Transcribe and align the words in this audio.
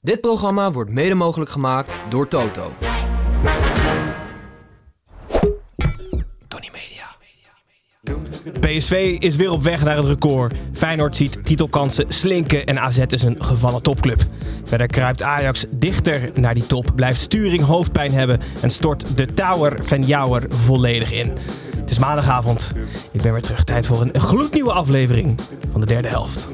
Dit 0.00 0.20
programma 0.20 0.72
wordt 0.72 0.90
mede 0.90 1.14
mogelijk 1.14 1.50
gemaakt 1.50 1.94
door 2.08 2.28
Toto. 2.28 2.72
Tony 6.48 6.70
Media. 6.72 7.16
PSV 8.60 9.16
is 9.18 9.36
weer 9.36 9.50
op 9.50 9.62
weg 9.62 9.84
naar 9.84 9.96
het 9.96 10.06
record. 10.06 10.54
Feyenoord 10.72 11.16
ziet 11.16 11.44
titelkansen 11.44 12.04
slinken 12.08 12.66
en 12.66 12.80
AZ 12.80 12.98
is 13.08 13.22
een 13.22 13.44
gevallen 13.44 13.82
topclub. 13.82 14.20
Verder 14.64 14.86
kruipt 14.86 15.22
Ajax 15.22 15.66
dichter 15.70 16.30
naar 16.34 16.54
die 16.54 16.66
top, 16.66 16.92
blijft 16.94 17.20
Sturing 17.20 17.62
hoofdpijn 17.62 18.12
hebben 18.12 18.40
en 18.62 18.70
stort 18.70 19.16
de 19.16 19.34
Tower 19.34 19.84
van 19.84 20.02
Jouwer 20.02 20.46
volledig 20.48 21.12
in. 21.12 21.32
Het 21.76 21.90
is 21.90 21.98
maandagavond. 21.98 22.72
Ik 23.10 23.22
ben 23.22 23.32
weer 23.32 23.42
terug. 23.42 23.64
Tijd 23.64 23.86
voor 23.86 24.00
een 24.00 24.20
gloednieuwe 24.20 24.72
aflevering 24.72 25.40
van 25.72 25.80
de 25.80 25.86
derde 25.86 26.08
helft. 26.08 26.48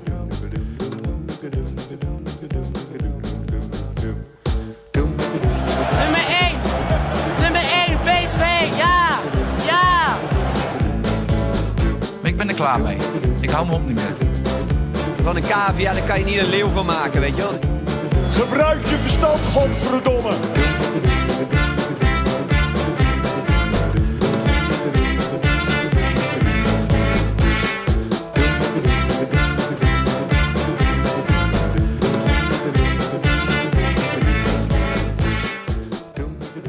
Er 12.55 12.61
klaar 12.61 12.81
mee. 12.81 12.97
Ik 13.41 13.51
hou 13.51 13.67
me 13.67 13.73
op 13.73 13.87
niet 13.87 13.95
meer. 13.95 14.15
Van 15.23 15.37
een 15.37 15.43
cavia, 15.43 15.93
daar 15.93 16.03
kan 16.03 16.19
je 16.19 16.25
niet 16.25 16.39
een 16.39 16.49
leeuw 16.49 16.69
van 16.69 16.87
maken, 16.87 17.21
weet 17.21 17.37
je 17.37 17.43
wel. 17.43 17.59
Gebruik 18.31 18.87
je 18.87 18.99
verstand, 18.99 19.41
godverdomme. 19.53 20.31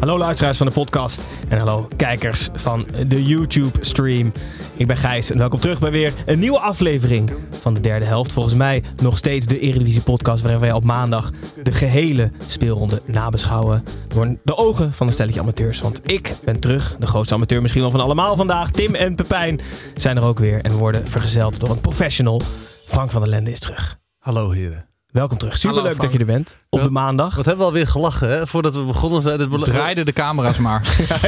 Hallo 0.06 0.20
luisteraars 0.20 0.58
van 0.58 0.68
de 0.68 0.74
podcast 0.74 1.26
en 1.50 1.58
hallo 1.58 1.88
kijkers 1.96 2.50
van 2.54 2.88
de 3.08 3.24
YouTube-stream. 3.24 4.32
Ik 4.76 4.88
ben 4.88 4.98
Gijs 4.98 5.32
en 5.32 5.38
welkom 5.38 5.60
terug 5.60 5.80
bij 5.80 5.92
weer 5.92 6.14
een 6.26 6.40
nieuwe 6.40 6.60
aflevering 6.60 7.34
van 7.50 7.74
de 7.74 7.80
derde 7.80 8.06
helft. 8.06 8.34
Volgens 8.34 8.56
mij 8.56 8.84
nog 9.02 9.18
steeds 9.18 9.46
de 9.46 9.60
Eredivisie-podcast 9.60 10.42
waarin 10.42 10.60
wij 10.60 10.72
op 10.72 10.84
maandag 10.84 11.32
de 11.64 11.72
gehele 11.72 12.32
speelronde 12.48 13.02
nabeschouwen 13.06 13.84
door 14.08 14.36
de 14.44 14.58
ogen 14.58 14.94
van 14.94 15.08
een 15.08 15.14
stelletje 15.14 15.40
amateurs. 15.40 15.82
Want 15.82 16.02
ik 16.12 16.36
ben 16.44 16.60
terug, 16.60 16.96
de 17.00 17.08
grootste 17.08 17.34
amateur 17.34 17.62
misschien 17.62 17.82
wel 17.82 17.92
van 17.92 18.00
allemaal 18.00 18.36
vandaag. 18.36 18.72
Tim 18.72 18.96
en 18.96 19.16
Pepijn 19.16 19.60
zijn 19.96 20.18
er 20.18 20.24
ook 20.24 20.40
weer 20.40 20.62
en 20.62 20.72
worden 20.72 21.08
vergezeld 21.08 21.60
door 21.60 21.70
een 21.70 21.82
professional. 21.82 22.42
Frank 22.86 23.12
van 23.12 23.22
der 23.22 23.30
Lende 23.30 23.52
is 23.52 23.60
terug. 23.60 23.98
Hallo 24.20 24.52
heren. 24.52 24.95
Welkom 25.16 25.38
terug. 25.38 25.58
Superleuk 25.58 26.02
dat 26.02 26.12
je 26.12 26.20
er 26.20 26.26
bent 26.26 26.58
op 26.70 26.84
de 26.84 26.90
maandag. 26.90 27.36
Wat 27.36 27.46
hebben 27.46 27.64
we 27.66 27.72
alweer 27.72 27.88
gelachen, 27.88 28.30
hè? 28.30 28.48
Voordat 28.48 28.74
we 28.76 28.82
begonnen 28.84 29.22
zijn. 29.22 29.38
Belo- 29.38 29.64
Draaiden 29.64 30.06
de 30.06 30.14
camera's 30.14 30.58
maar. 30.58 30.82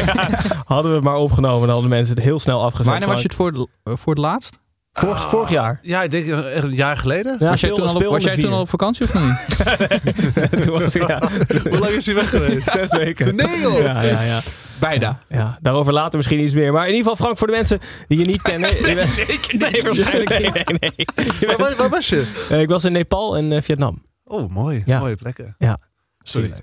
Hadden 0.66 0.92
we 0.92 0.96
het 0.98 1.04
maar 1.06 1.16
opgenomen, 1.18 1.60
dan 1.62 1.70
hadden 1.70 1.90
mensen 1.90 2.16
het 2.16 2.24
heel 2.24 2.40
snel 2.40 2.62
afgezet. 2.64 2.92
Wanneer 2.92 3.08
was 3.10 3.18
je 3.22 3.28
het 3.28 3.36
voor, 3.36 3.48
het- 3.52 3.68
eh, 3.84 3.94
voor 3.96 4.14
het 4.14 4.22
laatst? 4.24 4.60
Vorig, 5.00 5.22
vorig 5.30 5.50
jaar. 5.50 5.80
Ja, 5.82 6.04
ik 6.04 6.12
denk 6.12 6.28
echt 6.46 6.64
een 6.64 6.74
jaar 6.74 6.98
geleden. 6.98 7.36
Ja, 7.40 7.50
was 7.50 7.60
jij, 7.60 7.70
toen 7.70 7.80
al, 7.80 7.84
op, 7.86 7.90
speelde 7.90 8.14
was 8.14 8.24
jij 8.24 8.34
vier. 8.34 8.44
toen 8.44 8.54
al 8.54 8.60
op 8.62 8.70
vakantie 8.70 9.06
of 9.06 9.14
nog 9.14 9.24
niet? 9.24 9.46
Toen 10.64 10.80
was 10.80 10.96
ik, 10.96 11.08
ja, 11.08 11.22
Hoe 11.70 11.80
lang 11.80 11.92
is 11.92 12.06
hij 12.06 12.16
weg 12.16 12.30
geweest? 12.30 12.70
zes 12.78 12.92
weken. 12.92 13.36
Nee 13.36 13.60
joh! 13.62 13.80
Ja, 13.80 14.02
ja, 14.02 14.22
ja. 14.22 14.40
Bijna. 14.80 15.20
ja, 15.30 15.58
daarover 15.62 15.94
later 15.94 16.18
misschien 16.18 16.40
iets 16.40 16.54
meer. 16.54 16.72
Maar 16.74 16.88
in 16.88 16.94
ieder 16.96 17.02
geval, 17.10 17.16
Frank, 17.26 17.38
voor 17.38 17.48
de 17.48 17.54
mensen 17.54 17.80
die 18.08 18.20
je 18.20 18.26
niet 18.26 18.42
kennen. 18.42 18.70
je 18.88 18.96
bent, 18.96 19.10
zeker 19.10 19.58
Nee, 19.58 19.82
waarschijnlijk 19.84 20.40
niet. 20.40 20.54
Nee, 20.54 20.80
nee. 20.80 21.08
Je 21.40 21.46
Waar, 21.48 21.58
was- 21.58 21.76
waar 21.76 21.90
was 21.90 22.08
je? 22.10 22.46
Eh, 22.50 22.62
ik 22.62 22.70
was 22.70 22.86
in 22.86 22.92
Nepal 22.92 23.38
en 23.38 23.52
eh, 23.52 23.62
Vietnam. 23.62 24.04
Oh, 24.24 24.50
mooi. 24.50 24.82
Ja. 24.86 25.00
Mooie 25.00 25.16
plekken. 25.16 25.56
Ja. 25.58 25.78
Sorry. 26.22 26.54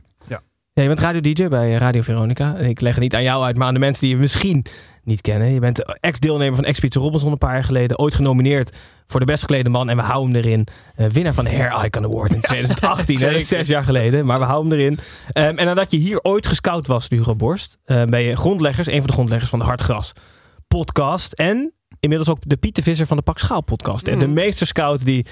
Ja. 0.74 0.82
Je 0.82 0.88
bent 0.88 1.00
radio-dj 1.00 1.48
bij 1.48 1.72
Radio 1.72 2.02
Veronica. 2.02 2.56
Ik 2.56 2.80
leg 2.80 2.92
het 2.94 3.02
niet 3.02 3.14
aan 3.14 3.22
jou 3.22 3.44
uit, 3.44 3.56
maar 3.56 3.66
aan 3.66 3.74
de 3.74 3.80
mensen 3.80 4.02
die 4.06 4.14
je 4.14 4.20
misschien 4.20 4.66
niet 5.02 5.20
kennen. 5.20 5.52
Je 5.52 5.60
bent 5.60 5.98
ex-deelnemer 6.00 6.54
van 6.54 6.64
Expeditie 6.64 7.00
Robinson 7.00 7.32
een 7.32 7.38
paar 7.38 7.52
jaar 7.52 7.64
geleden. 7.64 7.98
Ooit 7.98 8.14
genomineerd 8.14 8.76
voor 9.06 9.20
de 9.20 9.26
best 9.26 9.40
geklede 9.40 9.68
man. 9.68 9.88
En 9.88 9.96
we 9.96 10.02
houden 10.02 10.34
hem 10.34 10.44
erin. 10.44 10.66
Eh, 10.94 11.06
winnaar 11.06 11.34
van 11.34 11.44
de 11.44 11.56
Hair 11.56 11.84
Icon 11.84 12.04
Award 12.04 12.32
in 12.32 12.40
2018. 12.50 13.18
hè, 13.18 13.26
dat 13.30 13.40
is 13.40 13.48
zes 13.48 13.68
jaar 13.68 13.84
geleden, 13.84 14.26
maar 14.26 14.38
we 14.38 14.44
houden 14.44 14.70
hem 14.72 14.80
erin. 14.80 14.98
Ehm, 15.32 15.56
en 15.58 15.66
nadat 15.66 15.90
je 15.90 15.96
hier 15.96 16.22
ooit 16.22 16.46
gescout 16.46 16.86
was, 16.86 17.08
Hugo 17.08 17.36
Borst, 17.36 17.78
eh, 17.84 18.02
ben 18.04 18.20
je 18.20 18.36
grondleggers, 18.36 18.86
een 18.86 18.98
van 18.98 19.06
de 19.06 19.12
grondleggers 19.12 19.50
van 19.50 19.58
de 19.58 19.64
Hartgras 19.64 20.12
podcast. 20.68 21.32
En 21.32 21.72
inmiddels 22.00 22.30
ook 22.30 22.38
de 22.40 22.56
Piet 22.56 22.74
de 22.74 22.82
Visser 22.82 23.06
van 23.06 23.16
de 23.16 23.22
Pak 23.22 23.38
Schaal 23.38 23.62
podcast. 23.62 24.08
En 24.08 24.18
De 24.18 24.26
meesterscout 24.26 25.04
die 25.04 25.26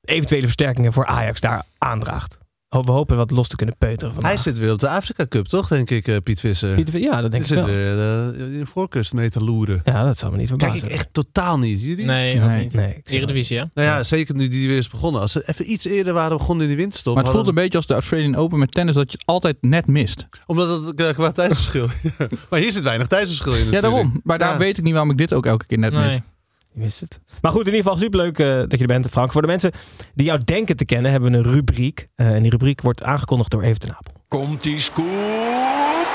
eventuele 0.00 0.44
versterkingen 0.44 0.92
voor 0.92 1.06
Ajax 1.06 1.40
daar 1.40 1.62
aandraagt. 1.78 2.38
We 2.82 2.90
hopen 2.90 3.16
wat 3.16 3.30
los 3.30 3.48
te 3.48 3.56
kunnen 3.56 3.76
peuteren 3.78 4.14
vandaag. 4.14 4.32
Hij 4.32 4.40
zit 4.40 4.58
weer 4.58 4.72
op 4.72 4.78
de 4.78 4.88
Afrika 4.88 5.26
Cup, 5.28 5.46
toch? 5.46 5.68
Denk 5.68 5.90
ik, 5.90 6.08
eh, 6.08 6.16
Piet 6.22 6.40
Visser. 6.40 6.74
Piet 6.74 6.92
de 6.92 7.00
ja, 7.00 7.20
dat 7.20 7.30
denk 7.32 7.46
Hij 7.46 7.56
ik 7.56 7.62
zit 7.62 7.64
wel. 7.64 7.66
weer 7.66 7.98
eh, 7.98 8.52
in 8.52 8.58
de 8.58 8.66
voorkust 8.66 9.12
mee 9.12 9.30
te 9.30 9.44
loeren. 9.44 9.80
Ja, 9.84 10.04
dat 10.04 10.18
zal 10.18 10.30
me 10.30 10.36
niet 10.36 10.48
Kijk 10.48 10.60
verbazen. 10.60 10.88
ik 10.88 10.94
echt 10.94 11.08
totaal 11.12 11.58
niet. 11.58 11.82
Jullie? 11.82 12.04
Nee, 12.04 12.38
Nee. 12.38 12.62
niet. 12.62 12.74
Nee, 12.74 13.00
Eredivisie, 13.04 13.58
hè? 13.58 13.64
Nou 13.74 13.88
ja, 13.88 14.02
zeker 14.02 14.34
nu 14.34 14.48
die 14.48 14.68
weer 14.68 14.76
is 14.76 14.88
begonnen. 14.88 15.20
Als 15.20 15.32
ze 15.32 15.42
even 15.48 15.72
iets 15.72 15.84
eerder 15.86 16.12
waren 16.12 16.36
begonnen 16.36 16.62
in 16.62 16.68
die 16.70 16.80
winterstop. 16.80 17.14
Maar 17.14 17.24
het 17.24 17.32
voelt 17.32 17.48
een 17.48 17.54
beetje 17.54 17.76
als 17.76 17.86
de 17.86 17.94
Australian 17.94 18.36
Open 18.36 18.58
met 18.58 18.72
tennis 18.72 18.94
dat 18.94 19.10
je 19.10 19.16
het 19.18 19.26
altijd 19.26 19.56
net 19.60 19.86
mist. 19.86 20.26
Omdat 20.46 20.86
het 20.86 21.00
eh, 21.00 21.08
qua 21.14 21.32
tijdsverschil. 21.32 21.86
Maar 22.50 22.60
hier 22.60 22.72
zit 22.72 22.82
weinig 22.82 23.06
tijdsverschil 23.06 23.54
in 23.54 23.70
Ja, 23.70 23.80
daarom. 23.80 24.20
Maar 24.24 24.38
daar 24.38 24.52
Ja. 24.52 24.58
weet 24.58 24.78
ik 24.78 24.84
niet 24.84 24.92
waarom 24.92 25.10
ik 25.10 25.18
dit 25.18 25.32
ook 25.32 25.46
elke 25.46 25.66
keer 25.66 25.78
net 25.78 25.92
mis. 25.92 26.18
Je 26.74 26.80
wist 26.80 27.00
het. 27.00 27.20
Maar 27.40 27.52
goed, 27.52 27.66
in 27.66 27.74
ieder 27.74 27.82
geval 27.82 27.98
superleuk 27.98 28.38
eh, 28.38 28.46
dat 28.46 28.70
je 28.72 28.78
er 28.78 28.86
bent, 28.86 29.08
Frank. 29.08 29.32
Voor 29.32 29.40
de 29.40 29.46
mensen 29.46 29.72
die 30.14 30.26
jou 30.26 30.40
denken 30.44 30.76
te 30.76 30.84
kennen, 30.84 31.10
hebben 31.10 31.30
we 31.30 31.36
een 31.38 31.52
rubriek. 31.52 32.08
Eh, 32.14 32.34
en 32.34 32.42
die 32.42 32.50
rubriek 32.50 32.80
wordt 32.80 33.02
aangekondigd 33.02 33.50
door 33.50 33.62
Even 33.62 33.78
ten 33.78 33.96
Apel. 33.96 34.12
Komt 34.28 34.62
die 34.62 34.78
scoop? 34.78 36.06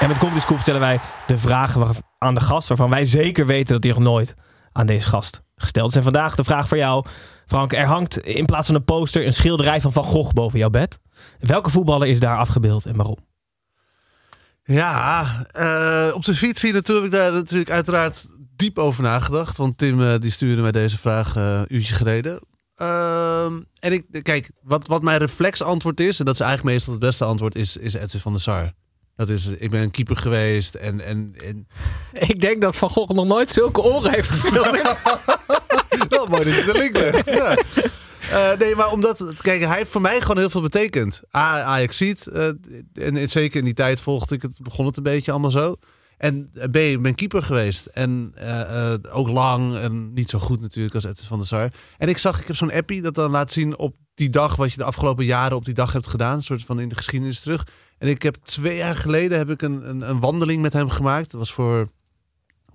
En 0.00 0.08
met 0.08 0.18
Komt 0.18 0.32
die 0.32 0.40
Scoop 0.40 0.60
stellen 0.60 0.80
wij 0.80 1.00
de 1.26 1.38
vragen 1.38 1.80
waar- 1.80 1.96
aan 2.18 2.34
de 2.34 2.40
gast... 2.40 2.68
waarvan 2.68 2.90
wij 2.90 3.04
zeker 3.06 3.46
weten 3.46 3.72
dat 3.72 3.82
die 3.82 3.92
nog 3.94 4.02
nooit 4.02 4.34
aan 4.72 4.86
deze 4.86 5.08
gast 5.08 5.42
gesteld 5.56 5.90
is. 5.90 5.96
En 5.96 6.02
vandaag 6.02 6.34
de 6.34 6.44
vraag 6.44 6.68
voor 6.68 6.76
jou, 6.76 7.04
Frank. 7.46 7.72
Er 7.72 7.86
hangt 7.86 8.18
in 8.18 8.44
plaats 8.44 8.66
van 8.66 8.74
een 8.76 8.84
poster 8.84 9.26
een 9.26 9.32
schilderij 9.32 9.80
van 9.80 9.92
Van 9.92 10.04
Gogh 10.04 10.32
boven 10.32 10.58
jouw 10.58 10.70
bed. 10.70 10.98
Welke 11.38 11.70
voetballer 11.70 12.08
is 12.08 12.20
daar 12.20 12.36
afgebeeld 12.38 12.86
en 12.86 12.96
waarom? 12.96 13.16
Ja, 14.64 15.24
eh, 15.50 16.14
op 16.14 16.24
de 16.24 16.34
fiets 16.34 16.62
naartoe 16.62 16.94
heb 16.94 17.04
ik 17.04 17.10
daar 17.10 17.32
natuurlijk 17.32 17.70
uiteraard 17.70 18.26
diep 18.62 18.78
over 18.78 19.02
nagedacht. 19.02 19.56
Want 19.56 19.78
Tim 19.78 20.02
eh, 20.02 20.18
die 20.18 20.30
stuurde 20.30 20.62
mij 20.62 20.72
deze 20.72 20.98
vraag 20.98 21.36
eh, 21.36 21.42
een 21.42 21.74
uurtje 21.74 21.94
geleden. 21.94 22.40
Ehm, 22.74 23.60
en 23.78 23.92
ik, 23.92 24.04
kijk, 24.22 24.50
wat, 24.62 24.86
wat 24.86 25.02
mijn 25.02 25.18
reflexantwoord 25.18 26.00
is, 26.00 26.18
en 26.18 26.24
dat 26.24 26.34
is 26.34 26.40
eigenlijk 26.40 26.74
meestal 26.74 26.92
het 26.92 27.02
beste 27.02 27.24
antwoord, 27.24 27.54
is, 27.54 27.76
is 27.76 27.94
Edwin 27.94 28.20
van 28.20 28.32
der 28.32 28.40
Sar. 28.40 28.72
Dat 29.16 29.28
is, 29.28 29.46
ik 29.46 29.70
ben 29.70 29.80
een 29.80 29.90
keeper 29.90 30.16
geweest 30.16 30.74
en, 30.74 31.00
en, 31.00 31.34
en 31.44 31.66
Ik 32.32 32.40
denk 32.40 32.62
dat 32.62 32.76
Van 32.76 32.90
Gogh 32.90 33.12
nog 33.12 33.26
nooit 33.26 33.50
zulke 33.50 33.82
oren 33.82 34.12
heeft 34.12 34.30
geschilderd. 34.30 35.00
Wel 36.08 36.26
mooi 36.26 36.44
dat 36.44 36.54
je 36.54 36.64
de 36.64 36.78
link 36.78 36.96
legt. 36.96 37.26
Ja. 37.26 37.56
Eh, 38.30 38.58
nee, 38.58 38.76
maar 38.76 38.90
omdat, 38.90 39.34
kijk, 39.42 39.62
hij 39.62 39.76
heeft 39.76 39.90
voor 39.90 40.00
mij 40.00 40.20
gewoon 40.20 40.38
heel 40.38 40.50
veel 40.50 40.60
betekend. 40.60 41.22
A, 41.36 41.62
Ajax 41.62 41.96
ziet, 41.96 42.26
en, 42.26 42.60
en 42.92 43.28
zeker 43.28 43.58
in 43.58 43.64
die 43.64 43.74
tijd 43.74 44.00
volgde 44.00 44.34
ik 44.34 44.42
het, 44.42 44.58
begon 44.62 44.86
het 44.86 44.96
een 44.96 45.02
beetje 45.02 45.30
allemaal 45.30 45.50
zo. 45.50 45.76
En 46.22 46.50
eh, 46.54 46.68
B, 46.70 46.76
ik 46.76 47.02
ben 47.02 47.14
keeper 47.14 47.42
geweest. 47.42 47.86
En 47.86 48.32
eh, 48.34 48.92
eh, 48.92 48.98
ook 49.10 49.28
lang 49.28 49.76
en 49.76 50.12
niet 50.12 50.30
zo 50.30 50.38
goed 50.38 50.60
natuurlijk 50.60 50.94
als 50.94 51.04
Edwin 51.04 51.26
van 51.26 51.38
der 51.38 51.46
Sar. 51.46 51.72
En 51.98 52.08
ik 52.08 52.18
zag, 52.18 52.40
ik 52.40 52.46
heb 52.46 52.56
zo'n 52.56 52.72
appie 52.72 53.02
dat 53.02 53.14
dan 53.14 53.30
laat 53.30 53.52
zien 53.52 53.78
op 53.78 53.96
die 54.14 54.30
dag 54.30 54.56
wat 54.56 54.70
je 54.70 54.76
de 54.76 54.84
afgelopen 54.84 55.24
jaren 55.24 55.56
op 55.56 55.64
die 55.64 55.74
dag 55.74 55.92
hebt 55.92 56.06
gedaan. 56.06 56.36
Een 56.36 56.42
soort 56.42 56.64
van 56.64 56.80
in 56.80 56.88
de 56.88 56.96
geschiedenis 56.96 57.40
terug. 57.40 57.66
En 57.98 58.08
ik 58.08 58.22
heb 58.22 58.36
twee 58.44 58.76
jaar 58.76 58.96
geleden 58.96 59.38
heb 59.38 59.50
ik 59.50 59.62
een, 59.62 59.88
een, 59.88 60.10
een 60.10 60.20
wandeling 60.20 60.62
met 60.62 60.72
hem 60.72 60.90
gemaakt. 60.90 61.30
Dat 61.30 61.40
was 61.40 61.52
voor 61.52 61.90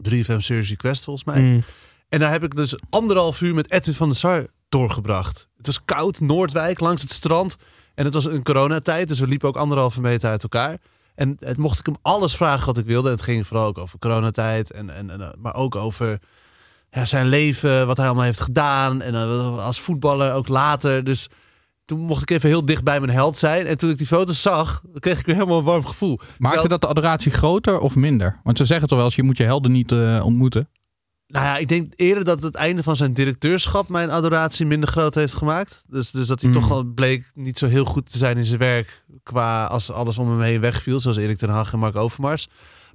3FM 0.10 0.38
Series 0.38 0.70
Request 0.70 1.04
volgens 1.04 1.26
mij. 1.26 1.46
Mm. 1.46 1.64
En 2.10 2.20
daar 2.20 2.32
heb 2.32 2.44
ik 2.44 2.56
dus 2.56 2.76
anderhalf 2.90 3.42
uur 3.42 3.54
met 3.54 3.72
Edwin 3.72 3.94
van 3.94 4.08
der 4.08 4.18
Sar 4.18 4.48
doorgebracht. 4.70 5.48
Het 5.58 5.66
was 5.66 5.86
koud, 5.86 6.20
Noordwijk, 6.20 6.80
langs 6.80 7.02
het 7.02 7.12
strand. 7.12 7.58
En 7.96 8.06
het 8.06 8.14
was 8.14 8.26
een 8.26 8.44
coronatijd, 8.44 9.08
dus 9.08 9.20
we 9.20 9.28
liepen 9.28 9.48
ook 9.48 9.58
anderhalve 9.58 10.02
meter 10.02 10.30
uit 10.30 10.44
elkaar. 10.44 10.78
En 11.18 11.36
het 11.40 11.58
mocht 11.58 11.80
ik 11.80 11.86
hem 11.86 11.96
alles 12.02 12.36
vragen 12.36 12.66
wat 12.66 12.78
ik 12.78 12.86
wilde. 12.86 13.10
Het 13.10 13.22
ging 13.22 13.48
vooral 13.48 13.66
ook 13.68 13.78
over 13.78 14.00
coronatijd, 14.00 14.72
en, 14.72 14.90
en, 14.90 15.10
en, 15.10 15.36
maar 15.40 15.56
ook 15.56 15.76
over 15.76 16.20
ja, 16.90 17.06
zijn 17.06 17.28
leven, 17.28 17.88
wat 17.88 17.98
hij 17.98 18.06
allemaal 18.06 18.24
heeft 18.24 18.40
gedaan. 18.40 19.02
En 19.02 19.16
eh, 19.16 19.66
als 19.66 19.80
voetballer 19.80 20.34
ook 20.34 20.48
later. 20.48 21.04
Dus 21.04 21.30
toen 21.86 22.00
mocht 22.00 22.22
ik 22.22 22.30
even 22.30 22.50
heel 22.50 22.66
dicht 22.66 22.84
bij 22.84 23.00
mijn 23.00 23.12
held 23.12 23.38
zijn. 23.38 23.66
En 23.66 23.78
toen 23.78 23.90
ik 23.90 23.98
die 23.98 24.08
foto's 24.08 24.42
zag, 24.42 24.82
kreeg 25.00 25.20
ik 25.20 25.26
weer 25.26 25.36
helemaal 25.36 25.58
een 25.58 25.64
warm 25.64 25.86
gevoel. 25.86 26.18
Maakte 26.18 26.60
Terwijl- 26.60 26.68
dat 26.68 26.82
de 26.82 26.88
adoratie 26.88 27.32
groter 27.32 27.80
of 27.80 27.96
minder? 27.96 28.40
Want 28.44 28.58
ze 28.58 28.66
zeggen 28.66 28.88
toch 28.88 28.98
wel 28.98 29.08
eens, 29.08 29.16
je 29.16 29.24
moet 29.24 29.38
je 29.38 29.44
helden 29.44 29.72
niet 29.72 29.92
eh, 29.92 30.22
ontmoeten. 30.24 30.70
Nou 31.28 31.46
ja, 31.46 31.58
ik 31.58 31.68
denk 31.68 31.94
eerder 31.96 32.24
dat 32.24 32.44
het 32.44 32.56
einde 32.56 32.84
van 32.84 32.96
zijn 32.96 33.14
directeurschap 33.14 33.90
mijn 33.90 34.10
adoratie 34.12 34.66
minder 34.66 34.90
groot 34.90 35.16
heeft 35.16 35.34
gemaakt. 35.34 35.84
Dus, 35.88 36.12
dus 36.12 36.28
dat 36.28 36.42
hij 36.42 36.52
Hmm. 36.52 36.60
toch 36.60 36.70
wel 36.70 36.84
bleek 36.84 37.32
niet 37.34 37.58
zo 37.60 37.68
heel 37.68 37.86
goed 37.86 38.12
te 38.12 38.18
zijn 38.18 38.38
in 38.38 38.46
zijn 38.46 38.60
werk. 38.60 39.04
Qua 39.24 39.66
als 39.66 39.92
alles 39.92 40.18
om 40.18 40.30
hem 40.30 40.42
heen 40.42 40.60
wegviel, 40.60 41.00
zoals 41.00 41.18
Erik 41.18 41.38
ten 41.38 41.50
Hag 41.50 41.74
en 41.74 41.80
Mark 41.80 41.96
Overmars. 41.96 42.48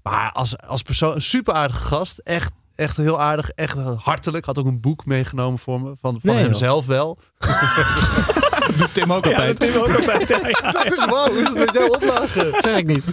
Maar 0.02 0.32
als, 0.32 0.58
als 0.58 0.82
persoon, 0.82 1.14
een 1.14 1.23
super 1.23 1.55
aardige 1.55 1.84
gast. 1.87 2.19
Echt, 2.19 2.52
echt 2.75 2.96
heel 2.96 3.20
aardig, 3.20 3.49
echt 3.49 3.76
hartelijk. 3.96 4.44
Had 4.44 4.58
ook 4.58 4.67
een 4.67 4.81
boek 4.81 5.06
meegenomen 5.06 5.58
voor 5.58 5.81
me, 5.81 5.87
van, 6.00 6.19
van 6.20 6.20
Nee, 6.23 6.35
joh. 6.37 6.44
hemzelf 6.44 6.87
Doet 8.79 8.95
Tim 8.95 9.13
ook 9.13 9.27
altijd. 9.27 9.59
Tim 9.59 9.75
ook 9.75 9.89
altijd. 9.89 10.29
Ja, 10.29 10.39
ja. 10.49 10.71
Dat 10.73 10.93
is 10.93 11.05
wauw, 11.05 11.29
hoe 11.31 11.41
is 11.43 11.49
het 11.49 11.59
met 11.59 11.73
jou 11.73 11.89
oplagen? 11.91 12.55
Zeg 12.61 12.77
ik 12.79 12.87
niet. 12.87 13.05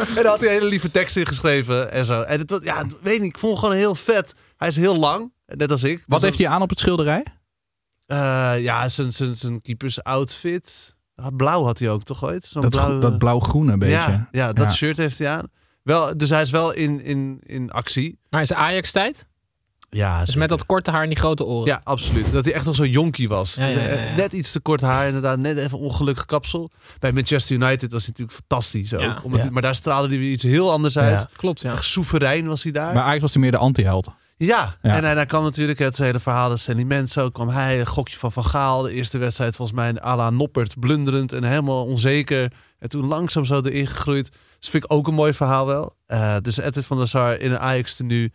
En 0.00 0.14
daar 0.14 0.26
had 0.26 0.40
hij 0.40 0.48
hele 0.48 0.68
lieve 0.68 0.90
tekst 0.90 1.16
in 1.16 1.26
geschreven 1.26 1.92
en 1.92 2.04
zo. 2.04 2.20
En 2.20 2.38
het, 2.38 2.50
was- 2.50 2.60
ja, 2.62 2.84
weet 3.02 3.20
niet, 3.20 3.28
ik 3.34 3.38
vond 3.38 3.52
hem 3.52 3.60
gewoon 3.60 3.76
heel 3.76 3.94
vet. 3.94 4.34
Hij 4.56 4.68
is 4.68 4.76
heel 4.76 4.96
lang, 4.96 5.32
net 5.46 5.70
als 5.70 5.82
ik. 5.82 6.02
Wat 6.06 6.20
Dus 6.20 6.28
heeft 6.28 6.38
hij 6.42 6.48
aan 6.48 6.62
op 6.62 6.70
het 6.70 6.78
schilderij? 6.78 7.24
Eh, 8.06 8.54
ja, 8.58 8.88
zijn, 8.88 9.12
zijn, 9.12 9.36
zijn 9.36 9.60
keepers 9.60 10.02
outfit. 10.02 10.96
Ah, 11.16 11.26
Blauw 11.36 11.64
had 11.64 11.78
hij 11.78 11.90
ook 11.90 12.02
toch 12.02 12.24
ooit? 12.24 12.44
Zo'n 12.44 12.62
Dat, 12.62 12.70
blauwe- 12.70 13.00
dat 13.00 13.18
blauw-groene 13.18 13.78
beetje. 13.78 13.94
Ja, 13.94 14.28
ja, 14.30 14.52
dat 14.52 14.66
Ja. 14.68 14.72
shirt 14.74 14.96
heeft 14.96 15.18
hij 15.18 15.28
aan. 15.28 15.46
Wel, 15.82 16.16
dus 16.16 16.30
hij 16.30 16.42
is 16.42 16.50
wel 16.50 16.72
in, 16.72 17.00
in, 17.02 17.40
in 17.46 17.70
actie. 17.70 18.18
Maar 18.30 18.40
is 18.40 18.52
Ajax-tijd? 18.52 19.26
Ja, 19.92 20.16
Dus 20.16 20.24
zeker. 20.24 20.40
met 20.40 20.48
dat 20.48 20.66
korte 20.66 20.90
haar 20.90 21.02
en 21.02 21.08
die 21.08 21.18
grote 21.18 21.44
oren. 21.44 21.66
Ja, 21.66 21.80
absoluut. 21.84 22.32
Dat 22.32 22.44
hij 22.44 22.54
echt 22.54 22.64
nog 22.64 22.74
zo'n 22.74 22.90
jonkie 22.90 23.28
was. 23.28 23.54
Ja, 23.54 23.66
ja, 23.66 23.78
ja, 23.80 23.84
ja. 23.88 23.88
Eh, 23.88 24.16
Net 24.16 24.32
iets 24.32 24.52
te 24.52 24.60
kort 24.60 24.80
haar, 24.80 25.06
inderdaad. 25.06 25.38
Net 25.38 25.56
even 25.58 25.78
ongelukkig 25.78 26.24
kapsel. 26.24 26.70
Bij 26.98 27.12
Manchester 27.12 27.56
United 27.56 27.92
was 27.92 28.00
hij 28.00 28.10
natuurlijk 28.10 28.38
fantastisch. 28.38 28.94
Ook, 28.94 29.00
Ja. 29.00 29.20
omdat 29.22 29.38
Ja. 29.38 29.44
hij- 29.44 29.50
maar 29.50 29.62
daar 29.62 29.74
straalde 29.74 30.08
hij 30.08 30.18
weer 30.18 30.30
iets 30.30 30.42
heel 30.42 30.72
anders 30.72 30.98
uit. 30.98 31.20
Ja. 31.22 31.28
Klopt, 31.32 31.60
ja. 31.60 31.72
Echt 31.72 31.84
soeverein 31.84 32.46
was 32.46 32.62
hij 32.62 32.72
daar. 32.72 32.82
Maar 32.84 32.92
eigenlijk 32.92 33.20
was 33.22 33.32
hij 33.32 33.42
meer 33.42 33.50
de 33.50 33.56
anti-held. 33.56 34.08
Ja, 34.36 34.76
Ja. 34.82 34.94
en, 34.96 35.04
en 35.04 35.14
dan 35.16 35.26
kwam 35.26 35.42
natuurlijk 35.42 35.78
het 35.78 35.98
hele 35.98 36.20
verhaal 36.20 36.48
dat 36.48 36.60
Stanley 36.60 36.84
Menzo 36.84 37.30
kwam 37.30 37.48
hij, 37.48 37.80
een 37.80 37.86
gokje 37.86 38.16
van 38.16 38.32
Van 38.32 38.44
Gaal. 38.44 38.82
De 38.82 38.92
eerste 38.92 39.18
wedstrijd 39.18 39.56
volgens 39.56 39.76
mij 39.78 40.02
à 40.02 40.16
la 40.16 40.30
Noppert, 40.30 40.80
blunderend 40.80 41.32
en 41.32 41.44
helemaal 41.44 41.84
onzeker. 41.84 42.52
En 42.78 42.88
toen 42.88 43.06
langzaam 43.06 43.44
zo 43.44 43.60
erin 43.62 43.86
gegroeid. 43.86 44.30
Dus 44.58 44.68
vind 44.68 44.84
ik 44.84 44.92
ook 44.92 45.08
een 45.08 45.14
mooi 45.14 45.34
verhaal 45.34 45.66
wel. 45.66 45.96
Eh, 46.06 46.36
dus 46.42 46.56
Edwin 46.58 46.82
van 46.84 46.96
der 46.96 47.08
Sar 47.08 47.38
in 47.38 47.50
een 47.50 47.58
Ajax 47.58 47.94
tenue. 47.96 48.32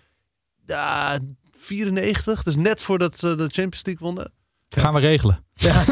Ja, 0.65 1.17
94, 1.65 2.43
dus 2.43 2.55
net 2.55 2.81
voordat 2.81 3.17
ze 3.17 3.35
de 3.35 3.43
Champions 3.43 3.85
League 3.85 4.07
wonnen. 4.07 4.31
Gaan 4.69 4.93
we 4.93 4.99
regelen. 4.99 5.43
Ja, 5.55 5.83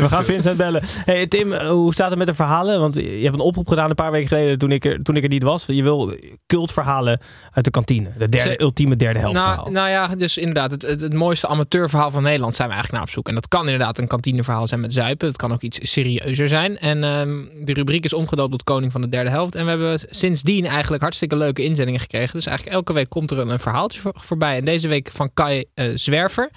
we 0.00 0.08
gaan 0.08 0.24
Vincent 0.24 0.56
bellen. 0.56 0.82
Hey, 1.04 1.26
Tim, 1.26 1.52
eh, 1.52 1.68
hoe 1.68 1.92
staat 1.92 2.08
het 2.10 2.18
met 2.18 2.26
de 2.26 2.34
verhalen? 2.34 2.80
Want 2.80 2.94
je 2.94 3.02
hebt 3.22 3.34
een 3.34 3.40
oproep 3.40 3.68
gedaan 3.68 3.88
een 3.88 3.94
paar 3.94 4.10
weken 4.10 4.28
geleden 4.28 4.58
toen 4.58 4.70
ik 4.72 4.84
er, 4.84 5.02
toen 5.02 5.16
ik 5.16 5.22
er 5.22 5.28
niet 5.28 5.42
was. 5.42 5.66
Je 5.66 5.82
wil 5.82 6.14
cultverhalen 6.46 7.20
uit 7.52 7.64
de 7.64 7.70
kantine. 7.70 8.08
De 8.18 8.28
derde, 8.28 8.50
Ze- 8.50 8.60
ultieme 8.62 8.96
derde 8.96 9.18
helft 9.18 9.36
verhaal. 9.38 9.56
Nou, 9.56 9.70
nou 9.72 9.88
ja, 9.88 10.16
dus 10.16 10.38
inderdaad, 10.38 10.70
het, 10.70 10.82
het, 10.82 11.00
het 11.00 11.12
mooiste 11.12 11.46
amateurverhaal 11.48 12.10
van 12.10 12.22
Nederland 12.22 12.56
zijn 12.56 12.68
we 12.68 12.74
eigenlijk 12.74 13.02
naar 13.04 13.12
op 13.12 13.16
zoek. 13.18 13.28
En 13.28 13.34
dat 13.34 13.48
kan 13.48 13.64
inderdaad 13.64 13.98
een 13.98 14.06
kantineverhaal 14.06 14.66
zijn 14.68 14.80
met 14.80 14.92
zuipen. 14.92 15.26
Het 15.28 15.36
kan 15.36 15.52
ook 15.52 15.62
iets 15.62 15.92
serieuzer 15.92 16.48
zijn. 16.48 16.78
En 16.78 17.04
ehm, 17.04 17.44
de 17.64 17.72
rubriek 17.72 18.04
is 18.04 18.12
omgedoopt 18.14 18.50
tot 18.50 18.64
Koning 18.64 18.92
van 18.92 19.00
de 19.00 19.08
Derde 19.08 19.30
Helft. 19.30 19.54
En 19.54 19.64
we 19.64 19.70
hebben 19.70 20.00
sindsdien 20.10 20.66
eigenlijk 20.66 21.02
hartstikke 21.02 21.36
leuke 21.36 21.62
inzendingen 21.64 22.00
gekregen. 22.00 22.32
Dus 22.34 22.46
eigenlijk 22.46 22.76
elke 22.76 22.92
week 22.92 23.08
komt 23.08 23.30
er 23.30 23.38
een, 23.38 23.48
een 23.48 23.58
verhaaltje 23.58 24.00
voor- 24.00 24.14
voorbij. 24.16 24.56
En 24.58 24.64
deze 24.64 24.88
week 24.88 25.10
van 25.10 25.30
Kai 25.34 25.64
eh, 25.74 25.86
Zwerver. 25.94 26.50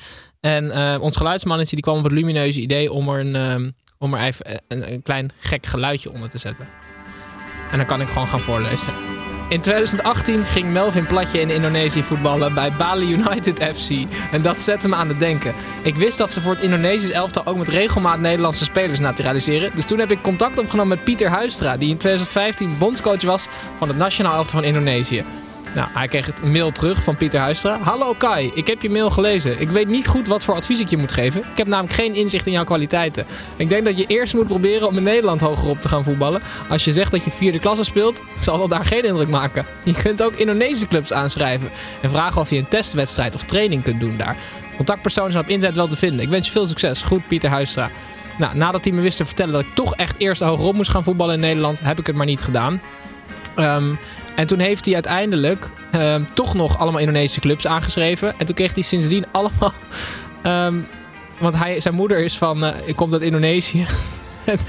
En 0.47 0.71
eh, 0.71 1.01
ons 1.01 1.17
geluidsmannetje 1.17 1.75
die 1.75 1.83
kwam 1.83 1.97
op 1.97 2.03
het 2.03 2.13
lumineuze 2.13 2.61
idee 2.61 2.91
om 2.91 3.09
er, 3.09 3.19
een, 3.19 3.35
ehm, 3.35 3.69
om 3.97 4.13
er 4.13 4.21
even 4.21 4.61
een, 4.67 4.91
een 4.91 5.01
klein 5.01 5.31
gek 5.39 5.65
geluidje 5.65 6.11
onder 6.11 6.29
te 6.29 6.37
zetten. 6.37 6.67
En 7.71 7.77
dan 7.77 7.85
kan 7.85 8.01
ik 8.01 8.07
gewoon 8.07 8.27
gaan 8.27 8.39
voorlezen. 8.39 8.87
In 9.49 9.61
2018 9.61 10.45
ging 10.45 10.71
Melvin 10.71 11.05
Platje 11.05 11.39
in 11.39 11.49
Indonesië 11.49 12.03
voetballen 12.03 12.53
bij 12.53 12.71
Bali 12.77 13.11
United 13.11 13.63
FC. 13.63 13.91
En 14.31 14.41
dat 14.41 14.61
zette 14.61 14.89
me 14.89 14.95
aan 14.95 15.07
het 15.07 15.19
denken. 15.19 15.53
Ik 15.83 15.95
wist 15.95 16.17
dat 16.17 16.33
ze 16.33 16.41
voor 16.41 16.53
het 16.53 16.63
Indonesisch 16.63 17.09
elftal 17.11 17.45
ook 17.45 17.57
met 17.57 17.67
regelmaat 17.67 18.19
Nederlandse 18.19 18.63
spelers 18.63 18.99
naturaliseren. 18.99 19.71
Dus 19.75 19.85
toen 19.85 19.99
heb 19.99 20.11
ik 20.11 20.21
contact 20.21 20.59
opgenomen 20.59 20.97
met 20.97 21.03
Pieter 21.03 21.29
Huistra, 21.29 21.77
die 21.77 21.89
in 21.89 21.97
2015 21.97 22.77
bondscoach 22.77 23.21
was 23.21 23.47
van 23.75 23.87
het 23.87 23.97
nationaal 23.97 24.35
elftal 24.35 24.59
van 24.59 24.67
Indonesië. 24.67 25.23
Nou, 25.77 25.89
hij 25.93 26.07
kreeg 26.07 26.25
het 26.25 26.43
mail 26.43 26.71
terug 26.71 27.03
van 27.03 27.17
Pieter 27.17 27.39
Huistra. 27.39 27.79
Hallo 27.81 28.13
Kai, 28.13 28.51
ik 28.53 28.67
heb 28.67 28.81
je 28.81 28.89
mail 28.89 29.09
gelezen. 29.09 29.61
Ik 29.61 29.69
weet 29.69 29.87
niet 29.87 30.07
goed 30.07 30.27
wat 30.27 30.43
voor 30.43 30.55
advies 30.55 30.79
ik 30.79 30.89
je 30.89 30.97
moet 30.97 31.11
geven. 31.11 31.41
Ik 31.41 31.57
heb 31.57 31.67
namelijk 31.67 31.93
geen 31.93 32.15
inzicht 32.15 32.45
in 32.45 32.51
jouw 32.51 32.63
kwaliteiten. 32.63 33.25
Ik 33.55 33.69
denk 33.69 33.85
dat 33.85 33.97
je 33.97 34.05
eerst 34.07 34.33
moet 34.33 34.47
proberen 34.47 34.87
om 34.87 34.97
in 34.97 35.03
Nederland 35.03 35.41
hogerop 35.41 35.81
te 35.81 35.87
gaan 35.87 36.03
voetballen. 36.03 36.41
Als 36.69 36.85
je 36.85 36.91
zegt 36.91 37.11
dat 37.11 37.23
je 37.23 37.31
vierde 37.31 37.59
klasse 37.59 37.83
speelt, 37.83 38.21
zal 38.39 38.57
dat 38.57 38.69
daar 38.69 38.85
geen 38.85 39.05
indruk 39.05 39.27
maken. 39.27 39.65
Je 39.83 39.93
kunt 39.93 40.23
ook 40.23 40.33
Indonesische 40.33 40.87
clubs 40.87 41.13
aanschrijven 41.13 41.69
en 42.01 42.09
vragen 42.09 42.41
of 42.41 42.49
je 42.49 42.57
een 42.57 42.67
testwedstrijd 42.67 43.35
of 43.35 43.43
training 43.43 43.83
kunt 43.83 43.99
doen 43.99 44.17
daar. 44.17 44.35
Contactpersonen 44.75 45.31
zijn 45.31 45.43
op 45.43 45.49
internet 45.49 45.77
wel 45.77 45.87
te 45.87 45.97
vinden. 45.97 46.19
Ik 46.19 46.29
wens 46.29 46.45
je 46.45 46.51
veel 46.51 46.67
succes. 46.67 47.01
Goed, 47.01 47.27
Pieter 47.27 47.49
Huistra. 47.49 47.89
Nou, 48.37 48.55
nadat 48.55 48.83
hij 48.83 48.93
me 48.93 49.01
wist 49.01 49.17
te 49.17 49.25
vertellen 49.25 49.53
dat 49.53 49.61
ik 49.61 49.75
toch 49.75 49.95
echt 49.95 50.15
eerst 50.17 50.41
hogerop 50.41 50.75
moest 50.75 50.89
gaan 50.89 51.03
voetballen 51.03 51.33
in 51.33 51.39
Nederland, 51.41 51.79
heb 51.79 51.99
ik 51.99 52.07
het 52.07 52.15
maar 52.15 52.25
niet 52.25 52.41
gedaan. 52.41 52.81
Ehm, 53.55 53.93
en 54.37 54.47
toen 54.47 54.59
heeft 54.59 54.85
hij 54.85 54.93
uiteindelijk 54.93 55.69
ehm, 55.91 56.23
toch 56.33 56.53
nog 56.53 56.77
allemaal 56.77 56.99
Indonesische 56.99 57.39
clubs 57.39 57.67
aangeschreven. 57.67 58.33
En 58.37 58.45
toen 58.45 58.55
kreeg 58.55 58.73
hij 58.73 58.83
sindsdien 58.83 59.25
allemaal. 59.31 59.73
ehm, 60.41 60.75
want 61.37 61.55
hij, 61.57 61.79
zijn 61.79 61.93
moeder 61.93 62.17
is 62.19 62.37
van. 62.37 62.63
eh 62.63 62.73
komt 62.95 63.13
uit 63.13 63.21
Indonesië. 63.21 63.85
En- 64.47 64.59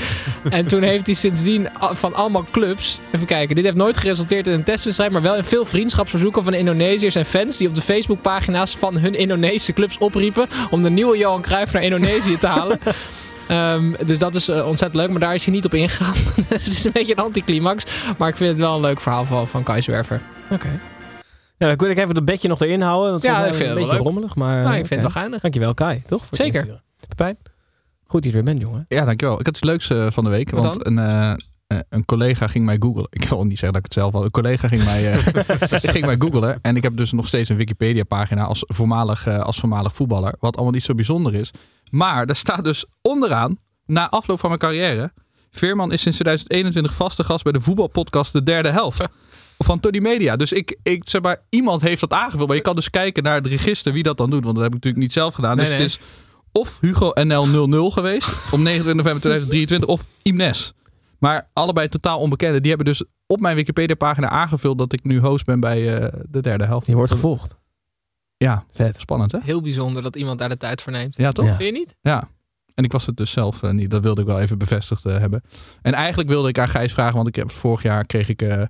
en 0.50 0.67
toen 0.67 0.82
heeft 0.82 1.06
hij 1.06 1.15
sindsdien 1.15 1.69
van 1.93 2.15
allemaal 2.15 2.47
clubs. 2.50 2.99
Even 3.12 3.26
kijken, 3.26 3.55
dit 3.55 3.65
heeft 3.65 3.76
nooit 3.76 3.99
geresulteerd 3.99 4.47
in 4.47 4.53
een 4.53 4.65
testwedstrijd. 4.65 5.12
Maar 5.12 5.23
wel 5.23 5.37
in 5.37 5.44
veel 5.44 5.65
vriendschapsverzoeken 5.65 6.44
van 6.44 6.55
Indonesiërs 6.55 7.14
en 7.14 7.25
fans. 7.26 7.56
die 7.56 7.69
op 7.69 7.75
de 7.75 7.81
Facebookpagina's 7.81 8.76
van 8.76 8.97
hun 8.99 9.14
Indonesische 9.14 9.73
clubs 9.73 9.99
opriepen. 9.99 10.49
om 10.71 10.82
de 10.82 10.91
nieuwe 10.91 11.17
Johan 11.19 11.43
Cruijff 11.43 11.73
naar 11.73 11.82
Indonesië 11.82 12.37
te 12.38 12.47
halen. 12.47 12.79
Ehm, 13.49 13.93
dus 14.06 14.19
dat 14.19 14.35
is 14.35 14.49
eh, 14.49 14.67
ontzettend 14.67 14.95
leuk, 15.03 15.11
maar 15.11 15.21
daar 15.21 15.35
is 15.35 15.45
hij 15.45 15.55
niet 15.55 15.65
op 15.65 15.75
ingegaan. 15.75 16.15
dus 16.49 16.65
het 16.65 16.73
is 16.73 16.85
een 16.85 16.93
beetje 16.93 17.12
een 17.17 17.23
anticlimax. 17.25 17.85
Maar 18.19 18.29
ik 18.29 18.37
vind 18.37 18.50
het 18.50 18.59
wel 18.59 18.75
een 18.75 18.81
leuk 18.81 19.00
verhaal 19.00 19.25
van, 19.25 19.49
van 19.49 19.62
Kai 19.62 19.83
Zwerver. 19.83 20.21
Oké. 20.50 20.81
Ja, 21.56 21.71
ik 21.71 21.81
wil 21.81 21.91
ik 21.91 21.99
even 21.99 22.15
dat 22.15 22.25
bedje 22.25 22.49
nog 22.49 22.61
erin 22.61 22.81
houden. 22.81 23.11
Want 23.11 23.23
Ja, 23.23 23.37
het 23.37 23.45
ik 23.47 23.50
is 23.50 23.56
vind 23.56 23.71
een 23.71 23.77
het 23.77 23.85
beetje 23.87 23.97
wel 23.97 24.05
leuk. 24.05 24.15
rommelig. 24.15 24.35
Maar, 24.37 24.62
Nou, 24.62 24.77
ik 24.77 24.87
vind 24.87 24.89
het 24.89 24.99
oké. 24.99 25.12
wel 25.12 25.23
geinig. 25.23 25.41
Dankjewel 25.41 25.75
Kai, 25.75 26.03
toch? 26.06 26.19
Voor 26.27 26.29
het 26.29 26.37
Zeker. 26.53 26.83
Pepijn, 27.09 27.37
goed 28.05 28.23
dat 28.23 28.33
je 28.33 28.38
er 28.38 28.45
bent, 28.45 28.61
jongen. 28.61 28.85
Ja, 28.88 29.05
dankjewel. 29.05 29.40
Ik 29.40 29.47
had 29.47 29.55
iets 29.55 29.64
leuks 29.64 29.90
eh, 29.90 30.07
van 30.11 30.25
de 30.25 30.31
week. 30.31 30.50
Wat 30.50 30.62
want 30.64 30.87
een, 30.87 30.99
eh, 30.99 31.31
eh, 31.31 31.37
een 31.88 32.04
collega 32.04 32.46
ging 32.46 32.64
mij 32.64 32.76
googlen. 32.80 33.06
Ik 33.10 33.25
wil 33.25 33.44
niet 33.44 33.58
zeggen 33.58 33.72
dat 33.72 33.76
ik 33.76 33.84
het 33.84 33.92
zelf 33.92 34.12
had. 34.12 34.25
Een 34.25 34.30
collega 34.30 34.68
ging 34.68 34.84
mij, 34.84 35.12
eh, 35.12 35.26
ging 35.94 36.04
mij 36.04 36.16
googlen. 36.18 36.58
En 36.62 36.76
ik 36.76 36.82
heb 36.82 36.96
dus 36.96 37.12
nog 37.12 37.26
steeds 37.26 37.48
een 37.48 37.56
Wikipedia 37.56 38.04
pagina 38.04 38.44
als 38.44 38.64
voormalig, 38.66 39.26
eh, 39.26 39.38
als 39.38 39.58
voormalig 39.58 39.94
voetballer. 39.94 40.34
Wat 40.40 40.54
allemaal 40.54 40.72
niet 40.72 40.84
zo 40.84 40.94
bijzonder 40.94 41.34
is. 41.34 41.50
Maar 41.90 42.26
daar 42.26 42.37
staat 42.37 42.64
dus 42.64 42.84
onderaan, 43.02 43.58
na 43.87 44.10
afloop 44.10 44.40
van 44.40 44.48
mijn 44.48 44.60
carrière... 44.60 45.12
Veerman 45.50 45.92
is 45.92 46.02
sinds 46.02 46.18
2021 46.18 46.94
vaste 46.94 47.25
gast 47.25 47.44
bij 47.44 47.52
de 47.52 47.60
voetbalpodcast 47.60 48.32
De 48.32 48.42
Derde 48.42 48.70
Helft. 48.70 49.06
Van 49.58 49.80
Tony 49.80 49.98
Media. 49.98 50.37
Dus 50.37 50.52
ik, 50.52 50.78
ik 50.82 51.08
zeg 51.08 51.22
maar, 51.22 51.42
iemand 51.48 51.82
heeft 51.82 52.00
dat 52.00 52.12
aangevuld. 52.12 52.46
Maar 52.46 52.56
je 52.56 52.62
kan 52.62 52.75
dus 52.75 52.90
kijken 52.90 53.22
naar 53.22 53.34
het 53.34 53.46
register 53.46 53.92
wie 53.92 54.02
dat 54.02 54.16
dan 54.16 54.30
doet. 54.30 54.44
Want 54.44 54.54
dat 54.54 54.64
heb 54.64 54.75
ik 54.75 54.75
natuurlijk 54.75 55.02
niet 55.02 55.12
zelf 55.12 55.34
gedaan. 55.34 55.56
Nee, 55.56 55.64
dus 55.64 55.75
nee. 55.75 55.82
het 55.82 55.90
is 55.90 56.00
of 56.52 56.78
Hugo 56.80 57.10
NL 57.14 57.46
00 57.46 57.90
geweest. 57.90 58.28
Om 58.50 58.62
29 58.62 58.94
november 58.94 59.20
2023. 59.20 59.88
Of 59.88 60.06
Imnes. 60.22 60.72
Maar 61.18 61.48
allebei 61.52 61.88
totaal 61.88 62.18
onbekende. 62.18 62.60
Die 62.60 62.68
hebben 62.68 62.87
dus 62.87 63.04
op 63.26 63.40
mijn 63.40 63.56
Wikipedia 63.56 63.94
pagina 63.94 64.28
aangevuld 64.28 64.78
dat 64.78 64.92
ik 64.92 65.04
nu 65.04 65.18
host 65.18 65.44
ben 65.44 65.60
bij 65.60 65.98
eh, 65.98 66.20
de 66.28 66.40
derde 66.40 66.64
helft. 66.64 66.87
Je 66.87 66.94
wordt 66.94 67.12
gevolgd. 67.12 67.56
Ja, 68.37 68.64
Vet. 68.72 69.00
spannend 69.00 69.32
hè? 69.32 69.38
Heel 69.42 69.62
bijzonder 69.62 70.02
dat 70.02 70.16
iemand 70.16 70.38
daar 70.38 70.48
de 70.48 70.56
tijd 70.56 70.82
voor 70.82 70.92
neemt. 70.92 71.16
Ja, 71.16 71.32
toch? 71.32 71.44
Ja. 71.44 71.56
Vind 71.56 71.75
je 71.75 71.78
niet? 71.78 71.94
Ja. 72.00 72.28
En 72.75 72.84
ik 72.84 72.92
was 72.92 73.06
het 73.06 73.16
dus 73.16 73.30
zelf 73.30 73.62
eh, 73.62 73.70
niet. 73.70 73.90
Dat 73.90 74.02
wilde 74.02 74.20
ik 74.20 74.26
wel 74.26 74.40
even 74.40 74.58
bevestigd 74.58 75.04
eh, 75.04 75.18
hebben. 75.18 75.42
En 75.82 75.92
eigenlijk 75.92 76.28
wilde 76.28 76.48
ik 76.48 76.58
aan 76.58 76.68
Gijs 76.68 76.92
vragen, 76.92 77.14
want 77.14 77.28
ik 77.28 77.34
heb, 77.34 77.50
vorig 77.50 77.82
jaar 77.82 78.06
kreeg 78.06 78.28
ik 78.28 78.42
eh, 78.42 78.62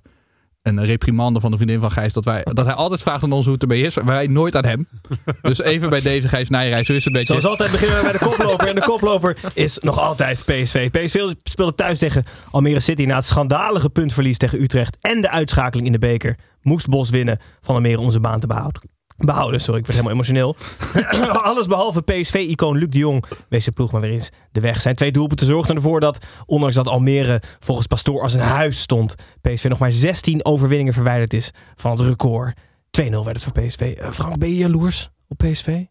een 0.61 0.85
reprimande 0.85 1.39
van 1.39 1.51
de 1.51 1.57
vriendin 1.57 1.79
van 1.79 1.91
Gijs. 1.91 2.13
Dat, 2.13 2.25
wij, 2.25 2.41
dat 2.43 2.65
hij 2.65 2.73
altijd 2.75 3.01
vraagt 3.01 3.23
aan 3.23 3.31
ons 3.31 3.45
hoe 3.45 3.53
het 3.53 3.61
ermee 3.61 3.81
is. 3.81 3.95
Wij 3.95 4.27
nooit 4.27 4.55
aan 4.55 4.65
hem. 4.65 4.87
Dus 5.41 5.59
even 5.59 5.89
bij 5.89 6.01
deze 6.01 6.27
Gijs 6.27 6.49
Nijreis. 6.49 6.85
Zo 6.85 6.93
is 6.93 7.05
het 7.05 7.13
een 7.13 7.19
beetje. 7.19 7.39
Zoals 7.39 7.59
altijd 7.59 7.71
beginnen 7.71 7.97
we 7.97 8.03
bij 8.03 8.11
de 8.11 8.25
koploper. 8.25 8.67
En 8.67 8.75
de 8.75 8.81
koploper 8.81 9.37
is 9.53 9.77
nog 9.81 9.99
altijd 9.99 10.45
PSV. 10.45 10.89
PSV 10.89 11.33
speelde 11.43 11.75
thuis 11.75 11.99
tegen 11.99 12.23
Almere 12.51 12.79
City 12.79 13.03
na 13.03 13.15
het 13.15 13.25
schandalige 13.25 13.89
puntverlies 13.89 14.37
tegen 14.37 14.61
Utrecht. 14.61 14.97
En 15.01 15.21
de 15.21 15.29
uitschakeling 15.29 15.87
in 15.87 15.93
de 15.93 15.99
beker. 15.99 16.37
Moest 16.61 16.87
Bos 16.87 17.09
winnen 17.09 17.39
van 17.61 17.75
Almere 17.75 17.99
om 17.99 18.09
zijn 18.09 18.21
baan 18.21 18.39
te 18.39 18.47
behouden. 18.47 18.98
Behouden, 19.25 19.61
sorry, 19.61 19.79
ik 19.79 19.85
werd 19.85 19.97
helemaal 19.97 20.13
emotioneel. 20.13 20.55
Alles 21.49 21.67
behalve 21.67 22.01
PSV-icoon 22.01 22.77
Luc 22.77 22.89
de 22.89 22.97
Jong 22.97 23.23
wees 23.49 23.65
de 23.65 23.71
ploeg 23.71 23.91
maar 23.91 24.01
weer 24.01 24.11
eens 24.11 24.29
de 24.51 24.59
weg. 24.59 24.81
Zijn 24.81 24.95
twee 24.95 25.11
doelpunten 25.11 25.47
zorgden 25.47 25.75
ervoor 25.75 25.99
dat, 25.99 26.25
ondanks 26.45 26.75
dat 26.75 26.87
Almere 26.87 27.41
volgens 27.59 27.87
Pastoor 27.87 28.21
als 28.21 28.33
een 28.33 28.39
huis 28.39 28.79
stond, 28.79 29.15
PSV 29.41 29.65
nog 29.69 29.79
maar 29.79 29.91
16 29.91 30.45
overwinningen 30.45 30.93
verwijderd 30.93 31.33
is 31.33 31.51
van 31.75 31.91
het 31.91 31.99
record. 31.99 32.57
2-0 33.01 33.09
werd 33.09 33.25
het 33.25 33.43
voor 33.43 33.63
PSV. 33.63 33.81
Eh, 33.81 34.11
Frank, 34.11 34.37
ben 34.37 34.49
je 34.49 34.55
jaloers 34.55 35.09
op 35.27 35.37
PSV? 35.37 35.83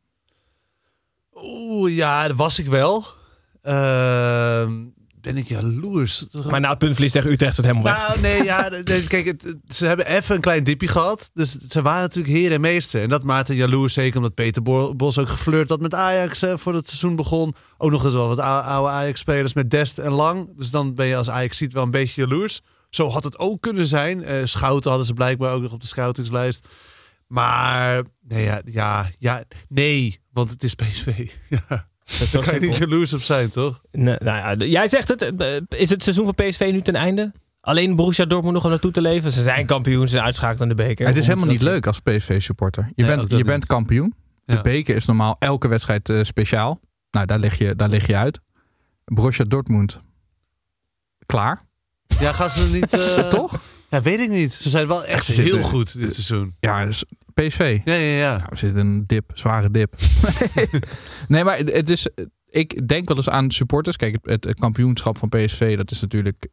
Oeh, 1.34 1.96
ja, 1.96 2.28
dat 2.28 2.36
was 2.36 2.58
ik 2.58 2.66
wel. 2.66 3.04
Ehm, 3.62 4.72
ben 5.28 5.36
ik 5.36 5.48
jaloers? 5.48 6.26
Maar 6.50 6.60
na 6.60 6.68
het 6.70 6.78
puntverlies 6.78 7.12
tegen 7.12 7.30
Utrecht 7.30 7.56
het 7.56 7.66
helemaal 7.66 7.92
weg. 7.92 8.08
Nou, 8.08 8.20
nee, 8.20 8.42
ja, 8.44 8.68
nee, 8.84 9.06
kijk, 9.06 9.26
het, 9.26 9.56
ze 9.68 9.86
hebben 9.86 10.06
even 10.06 10.34
een 10.34 10.40
klein 10.40 10.64
dipje 10.64 10.88
gehad. 10.88 11.30
Dus 11.34 11.50
ze 11.68 11.82
waren 11.82 12.00
natuurlijk 12.02 12.34
heer 12.34 12.52
en 12.52 12.60
meester. 12.60 13.02
En 13.02 13.08
dat 13.08 13.24
maakte 13.24 13.56
jaloers, 13.56 13.92
zeker 13.92 14.16
omdat 14.16 14.34
Peter 14.34 14.62
Bo- 14.62 14.94
Bos 14.94 15.18
ook 15.18 15.28
geflirt 15.28 15.68
had 15.68 15.80
met 15.80 15.94
Ajax 15.94 16.42
eh, 16.42 16.56
voor 16.56 16.74
het 16.74 16.86
seizoen 16.86 17.16
begon. 17.16 17.54
Ook 17.78 17.90
nog 17.90 18.04
eens 18.04 18.12
wel 18.14 18.28
wat 18.28 18.38
ou- 18.38 18.64
oude 18.64 18.90
Ajax-spelers 18.90 19.52
met 19.54 19.70
Dest 19.70 19.98
en 19.98 20.12
Lang. 20.12 20.48
Dus 20.56 20.70
dan 20.70 20.94
ben 20.94 21.06
je 21.06 21.16
als 21.16 21.30
Ajax 21.30 21.56
ziet 21.56 21.72
wel 21.72 21.82
een 21.82 21.90
beetje 21.90 22.20
jaloers. 22.20 22.60
Zo 22.90 23.08
had 23.10 23.24
het 23.24 23.38
ook 23.38 23.60
kunnen 23.62 23.86
zijn. 23.86 24.22
Eh, 24.24 24.44
Schouten 24.44 24.88
hadden 24.88 25.06
ze 25.06 25.14
blijkbaar 25.14 25.52
ook 25.52 25.62
nog 25.62 25.72
op 25.72 25.80
de 25.80 25.86
scoutingslijst. 25.86 26.66
Maar 27.26 28.02
nee, 28.28 28.44
ja, 28.44 28.60
ja, 28.64 29.10
ja, 29.18 29.44
nee, 29.68 30.20
want 30.32 30.50
het 30.50 30.64
is 30.64 30.74
PSV. 30.74 31.30
Ja. 31.68 31.88
Dat 32.18 32.30
Daar 32.30 32.42
kan 32.44 32.60
je 32.60 32.66
niet 32.66 32.76
jaloers 32.76 33.12
op 33.12 33.22
zijn, 33.22 33.50
toch? 33.50 33.80
Nee, 33.92 34.16
nou 34.18 34.36
ja, 34.58 34.66
jij 34.66 34.88
zegt 34.88 35.08
het. 35.08 35.22
eh, 35.22 35.56
Is 35.68 35.90
het 35.90 36.02
seizoen 36.02 36.24
van 36.24 36.34
PSV 36.34 36.68
nu 36.72 36.82
ten 36.82 36.94
einde? 36.94 37.32
Alleen 37.60 37.96
Borussia 37.96 38.24
Dortmund 38.24 38.54
nog 38.54 38.64
om 38.64 38.70
naartoe 38.70 38.90
te 38.90 39.00
leven. 39.00 39.32
Ze 39.32 39.42
zijn 39.42 39.66
kampioen, 39.66 40.06
ze 40.06 40.12
zijn 40.12 40.24
uitschakeld 40.24 40.60
aan 40.60 40.68
de 40.68 40.74
beker. 40.74 41.06
Het 41.06 41.16
is 41.16 41.26
helemaal 41.26 41.48
niet 41.48 41.60
leuk 41.62 41.86
als 41.86 42.00
PSV-supporter. 42.00 42.90
Je, 42.94 43.04
Nee, 43.04 43.16
bent, 43.16 43.30
je 43.30 43.44
bent 43.44 43.66
kampioen. 43.66 44.14
De 44.44 44.52
Ja. 44.54 44.60
beker 44.60 44.96
is 44.96 45.04
normaal 45.04 45.36
elke 45.38 45.68
wedstrijd 45.68 46.08
eh, 46.08 46.22
speciaal. 46.22 46.80
Nou, 47.10 47.26
daar 47.26 47.38
lig, 47.38 47.58
je, 47.58 47.76
daar 47.76 47.88
lig 47.88 48.06
je 48.06 48.16
uit. 48.16 48.40
Borussia 49.04 49.44
Dortmund. 49.44 50.00
Klaar, 51.26 51.60
Ja, 52.20 52.32
gaan 52.32 52.50
ze 52.50 52.62
er 52.62 52.68
niet... 52.68 52.92
eh, 53.00 53.28
toch? 53.28 53.60
Ja, 53.90 54.02
weet 54.02 54.20
ik 54.20 54.28
niet. 54.28 54.52
Ze 54.54 54.68
zijn 54.68 54.86
wel 54.86 55.04
echt 55.04 55.24
Ze 55.24 55.32
heel 55.32 55.44
zitten- 55.44 55.62
goed 55.70 55.98
dit 56.00 56.14
seizoen. 56.14 56.54
Ja, 56.60 56.84
dus 56.84 57.04
PSV. 57.34 57.80
Ja, 57.84 57.94
ja, 57.94 58.16
ja. 58.16 58.36
Nou, 58.36 58.46
we 58.50 58.56
zitten 58.56 58.80
in 58.80 58.86
een 58.86 59.04
dip, 59.06 59.30
zware 59.34 59.70
dip. 59.70 59.94
nee, 61.28 61.44
maar 61.44 61.58
het 61.58 61.90
is. 61.90 62.08
Ik 62.50 62.88
denk 62.88 63.08
wel 63.08 63.16
eens 63.16 63.28
aan 63.28 63.50
supporters. 63.50 63.96
Kijk, 63.96 64.18
het, 64.22 64.54
kampioenschap 64.54 65.16
van 65.18 65.28
PSV, 65.28 65.76
dat 65.76 65.90
is 65.90 66.00
natuurlijk 66.00 66.48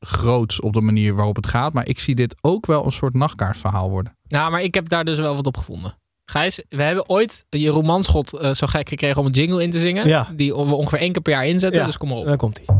groots 0.00 0.60
op 0.60 0.72
de 0.72 0.80
manier 0.80 1.14
waarop 1.14 1.36
het 1.36 1.46
gaat. 1.46 1.72
Maar 1.72 1.88
ik 1.88 1.98
zie 1.98 2.14
dit 2.14 2.34
ook 2.40 2.66
wel 2.66 2.84
een 2.84 2.92
soort 2.92 3.14
nachtkaartverhaal 3.14 3.90
worden. 3.90 4.16
Nou, 4.28 4.50
maar 4.50 4.62
ik 4.62 4.74
heb 4.74 4.88
daar 4.88 5.04
dus 5.04 5.18
wel 5.18 5.34
wat 5.34 5.46
op 5.46 5.56
gevonden. 5.56 5.98
Gijs, 6.24 6.64
we 6.68 6.82
hebben 6.82 7.08
ooit 7.08 7.44
Jeroen 7.48 7.84
Manschot 7.84 8.38
eh, 8.38 8.54
zo 8.54 8.66
gek 8.66 8.88
gekregen 8.88 9.20
om 9.20 9.26
een 9.26 9.32
jingle 9.32 9.62
in 9.62 9.70
te 9.70 9.78
zingen. 9.78 10.08
Ja. 10.08 10.28
Die 10.36 10.52
we 10.54 10.74
ongeveer 10.74 10.98
één 10.98 11.12
keer 11.12 11.22
per 11.22 11.32
jaar 11.32 11.46
inzetten. 11.46 11.80
Ja. 11.80 11.86
Dus 11.86 11.96
kom 11.96 12.08
maar 12.08 12.18
op. 12.18 12.26
Dan 12.26 12.36
komt 12.36 12.60
hij. 12.64 12.76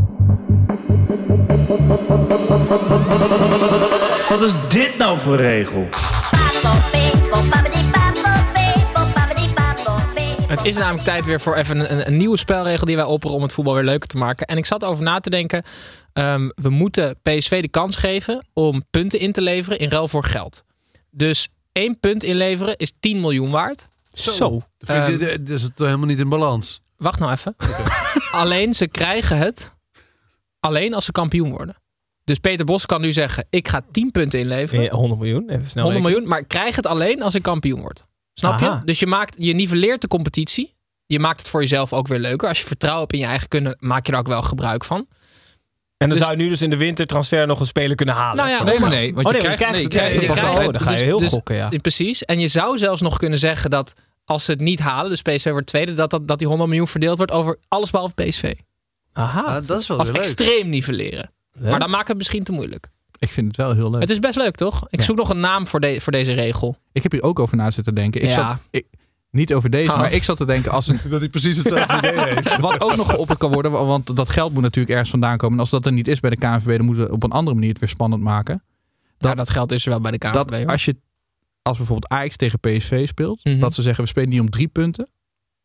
Wat 4.28 4.42
is 4.42 4.52
dit 4.68 4.98
nou 4.98 5.18
voor 5.18 5.36
regel? 5.36 5.88
Het 10.48 10.64
is 10.64 10.76
namelijk 10.76 11.04
tijd 11.04 11.24
weer 11.24 11.40
voor 11.40 11.54
even 11.56 11.92
een, 11.92 12.06
een 12.06 12.16
nieuwe 12.16 12.36
spelregel 12.36 12.86
die 12.86 12.96
wij 12.96 13.04
opperen 13.04 13.36
om 13.36 13.42
het 13.42 13.52
voetbal 13.52 13.74
weer 13.74 13.84
leuker 13.84 14.08
te 14.08 14.16
maken. 14.16 14.46
En 14.46 14.56
ik 14.56 14.66
zat 14.66 14.84
over 14.84 15.02
na 15.04 15.20
te 15.20 15.30
denken. 15.30 15.62
ehm, 16.12 16.48
we 16.54 16.68
moeten 16.68 17.16
PSV 17.22 17.62
de 17.62 17.68
kans 17.68 17.96
geven 17.96 18.46
om 18.52 18.84
punten 18.90 19.18
in 19.20 19.32
te 19.32 19.40
leveren 19.40 19.78
in 19.78 19.90
ruil 19.90 20.08
voor 20.08 20.24
geld. 20.24 20.62
Dus 21.10 21.48
één 21.72 22.00
punt 22.00 22.24
inleveren 22.24 22.76
is 22.76 22.92
10 23.00 23.20
miljoen 23.20 23.50
waard. 23.50 23.88
Zo. 24.12 24.62
Dit- 25.06 25.20
dit 25.20 25.48
is 25.48 25.62
het 25.62 25.78
helemaal 25.78 26.06
niet 26.06 26.18
in 26.18 26.28
balans. 26.28 26.80
Wacht 26.96 27.18
nou 27.18 27.32
even. 27.32 27.56
alleen 28.42 28.74
ze 28.74 28.88
krijgen 28.88 29.36
het 29.38 29.72
alleen 30.66 30.94
als 30.94 31.04
ze 31.04 31.12
kampioen 31.12 31.50
worden. 31.50 31.76
Dus 32.24 32.38
Peter 32.38 32.64
Bos 32.66 32.86
kan 32.86 33.00
nu 33.00 33.12
zeggen: 33.12 33.46
ik 33.50 33.68
ga 33.68 33.80
10 33.90 34.10
punten 34.10 34.40
inleveren. 34.40 34.84
Ja, 34.84 34.90
100 34.94 35.20
miljoen, 35.20 35.42
even 35.50 35.68
snel 35.70 35.84
100 35.84 35.84
rekenen. 35.84 36.02
miljoen, 36.02 36.28
maar 36.28 36.38
ik 36.38 36.48
krijg 36.48 36.76
het 36.76 36.86
alleen 36.86 37.22
als 37.22 37.34
ik 37.34 37.42
kampioen 37.42 37.80
word. 37.80 38.04
Snap 38.34 38.52
Aha. 38.52 38.76
je? 38.80 38.84
Dus 38.86 38.98
je, 38.98 39.06
maakt, 39.06 39.34
je 39.38 39.52
nivelleert 39.54 40.00
de 40.00 40.08
competitie. 40.08 40.74
Je 41.06 41.18
maakt 41.18 41.38
het 41.38 41.48
voor 41.48 41.60
jezelf 41.60 41.92
ook 41.92 42.08
weer 42.08 42.18
leuker. 42.18 42.48
Als 42.48 42.58
je 42.60 42.66
vertrouwen 42.66 43.00
hebt 43.02 43.12
in 43.12 43.18
je 43.20 43.26
eigen 43.26 43.48
kunnen, 43.48 43.76
maak 43.78 44.06
je 44.06 44.12
er 44.12 44.18
ook 44.18 44.26
wel 44.26 44.42
gebruik 44.42 44.84
van. 44.84 44.96
En 44.98 46.08
dan 46.08 46.08
Dus- 46.08 46.18
zou 46.18 46.30
je 46.30 46.36
nu 46.42 46.48
dus 46.48 46.62
in 46.62 46.70
de 46.70 46.76
wintertransfer 46.76 47.46
nog 47.46 47.60
een 47.60 47.66
speler 47.66 47.96
kunnen 47.96 48.14
halen. 48.14 48.36
Nou 48.36 48.48
ja, 48.48 48.62
Nee, 48.64 48.78
maar- 48.80 48.90
nee, 48.90 48.98
nee. 49.00 49.14
Want 49.14 49.26
Oh 49.26 49.32
je 49.32 49.38
nee, 49.40 49.50
je 49.50 49.56
krijgt, 49.56 49.72
nee, 49.74 49.82
je 49.82 49.88
je 49.88 49.96
krijgt- 49.96 50.20
je 50.20 50.66
oh, 50.66 50.72
dan 50.72 50.80
ga 50.80 50.90
je 50.90 51.04
heel 51.04 51.18
dus- 51.18 51.28
gokken, 51.32 51.54
ja. 51.56 51.68
Precies. 51.82 52.24
En 52.24 52.40
je 52.40 52.48
zou 52.48 52.78
zelfs 52.78 53.00
nog 53.00 53.16
kunnen 53.18 53.38
zeggen 53.38 53.70
dat 53.70 53.94
als 54.24 54.44
ze 54.44 54.50
het 54.50 54.60
niet 54.60 54.80
halen, 54.80 55.10
dus 55.10 55.22
PSV 55.22 55.50
wordt 55.50 55.66
tweede, 55.66 55.94
dat, 55.94 56.10
dat, 56.10 56.28
dat 56.28 56.38
die 56.38 56.46
100 56.48 56.68
miljoen 56.68 56.88
verdeeld 56.88 57.16
wordt 57.16 57.32
over 57.32 57.58
alles 57.68 57.90
behalve 57.90 58.14
PSV. 58.14 58.52
Aha. 59.12 59.40
Ah, 59.40 59.66
dat 59.66 59.80
is 59.80 59.86
wel 59.86 59.98
Als 59.98 60.08
leuk. 60.10 60.16
extreem 60.22 60.68
nivelleren. 60.68 61.30
Leuk. 61.52 61.70
Maar 61.70 61.78
dan 61.78 61.90
maakt 61.90 62.08
het 62.08 62.16
misschien 62.16 62.42
te 62.44 62.52
moeilijk. 62.52 62.88
Ik 63.18 63.30
vind 63.30 63.46
het 63.46 63.56
wel 63.56 63.74
heel 63.74 63.90
leuk. 63.90 64.00
Het 64.00 64.10
is 64.10 64.18
best 64.18 64.36
leuk, 64.36 64.54
toch? 64.54 64.86
Ik 64.88 64.98
Ja. 64.98 65.04
zoek 65.04 65.16
nog 65.16 65.28
een 65.30 65.40
naam 65.40 65.66
voor, 65.66 65.80
de, 65.80 66.00
voor 66.00 66.12
deze 66.12 66.32
regel. 66.32 66.76
Ik 66.92 67.02
heb 67.02 67.12
hier 67.12 67.22
ook 67.22 67.38
over 67.38 67.56
na 67.56 67.70
zitten 67.70 67.94
denken. 67.94 68.22
Ik 68.22 68.28
Ja. 68.30 68.48
zat, 68.48 68.56
ik, 68.70 68.86
niet 69.30 69.54
over 69.54 69.70
deze, 69.70 69.92
Oh. 69.92 69.98
maar 69.98 70.12
ik 70.12 70.24
zat 70.24 70.36
te 70.36 70.44
denken 70.44 70.70
als 70.72 70.88
een, 70.88 70.98
Dat 71.10 71.20
hij 71.20 71.28
precies 71.28 71.56
hetzelfde 71.56 71.96
idee 71.98 72.18
heeft. 72.34 72.56
wat 72.58 72.80
ook 72.80 72.96
nog 72.96 73.10
geopperd 73.10 73.38
kan 73.38 73.52
worden. 73.52 73.72
Want 73.72 74.16
dat 74.16 74.28
geld 74.30 74.52
moet 74.52 74.62
natuurlijk 74.62 74.90
ergens 74.92 75.10
vandaan 75.10 75.36
komen. 75.36 75.54
En 75.54 75.60
als 75.60 75.70
dat 75.70 75.86
er 75.86 75.92
niet 75.92 76.08
is 76.08 76.20
bij 76.20 76.30
de 76.30 76.36
KNVB, 76.36 76.76
dan 76.76 76.84
moeten 76.86 77.04
we 77.06 77.12
op 77.12 77.22
een 77.22 77.30
andere 77.30 77.54
manier 77.54 77.70
het 77.70 77.78
weer 77.80 77.88
spannend 77.88 78.22
maken. 78.22 78.62
Dat, 79.18 79.36
dat 79.36 79.50
geld 79.50 79.72
is 79.72 79.84
er 79.84 79.90
wel 79.90 80.00
bij 80.00 80.10
de 80.10 80.18
KNVB. 80.18 80.32
Dat 80.34 80.50
hoor. 80.50 80.66
als 80.66 80.84
je 80.84 80.96
als 81.62 81.76
bijvoorbeeld 81.76 82.12
Ajax 82.12 82.36
tegen 82.36 82.60
PSV 82.60 83.08
speelt, 83.08 83.44
Mhm. 83.44 83.58
dat 83.58 83.74
ze 83.74 83.82
zeggen 83.82 84.04
we 84.04 84.10
spelen 84.10 84.28
niet 84.28 84.40
om 84.40 84.50
drie 84.50 84.68
punten, 84.68 85.08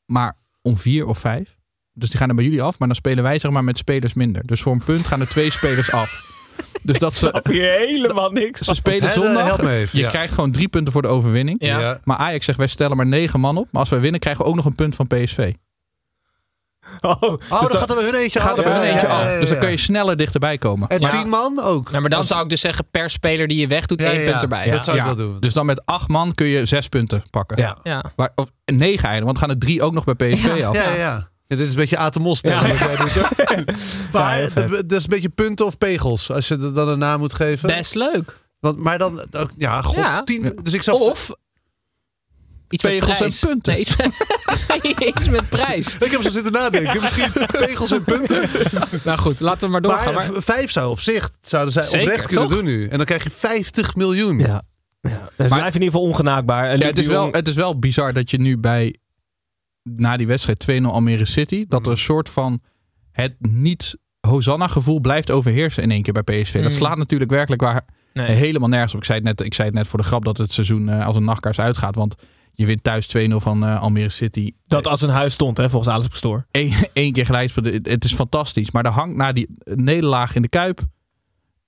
maar 0.05 0.37
om 0.61 0.77
vier 0.77 1.05
of 1.05 1.17
vijf. 1.19 1.56
Dus 1.99 2.09
die 2.09 2.19
gaan 2.19 2.29
er 2.29 2.35
bij 2.35 2.43
jullie 2.43 2.61
af, 2.61 2.79
maar 2.79 2.87
dan 2.87 2.97
spelen 2.97 3.23
wij 3.23 3.39
zeg 3.39 3.51
maar 3.51 3.63
met 3.63 3.77
spelers 3.77 4.13
minder. 4.13 4.41
Dus 4.45 4.61
voor 4.61 4.73
een 4.73 4.83
punt 4.83 5.05
gaan 5.07 5.21
er 5.21 5.27
twee 5.27 5.51
spelers 5.51 5.91
af. 5.91 6.35
Dus 6.83 6.97
dat 6.97 7.13
ze, 7.13 7.27
Heb 7.31 7.45
je 7.47 7.85
helemaal 7.87 8.31
niks. 8.31 8.59
ze 8.61 8.73
spelen 8.75 9.11
zondag. 9.11 9.45
help 9.45 9.61
me 9.61 9.71
even, 9.75 9.97
Je 9.97 10.03
ja. 10.03 10.09
krijgt 10.09 10.33
gewoon 10.33 10.51
drie 10.51 10.67
punten 10.67 10.93
voor 10.93 11.01
de 11.01 11.07
overwinning. 11.07 11.63
Ja. 11.65 11.79
Ja. 11.79 11.99
Maar 12.03 12.17
Ajax 12.17 12.45
zegt 12.45 12.57
wij 12.57 12.67
stellen 12.67 12.97
maar 12.97 13.05
negen 13.07 13.39
man 13.39 13.57
op. 13.57 13.67
Maar 13.71 13.81
als 13.81 13.89
wij 13.89 13.99
winnen 13.99 14.19
krijgen 14.19 14.43
we 14.43 14.49
ook 14.49 14.55
nog 14.55 14.65
een 14.65 14.75
punt 14.75 14.95
van 14.95 15.07
PSV. 15.07 15.53
Oh, 17.01 17.21
Oh, 17.23 17.37
dan 17.49 17.69
gaat 17.69 17.89
er 17.89 17.95
bij 17.95 18.05
hun 18.05 18.13
eentje 18.15 18.39
Gaat 18.39 18.57
af. 18.59 18.65
er 18.65 18.71
ja, 18.75 18.83
eentje 18.83 19.07
ja, 19.07 19.13
af. 19.21 19.39
Dus 19.39 19.47
dan 19.49 19.57
ja. 19.57 19.63
kun 19.63 19.69
je 19.71 19.77
sneller 19.77 20.17
dichterbij 20.17 20.57
komen. 20.57 20.87
En 20.89 21.09
tien 21.09 21.29
man 21.29 21.59
ook. 21.61 21.89
Ja, 21.91 21.99
maar 21.99 22.09
dan 22.09 22.25
zou 22.25 22.43
ik 22.43 22.49
dus 22.49 22.61
zeggen, 22.61 22.85
per 22.91 23.09
speler 23.09 23.47
die 23.47 23.57
je 23.57 23.67
wegdoet, 23.67 23.99
Ja, 23.99 24.09
één 24.11 24.21
ja, 24.21 24.29
punt 24.29 24.41
erbij. 24.41 24.65
ja. 24.65 24.71
Dat 24.71 24.83
zou 24.83 24.97
ik 24.97 25.03
wel 25.03 25.15
doen. 25.15 25.39
Dus 25.39 25.53
dan 25.53 25.65
met 25.65 25.85
acht 25.85 26.07
man 26.07 26.33
kun 26.35 26.47
je 26.47 26.65
zes 26.65 26.87
punten 26.87 27.23
pakken. 27.29 27.57
Ja. 27.57 27.77
Ja. 27.83 28.03
Maar, 28.15 28.29
of 28.35 28.51
negen 28.65 28.87
eigenlijk, 29.09 29.23
want 29.25 29.39
dan 29.39 29.49
gaan 29.49 29.49
er 29.49 29.57
drie 29.59 29.81
ook 29.81 29.93
nog 29.93 30.03
bij 30.03 30.15
PSV 30.15 30.53
Ja. 30.57 30.67
af. 30.67 30.75
Ja, 30.75 30.93
ja, 30.95 31.29
ja. 31.47 31.55
Ja, 31.55 31.55
dit 31.55 31.59
is 31.65 31.69
een 31.69 31.79
beetje 31.79 31.97
Atemos 31.97 32.39
Ja. 32.41 32.67
wat 32.67 32.77
jij 32.77 32.95
doet. 32.95 33.13
hè? 33.13 33.73
maar 34.19 34.37
vet. 34.37 34.69
dat 34.69 34.91
is 34.91 35.03
een 35.03 35.09
beetje 35.09 35.29
punten 35.29 35.65
of 35.65 35.77
pegels, 35.77 36.31
als 36.31 36.47
je 36.47 36.53
er 36.57 36.73
dan 36.73 36.87
een 36.89 36.99
naam 36.99 37.19
moet 37.19 37.33
geven. 37.33 37.67
Best 37.67 37.95
leuk. 37.95 38.37
Want, 38.59 38.77
maar 38.77 38.97
dan, 38.97 39.27
ook- 39.31 39.51
ja, 39.57 39.81
god, 39.81 39.95
Ja. 39.95 40.23
tien. 40.23 40.59
Dus 40.63 40.73
ik 40.73 40.83
zou... 40.83 40.99
Of 41.01 41.29
iets 42.69 42.83
met 42.83 42.91
Pegels 42.99 43.41
en 43.41 43.47
punten. 43.49 43.71
Nee, 43.73 43.81
iets 43.81 43.95
met, 43.95 44.11
iets 45.15 45.29
met 45.29 45.49
prijs. 45.49 45.97
Ik 45.99 46.11
heb 46.11 46.21
zo 46.21 46.29
zitten 46.29 46.51
nadenken. 46.51 47.01
Misschien 47.01 47.31
pegels 47.51 47.91
en 47.91 48.03
punten. 48.03 48.49
Nou 49.03 49.17
goed, 49.17 49.39
laten 49.39 49.61
we 49.65 49.67
maar 49.71 49.81
doorgaan. 49.81 50.13
Maar 50.13 50.31
Maar, 50.31 50.41
vijf 50.43 50.71
zou 50.71 50.89
op 50.89 50.99
zich 50.99 51.29
zouden 51.41 51.73
zij 51.73 51.83
Zeker, 51.83 51.99
oprecht 52.01 52.25
kunnen 52.27 52.47
toch? 52.47 52.57
doen 52.57 52.65
nu. 52.65 52.87
En 52.87 52.97
dan 52.97 53.05
krijg 53.05 53.23
je 53.23 53.29
50 53.29 53.95
miljoen. 53.95 54.39
Ja. 54.39 54.61
ja. 55.01 55.29
Dus 55.35 55.47
blijf 55.51 55.67
in 55.75 55.81
ieder 55.81 55.81
geval 55.81 56.01
ongenaakbaar. 56.01 56.69
En 56.69 56.79
Ja, 56.79 56.85
het, 56.85 56.97
is 56.99 57.07
wel, 57.07 57.31
het 57.31 57.47
is 57.47 57.55
wel 57.55 57.79
bizar 57.79 58.13
dat 58.13 58.29
je 58.31 58.37
nu 58.39 58.57
bij, 58.57 58.95
na 59.95 60.17
die 60.17 60.27
wedstrijd 60.27 60.65
2-0 60.81 60.83
Almere 60.83 61.25
City, 61.25 61.65
dat 61.67 61.85
er 61.85 61.91
een 61.91 61.97
soort 61.97 62.29
van 62.29 62.61
het 63.11 63.35
niet 63.39 63.97
Hosanna 64.27 64.67
gevoel 64.67 64.99
blijft 64.99 65.31
overheersen 65.31 65.83
in 65.83 65.91
één 65.91 66.01
keer 66.01 66.13
bij 66.13 66.41
PSV. 66.41 66.53
Dat 66.53 66.71
Mm. 66.71 66.77
slaat 66.77 66.97
natuurlijk 66.97 67.31
werkelijk 67.31 67.61
waar 67.61 67.85
nee. 68.13 68.31
helemaal 68.35 68.69
nergens 68.69 68.93
op. 68.93 68.99
Ik 68.99 69.05
zei, 69.05 69.17
het 69.17 69.27
net, 69.27 69.41
ik 69.41 69.53
zei 69.53 69.67
het 69.67 69.77
net 69.77 69.87
voor 69.87 69.99
de 69.99 70.05
grap 70.05 70.25
dat 70.25 70.37
het 70.37 70.51
seizoen 70.51 70.89
eh, 70.89 71.05
als 71.05 71.15
een 71.15 71.23
nachtkaars 71.23 71.59
uitgaat. 71.59 71.95
Want 71.95 72.15
je 72.53 72.65
wint 72.65 72.83
thuis 72.83 73.07
2-0 73.17 73.19
van 73.35 73.63
eh, 73.65 73.81
Almere 73.81 74.09
City. 74.09 74.51
dat 74.67 74.87
als 74.87 75.01
een 75.01 75.09
huis 75.09 75.33
stond, 75.33 75.57
hè, 75.57 75.69
volgens 75.69 75.93
Alex 75.93 76.07
Pastoor. 76.07 76.45
Eén 76.93 77.13
keer. 77.13 77.35
Het 77.35 77.87
het 77.87 78.05
is 78.05 78.13
fantastisch. 78.13 78.71
Maar 78.71 78.85
er 78.85 78.91
hangt 78.91 79.15
na 79.15 79.31
die 79.31 79.47
nederlaag 79.63 80.35
in 80.35 80.41
de 80.41 80.47
Kuip. 80.47 80.81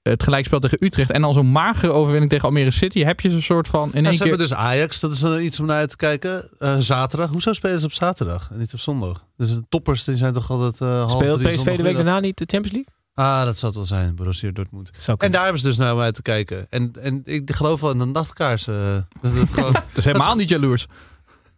Het 0.10 0.24
gelijkspel 0.24 0.60
tegen 0.60 0.78
Utrecht. 0.82 1.12
En 1.12 1.22
dan 1.22 1.34
zo'n 1.34 1.52
magere 1.52 1.92
overwinning 1.92 2.32
tegen 2.32 2.46
Almere 2.46 2.72
City. 2.72 3.04
Heb 3.04 3.20
je 3.20 3.30
zo'n 3.30 3.42
soort 3.42 3.68
van 3.68 3.90
in 3.94 4.00
Ja, 4.00 4.06
één 4.06 4.14
ze 4.14 4.20
keer... 4.20 4.28
hebben 4.30 4.48
dus 4.48 4.58
Ajax, 4.58 5.00
dat 5.00 5.12
is 5.12 5.24
eh, 5.24 5.44
iets 5.44 5.60
om 5.60 5.66
naar 5.66 5.78
uit 5.78 5.90
te 5.90 5.96
kijken. 5.96 6.50
Eh, 6.60 6.76
zaterdag. 6.78 7.30
Hoezo 7.30 7.54
spelen 7.54 7.80
ze 7.80 7.86
op 7.86 7.94
zaterdag 7.94 8.50
en 8.52 8.60
niet 8.60 8.74
op 8.74 8.80
zondag? 8.80 9.24
Dus 9.38 9.50
de 9.50 9.64
toppers 9.70 10.04
die 10.04 10.18
zijn 10.18 10.34
toch 10.34 10.52
altijd 10.52 10.82
eh 10.82 10.98
half 10.98 11.12
Speelt 11.12 11.42
PSV 11.42 11.78
de 11.78 11.84
week 11.84 11.96
daarna 11.96 12.20
niet 12.20 12.38
de 12.38 12.46
Champions 12.48 12.76
League? 12.76 12.94
Ah, 13.14 13.46
dat 13.46 13.58
zal 13.58 13.70
het 13.70 13.78
wel 13.78 13.88
zijn. 13.88 14.16
Borussia 14.16 14.52
Dortmund. 14.52 14.92
En 15.18 15.32
daar 15.32 15.44
hebben 15.44 15.62
ze 15.62 15.68
dus 15.68 15.78
naar 15.78 15.94
om 15.94 16.00
uit 16.00 16.16
te 16.16 16.22
kijken. 16.22 16.68
En, 16.70 16.94
en 17.02 17.22
ik 17.24 17.56
geloof 17.56 17.82
wel 17.82 17.92
in 17.92 17.98
de 17.98 18.06
nachtkaars. 18.06 18.68
eh, 18.68 18.76
dat 19.22 19.34
het 19.34 19.54
gewoon... 19.54 19.76
Dus 19.94 20.06
helemaal 20.06 20.36
niet 20.36 20.50
jaloers. 20.50 20.88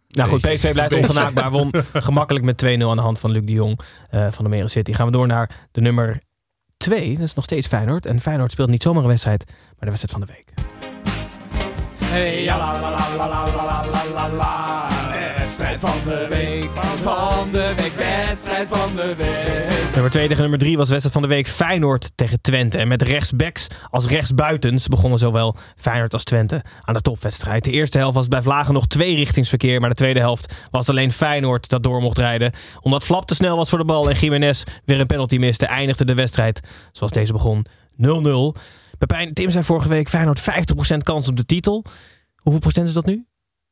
Nou 0.08 0.28
goed. 0.28 0.40
PSV 0.40 0.72
blijft 0.72 0.94
ongenaakbaar. 1.02 1.50
Won 1.50 1.74
gemakkelijk 1.92 2.44
met 2.44 2.64
2-0 2.64 2.66
aan 2.66 2.78
de 2.78 3.02
hand 3.02 3.18
van 3.18 3.30
Luc 3.30 3.44
de 3.44 3.52
Jong 3.52 3.80
eh, 4.10 4.26
van 4.30 4.44
de 4.44 4.50
Meren 4.50 4.70
City. 4.70 4.92
Gaan 4.92 5.06
we 5.06 5.12
door 5.12 5.26
naar 5.26 5.68
de 5.72 5.80
nummer 5.80 6.20
2. 6.82 7.14
Dat 7.14 7.26
is 7.26 7.34
nog 7.34 7.44
steeds 7.44 7.66
Feyenoord. 7.66 8.06
En 8.06 8.20
Feyenoord 8.20 8.50
speelt 8.50 8.68
niet 8.68 8.82
zomaar 8.82 9.02
een 9.02 9.08
wedstrijd, 9.08 9.44
maar 9.46 9.56
de 9.78 9.86
wedstrijd 9.86 10.12
van 10.12 10.20
de 10.20 10.26
week. 10.26 10.52
Van 15.82 16.04
de 16.04 16.26
week, 16.28 16.70
van 17.00 17.52
de 17.52 17.72
week, 17.76 17.92
wedstrijd 17.92 18.68
van 18.68 18.96
de 18.96 19.14
week. 19.16 19.92
Nummer 19.92 20.10
2 20.10 20.26
tegen 20.26 20.42
nummer 20.42 20.58
3 20.58 20.76
was 20.76 20.88
wedstrijd 20.88 21.14
van 21.14 21.22
de 21.22 21.34
week 21.34 21.48
Feyenoord 21.48 22.12
tegen 22.14 22.40
Twente. 22.40 22.78
En 22.78 22.88
met 22.88 23.02
rechtsbacks 23.02 23.66
als 23.90 24.06
rechtsbuitens 24.06 24.88
begonnen 24.88 25.18
zowel 25.18 25.56
Feyenoord 25.76 26.12
als 26.12 26.24
Twente 26.24 26.62
aan 26.80 26.94
de 26.94 27.00
topwedstrijd. 27.00 27.64
De 27.64 27.70
eerste 27.70 27.98
helft 27.98 28.14
was 28.14 28.28
bij 28.28 28.42
Vlagen 28.42 28.74
nog 28.74 28.86
twee 28.86 29.16
richtingsverkeer, 29.16 29.80
maar 29.80 29.88
de 29.88 29.94
tweede 29.94 30.20
helft 30.20 30.54
was 30.70 30.88
alleen 30.88 31.10
Feyenoord 31.10 31.68
dat 31.68 31.82
door 31.82 32.00
mocht 32.00 32.18
rijden. 32.18 32.52
Omdat 32.80 33.04
Flap 33.04 33.26
te 33.26 33.34
snel 33.34 33.56
was 33.56 33.68
voor 33.68 33.78
de 33.78 33.84
bal 33.84 34.10
en 34.10 34.16
Jiménez 34.16 34.62
weer 34.84 35.00
een 35.00 35.06
penalty 35.06 35.36
miste, 35.36 35.66
eindigde 35.66 36.04
de 36.04 36.14
wedstrijd 36.14 36.60
zoals 36.92 37.12
deze 37.12 37.32
begon 37.32 37.66
0-0. 37.96 38.58
Pepijn, 38.98 39.32
Tim 39.32 39.50
zei 39.50 39.64
vorige 39.64 39.88
week 39.88 40.08
Feyenoord 40.08 40.40
50% 40.94 40.96
kans 41.02 41.28
op 41.28 41.36
de 41.36 41.44
titel. 41.44 41.84
Hoeveel 42.36 42.60
procent 42.60 42.88
is 42.88 42.94
dat 42.94 43.06
nu? 43.06 43.26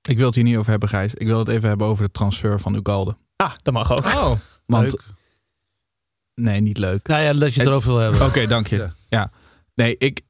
Ik 0.09 0.17
wil 0.19 0.27
het 0.27 0.35
hier 0.35 0.45
niet 0.45 0.57
over 0.57 0.71
hebben, 0.71 0.89
Gijs. 0.89 1.15
Ik 1.15 1.27
wil 1.27 1.39
het 1.39 1.49
even 1.49 1.69
hebben 1.69 1.87
over 1.87 2.05
de 2.05 2.11
transfer 2.11 2.61
van 2.61 2.75
Ugalde. 2.75 3.17
Ah, 3.37 3.53
dat 3.63 3.75
mag 3.75 3.91
ook. 3.93 4.05
Oh, 4.05 4.33
Want, 4.67 4.85
Leuk. 4.93 5.03
nee, 6.35 6.61
niet 6.61 6.79
leuk. 6.79 7.07
Nou 7.07 7.23
ja, 7.23 7.33
dat 7.33 7.55
je 7.55 7.61
het 7.61 7.69
erover 7.69 7.91
wil 7.91 7.99
hebben. 7.99 8.27
Oké, 8.27 8.47
dank 8.47 8.67
je. 8.67 8.77
Ja. 8.77 8.93
Ja. 9.09 9.31
Nee, 9.75 9.97
ik... 9.99 10.21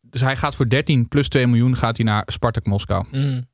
Dus 0.00 0.20
hij 0.20 0.36
gaat 0.36 0.54
voor 0.54 0.68
13 0.68 1.08
plus 1.08 1.28
2 1.28 1.46
miljoen 1.46 1.76
gaat 1.76 1.96
hij 1.96 2.06
naar 2.06 2.22
Spartak 2.26 2.66
Moskou. 2.66 3.04
mm. 3.10 3.46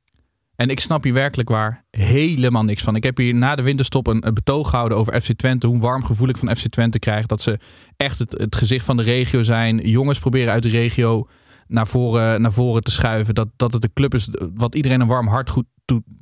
En 0.55 0.69
ik 0.69 0.79
snap 0.79 1.03
hier 1.03 1.13
werkelijk 1.13 1.49
waar 1.49 1.85
helemaal 1.91 2.63
niks 2.63 2.83
van. 2.83 2.95
Ik 2.95 3.03
heb 3.03 3.17
hier 3.17 3.33
na 3.35 3.55
de 3.55 3.61
winterstop 3.61 4.07
een, 4.07 4.27
een 4.27 4.33
betoog 4.33 4.69
gehouden 4.69 4.97
over 4.97 5.21
FC 5.21 5.31
Twente. 5.33 5.67
Hoe 5.67 5.79
warm 5.79 6.03
gevoel 6.03 6.27
ik 6.27 6.37
van 6.37 6.55
FC 6.55 6.67
Twente 6.67 6.99
krijg. 6.99 7.25
Dat 7.25 7.41
ze 7.41 7.59
echt 7.97 8.19
het, 8.19 8.31
het 8.31 8.55
gezicht 8.55 8.85
van 8.85 8.97
de 8.97 9.03
regio 9.03 9.43
zijn. 9.43 9.77
Jongens 9.77 10.19
proberen 10.19 10.53
uit 10.53 10.63
de 10.63 10.69
regio 10.69 11.27
naar 11.71 11.87
voren, 11.87 12.41
naar 12.41 12.51
voren 12.51 12.83
te 12.83 12.91
schuiven. 12.91 13.35
Dat, 13.35 13.47
dat 13.55 13.73
het 13.73 13.83
een 13.83 13.93
club 13.93 14.13
is 14.13 14.29
wat 14.55 14.75
iedereen 14.75 15.01
een 15.01 15.07
warm 15.07 15.27
hart 15.27 15.49
goed 15.49 15.65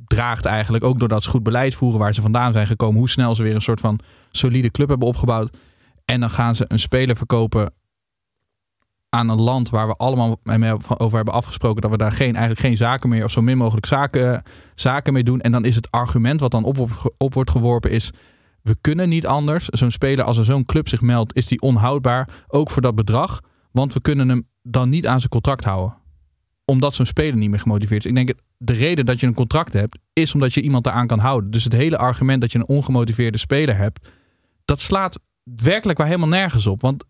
draagt 0.06 0.46
eigenlijk. 0.46 0.84
Ook 0.84 1.00
doordat 1.00 1.24
ze 1.24 1.30
goed 1.30 1.44
beleid 1.44 1.74
voeren 1.74 2.00
waar 2.00 2.14
ze 2.14 2.22
vandaan 2.22 2.54
zijn 2.54 2.68
gekomen. 2.68 3.00
Hoe 3.00 3.10
snel 3.10 3.36
ze 3.36 3.44
weer 3.44 3.56
een 3.56 3.62
soort 3.62 3.80
van 3.80 4.00
solide 4.32 4.72
club 4.72 4.90
hebben 4.90 5.08
opgebouwd. 5.08 5.58
En 6.06 6.20
dan 6.20 6.30
gaan 6.30 6.56
ze 6.56 6.66
een 6.68 6.80
speler 6.80 7.16
verkopen 7.16 7.74
aan 9.10 9.30
een 9.30 9.42
land 9.42 9.70
waar 9.70 9.88
we 9.88 9.96
allemaal 9.96 10.40
over 10.98 11.16
hebben 11.16 11.34
afgesproken 11.34 11.82
dat 11.82 11.92
we 11.92 11.98
daar 11.98 12.12
geen, 12.12 12.36
eigenlijk 12.36 12.60
geen 12.60 12.78
zaken 12.78 13.10
meer 13.10 13.24
of 13.24 13.32
zo 13.32 13.42
min 13.42 13.58
mogelijk 13.58 13.86
zaken, 13.86 14.44
zaken 14.76 15.14
mee 15.14 15.24
doen. 15.24 15.42
En 15.42 15.52
dan 15.52 15.66
is 15.66 15.76
het 15.76 15.92
argument 15.92 16.40
wat 16.40 16.52
dan 16.52 16.64
op 17.18 17.34
wordt 17.34 17.52
geworpen 17.52 17.92
is 17.92 18.12
we 18.62 18.78
kunnen 18.82 19.10
niet 19.10 19.28
anders. 19.28 19.66
Zo'n 19.66 19.92
speler 19.92 20.26
als 20.26 20.38
er 20.38 20.46
zo'n 20.46 20.66
club 20.66 20.88
zich 20.88 21.02
meldt 21.02 21.36
is 21.36 21.48
die 21.48 21.62
onhoudbaar. 21.62 22.30
Ook 22.48 22.70
voor 22.70 22.82
dat 22.82 22.96
bedrag. 22.96 23.40
Want 23.72 23.94
we 23.94 24.02
kunnen 24.02 24.30
hem 24.30 24.48
dan 24.62 24.90
niet 24.90 25.08
aan 25.08 25.20
zijn 25.20 25.32
contract 25.32 25.64
houden. 25.64 25.98
Omdat 26.66 26.94
zo'n 26.94 27.06
speler 27.06 27.38
niet 27.38 27.50
meer 27.50 27.60
gemotiveerd 27.60 28.04
is. 28.06 28.10
Ik 28.10 28.16
denk 28.16 28.34
de 28.58 28.74
reden 28.74 29.06
dat 29.06 29.20
je 29.20 29.28
een 29.28 29.34
contract 29.34 29.74
hebt 29.74 29.98
is 30.14 30.34
omdat 30.34 30.54
je 30.54 30.62
iemand 30.62 30.84
daaraan 30.84 31.08
kan 31.08 31.20
houden. 31.20 31.52
Dus 31.52 31.64
het 31.64 31.74
hele 31.74 31.98
argument 31.98 32.42
dat 32.42 32.52
je 32.52 32.58
een 32.58 32.68
ongemotiveerde 32.68 33.38
speler 33.38 33.78
hebt. 33.78 34.08
Dat 34.66 34.82
slaat 34.82 35.20
werkelijk 35.44 35.98
waar 35.98 36.08
helemaal 36.08 36.30
nergens 36.30 36.68
op. 36.68 36.82
Want 36.82 37.04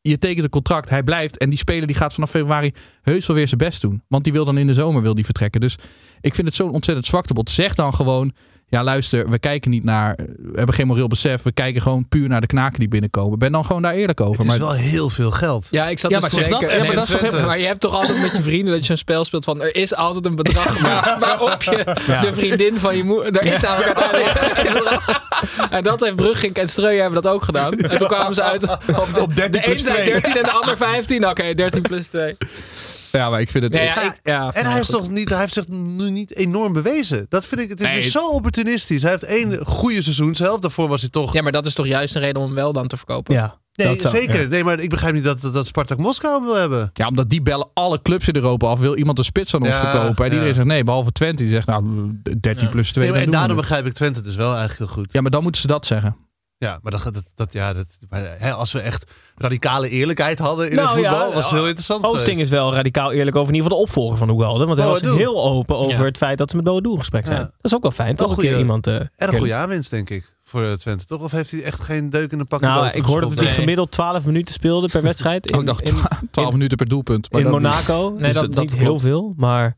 je 0.00 0.18
tekent 0.18 0.44
een 0.44 0.50
contract, 0.50 0.88
hij 0.88 1.02
blijft. 1.02 1.38
En 1.38 1.48
die 1.48 1.58
speler 1.58 1.86
die 1.86 1.96
gaat 1.96 2.14
vanaf 2.14 2.30
februari 2.30 2.72
heus 3.02 3.26
wel 3.26 3.36
weer 3.36 3.48
zijn 3.48 3.60
best 3.60 3.80
doen. 3.80 4.02
Want 4.08 4.24
die 4.24 4.32
wil 4.32 4.44
dan 4.44 4.58
in 4.58 4.66
de 4.66 4.74
zomer 4.74 5.02
wil 5.02 5.14
die 5.14 5.24
vertrekken. 5.24 5.60
Dus 5.60 5.76
ik 6.20 6.34
vind 6.34 6.46
het 6.46 6.56
zo'n 6.56 6.72
ontzettend 6.72 7.06
zwaktebod. 7.06 7.50
Zeg 7.50 7.74
dan 7.74 7.94
gewoon, 7.94 8.32
ja 8.68 8.82
luister, 8.84 9.30
we 9.30 9.38
kijken 9.38 9.70
niet 9.70 9.84
naar... 9.84 10.16
We 10.36 10.52
hebben 10.56 10.74
geen 10.74 10.86
moreel 10.86 11.06
besef. 11.06 11.42
We 11.42 11.52
kijken 11.52 11.82
gewoon 11.82 12.08
puur 12.08 12.28
naar 12.28 12.40
de 12.40 12.46
knaken 12.46 12.78
die 12.78 12.88
binnenkomen. 12.88 13.38
Ben 13.38 13.52
dan 13.52 13.64
gewoon 13.64 13.82
daar 13.82 13.94
eerlijk 13.94 14.20
over. 14.20 14.42
Het 14.44 14.52
is 14.52 14.58
maar 14.58 14.68
wel 14.68 14.76
heel 14.76 15.10
veel 15.10 15.30
geld. 15.30 15.66
Ja, 15.70 15.88
ik 15.88 15.98
zat 15.98 16.10
Ja, 16.10 16.18
dus 16.20 16.26
maar 16.32 16.36
te 16.44 16.48
zeg 16.50 16.50
dat- 16.60 16.60
ja, 16.60 16.66
maar 16.76 16.86
nee, 16.86 16.94
dat 16.94 17.04
is 17.04 17.10
toch 17.10 17.18
Twente. 17.20 17.46
Maar 17.46 17.58
je 17.58 17.66
hebt 17.66 17.80
toch 17.80 17.92
altijd 17.94 18.20
met 18.20 18.36
je 18.36 18.42
vrienden 18.42 18.70
dat 18.72 18.80
je 18.80 18.86
zo'n 18.86 18.96
spel 18.96 19.24
speelt 19.24 19.44
van 19.44 19.62
er 19.62 19.74
is 19.76 19.94
altijd 19.94 20.24
een 20.24 20.34
bedrag 20.36 20.78
waar- 20.80 21.16
waarop 21.20 21.62
je 21.62 21.84
Ja. 22.06 22.20
de 22.20 22.32
vriendin 22.34 22.78
van 22.78 22.96
je 22.96 23.04
moeder... 23.04 23.36
Er 23.36 23.52
is 23.52 23.60
namelijk 23.60 23.98
uiteindelijk 24.00 24.68
een 24.68 24.72
bedrag. 24.72 25.22
En 25.70 25.82
dat 25.82 26.00
heeft 26.00 26.16
Brugging 26.16 26.54
en 26.54 26.68
Streuer 26.68 27.00
hebben 27.02 27.22
dat 27.22 27.32
ook 27.32 27.42
gedaan. 27.42 27.72
En 27.72 27.98
toen 27.98 28.08
kwamen 28.08 28.34
ze 28.34 28.42
uit 28.42 28.62
op, 28.70 29.08
de, 29.14 29.20
Op 29.20 29.36
13 29.36 29.50
de 29.52 29.58
een 29.58 29.72
plus 29.72 29.84
zei 29.84 29.96
2. 30.02 30.10
13 30.12 30.36
en 30.36 30.42
de 30.42 30.50
ander 30.50 30.76
15. 30.76 31.28
Oké, 31.28 31.54
13 31.54 31.82
plus 31.82 32.06
2. 32.06 32.36
Ja, 33.12 33.30
maar 33.30 33.40
ik 33.40 33.50
vind 33.50 33.64
het... 33.64 33.74
Ja, 33.74 33.80
ja, 33.82 34.02
ik, 34.02 34.20
ja, 34.22 34.52
En 34.54 34.66
hij, 34.66 34.80
is 34.80 34.88
goed. 34.88 34.96
toch 34.98 35.08
niet, 35.08 35.28
hij 35.28 35.38
heeft 35.38 35.52
zich 35.52 35.68
nu 35.68 36.10
niet 36.10 36.34
enorm 36.34 36.72
bewezen. 36.72 37.26
Dat 37.28 37.46
vind 37.46 37.60
ik, 37.60 37.68
het 37.68 37.80
is 37.80 37.86
Nee. 37.86 38.00
weer 38.00 38.10
zo 38.10 38.28
opportunistisch. 38.28 39.02
Hij 39.02 39.10
heeft 39.10 39.22
één 39.22 39.66
goede 39.66 40.02
seizoenshelft. 40.02 40.62
Daarvoor 40.62 40.88
was 40.88 41.00
hij 41.00 41.10
toch... 41.10 41.32
Ja, 41.32 41.42
maar 41.42 41.52
dat 41.52 41.66
is 41.66 41.74
toch 41.74 41.86
juist 41.86 42.14
een 42.14 42.20
reden 42.20 42.40
om 42.40 42.46
hem 42.46 42.54
wel 42.54 42.72
dan 42.72 42.86
te 42.88 42.96
verkopen? 42.96 43.34
Ja, 43.34 43.58
nee, 43.72 43.86
dat 43.88 44.00
zou- 44.00 44.16
zeker. 44.16 44.42
ja. 44.42 44.48
Nee, 44.48 44.64
maar 44.64 44.78
ik 44.78 44.90
begrijp 44.90 45.14
niet 45.14 45.24
dat, 45.24 45.40
dat, 45.40 45.52
dat 45.52 45.66
Spartak 45.66 45.98
Moskou 45.98 46.34
hem 46.36 46.44
wil 46.44 46.54
hebben. 46.56 46.90
Ja, 46.92 47.06
omdat 47.06 47.28
die 47.28 47.42
bellen 47.42 47.68
alle 47.74 48.02
clubs 48.02 48.28
in 48.28 48.36
Europa 48.36 48.66
af. 48.66 48.78
Wil 48.80 48.96
iemand 48.96 49.18
een 49.18 49.24
spits 49.24 49.54
aan 49.54 49.60
ons 49.60 49.70
Ja, 49.70 49.80
verkopen? 49.90 50.24
En 50.24 50.30
ja. 50.30 50.32
iedereen 50.32 50.54
zegt 50.54 50.66
nee, 50.66 50.84
behalve 50.84 51.12
Twente. 51.12 51.42
Die 51.42 51.52
zegt 51.52 51.66
nou 51.66 52.10
13 52.40 52.64
Ja. 52.64 52.70
plus 52.70 52.92
2. 52.92 53.04
Nee, 53.04 53.12
maar, 53.14 53.22
en 53.24 53.30
daarom 53.30 53.56
begrijp 53.56 53.86
ik 53.86 53.92
Twente 53.92 54.20
dus 54.20 54.34
wel 54.36 54.56
eigenlijk 54.56 54.78
heel 54.78 55.02
goed. 55.02 55.12
Ja, 55.12 55.20
maar 55.20 55.30
dan 55.30 55.42
moeten 55.42 55.60
ze 55.60 55.66
dat 55.66 55.86
zeggen. 55.86 56.16
Ja, 56.58 56.78
maar 56.82 56.92
dat, 56.92 57.02
dat, 57.14 57.22
dat, 57.34 57.52
ja, 57.52 57.72
dat, 57.72 57.86
maar, 58.08 58.34
hè, 58.38 58.52
als 58.52 58.72
we 58.72 58.80
echt 58.80 59.10
radicale 59.38 59.88
eerlijkheid 59.88 60.38
hadden 60.38 60.70
in 60.70 60.76
Nou 60.76 60.86
het 60.88 60.96
voetbal, 61.06 61.28
ja, 61.28 61.34
was 61.34 61.50
heel 61.50 61.64
interessant 61.66 62.04
Oosting 62.04 62.22
geweest. 62.24 62.42
is 62.42 62.48
wel 62.50 62.74
radicaal 62.74 63.12
eerlijk 63.12 63.36
over 63.36 63.48
in 63.48 63.54
ieder 63.54 63.70
geval 63.70 63.84
de 63.84 63.90
opvolger 63.90 64.18
van 64.18 64.28
Ugalde. 64.30 64.66
Want 64.66 64.78
hij 64.78 64.86
was 64.88 65.00
Boadu. 65.00 65.16
heel 65.16 65.42
open 65.44 65.76
over 65.76 65.96
Ja. 65.98 66.04
het 66.04 66.16
feit 66.16 66.38
dat 66.38 66.50
ze 66.50 66.56
met 66.56 66.64
Boadu 66.64 66.90
in 66.90 66.98
gesprek 66.98 67.26
zijn. 67.26 67.38
Ja. 67.38 67.44
Dat 67.44 67.52
is 67.70 67.74
ook 67.74 67.82
wel 67.82 67.90
fijn, 67.90 68.16
toch? 68.16 68.30
Een 68.30 68.36
keer 68.36 68.58
iemand... 68.58 68.86
eh, 68.86 68.94
En 68.94 69.00
een 69.00 69.08
kennen. 69.16 69.36
goede 69.38 69.54
aanwinst, 69.54 69.90
denk 69.90 70.10
ik, 70.10 70.34
voor 70.42 70.64
eh, 70.64 70.72
Twente, 70.72 71.04
toch? 71.04 71.22
Of 71.22 71.30
heeft 71.30 71.50
hij 71.50 71.62
echt 71.62 71.80
geen 71.82 72.10
deuk 72.10 72.32
in 72.32 72.38
de 72.38 72.44
pak 72.44 72.60
Nou, 72.60 72.86
ik 72.92 73.02
hoorde 73.02 73.26
dat 73.26 73.34
hij 73.34 73.44
Nee. 73.44 73.54
gemiddeld 73.54 73.90
12 73.90 74.24
minuten 74.24 74.54
speelde 74.54 74.88
per 74.88 75.02
wedstrijd. 75.02 75.46
In, 75.46 75.54
Oh, 75.54 75.60
ik 75.60 75.66
dacht 75.66 75.88
in, 75.88 75.94
12 76.30 76.52
minuten 76.52 76.76
per 76.76 76.88
doelpunt. 76.88 77.32
Maar 77.32 77.40
in 77.40 77.50
Monaco. 77.50 78.08
Nee, 78.08 78.18
dus 78.18 78.32
dat- 78.32 78.34
dat, 78.34 78.48
is 78.50 78.54
dat 78.54 78.64
niet 78.64 78.74
heel 78.74 78.98
veel, 78.98 79.34
maar 79.36 79.76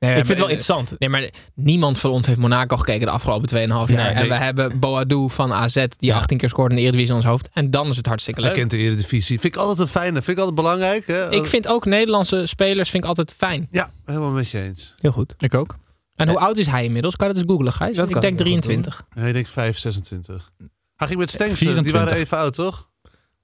Nee, 0.00 0.10
ik 0.10 0.16
vind 0.16 0.28
het 0.28 0.38
wel 0.38 0.46
maar- 0.46 0.56
interessant. 0.56 0.98
Nee, 0.98 1.08
maar 1.08 1.30
niemand 1.54 1.98
van 1.98 2.10
ons 2.10 2.26
heeft 2.26 2.38
Monaco 2.38 2.76
gekeken 2.76 3.06
de 3.06 3.12
afgelopen 3.12 3.48
2,5 3.48 3.56
jaar. 3.94 4.14
Nee, 4.14 4.22
en 4.22 4.28
we 4.28 4.34
hebben 4.34 4.78
Boadu 4.78 5.30
van 5.30 5.52
AZ, 5.52 5.84
die 5.96 6.14
18 6.14 6.38
keer 6.38 6.48
scoort 6.48 6.70
in 6.70 6.76
de 6.76 6.82
Eredivisie 6.82 7.10
in 7.10 7.16
ons 7.16 7.24
hoofd. 7.24 7.48
En 7.52 7.70
dan 7.70 7.88
is 7.88 7.96
het 7.96 8.06
hartstikke 8.06 8.40
Hij 8.40 8.48
leuk. 8.50 8.58
kent 8.58 8.70
de 8.70 8.76
Eredivisie. 8.76 9.40
Vind 9.40 9.54
ik 9.54 9.60
altijd 9.60 9.78
een 9.78 9.88
fijne. 9.88 10.12
Vind 10.22 10.28
ik 10.28 10.38
altijd 10.38 10.54
belangrijk. 10.54 11.06
Hè? 11.06 11.30
Ik 11.30 11.46
vind 11.46 11.68
ook 11.68 11.84
Nederlandse 11.84 12.46
spelers 12.46 12.90
vind 12.90 13.02
ik 13.02 13.08
altijd 13.08 13.34
fijn. 13.36 13.68
Ja, 13.70 13.90
helemaal 14.04 14.30
met 14.30 14.50
je 14.50 14.60
eens. 14.60 14.94
Heel 14.96 15.12
goed. 15.12 15.34
Ik 15.38 15.54
ook. 15.54 15.76
En 16.14 16.28
hoe 16.28 16.38
oud 16.38 16.58
is 16.58 16.66
hij 16.66 16.84
inmiddels? 16.84 17.16
Kan 17.16 17.26
je 17.28 17.32
dat 17.34 17.42
eens 17.42 17.52
googlen, 17.52 17.72
Gijs? 17.72 17.96
Dat 17.96 18.06
ik 18.06 18.12
kan 18.12 18.20
denk 18.20 18.38
ik 18.40 18.44
wel 18.44 18.52
goed 18.54 18.62
23. 18.62 19.02
Nee, 19.14 19.26
ik 19.28 19.32
denk 19.34 19.48
5, 19.48 19.78
26. 19.78 20.50
Hij 20.96 21.06
ging 21.06 21.18
met 21.18 21.30
Stengs. 21.30 21.58
Die 21.58 21.68
24. 21.68 21.92
waren 22.02 22.18
even 22.18 22.38
oud, 22.38 22.54
toch? 22.54 22.88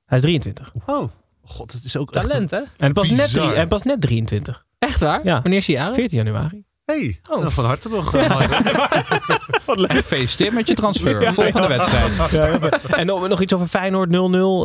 Hij 0.05 0.19
is 0.19 0.25
23. 0.25 0.73
Oh, 0.87 1.09
god, 1.43 1.73
het 1.73 1.85
is 1.85 1.97
ook 1.97 2.13
echt... 2.15 2.29
Talent, 2.29 2.51
hè? 2.51 2.57
En 2.57 2.67
hij 2.77 2.93
pas, 2.93 3.11
net, 3.11 3.33
drie, 3.33 3.49
hij 3.49 3.67
pas 3.67 3.83
net 3.83 4.01
23. 4.01 4.66
Echt 4.79 5.01
waar? 5.01 5.21
Ja. 5.25 5.41
Wanneer 5.43 5.59
is 5.59 5.67
hij 5.67 5.77
jarig? 5.77 5.95
14 5.95 6.19
januari. 6.25 6.65
Hey, 6.85 7.21
Oh. 7.31 7.39
nou, 7.41 7.53
van 7.53 7.65
harte 7.65 7.89
nog. 7.89 8.15
eh. 8.17 8.41
Gefeliciteerd 9.67 10.53
met 10.53 10.69
je 10.69 10.75
transfer. 10.75 11.33
Volgende 11.35 11.67
wedstrijd. 11.69 12.19
en 12.87 13.07
nog, 13.07 13.29
nog 13.29 13.41
iets 13.41 13.55
over 13.55 13.67
Feyenoord 13.67 14.09
0-0. 14.09 14.13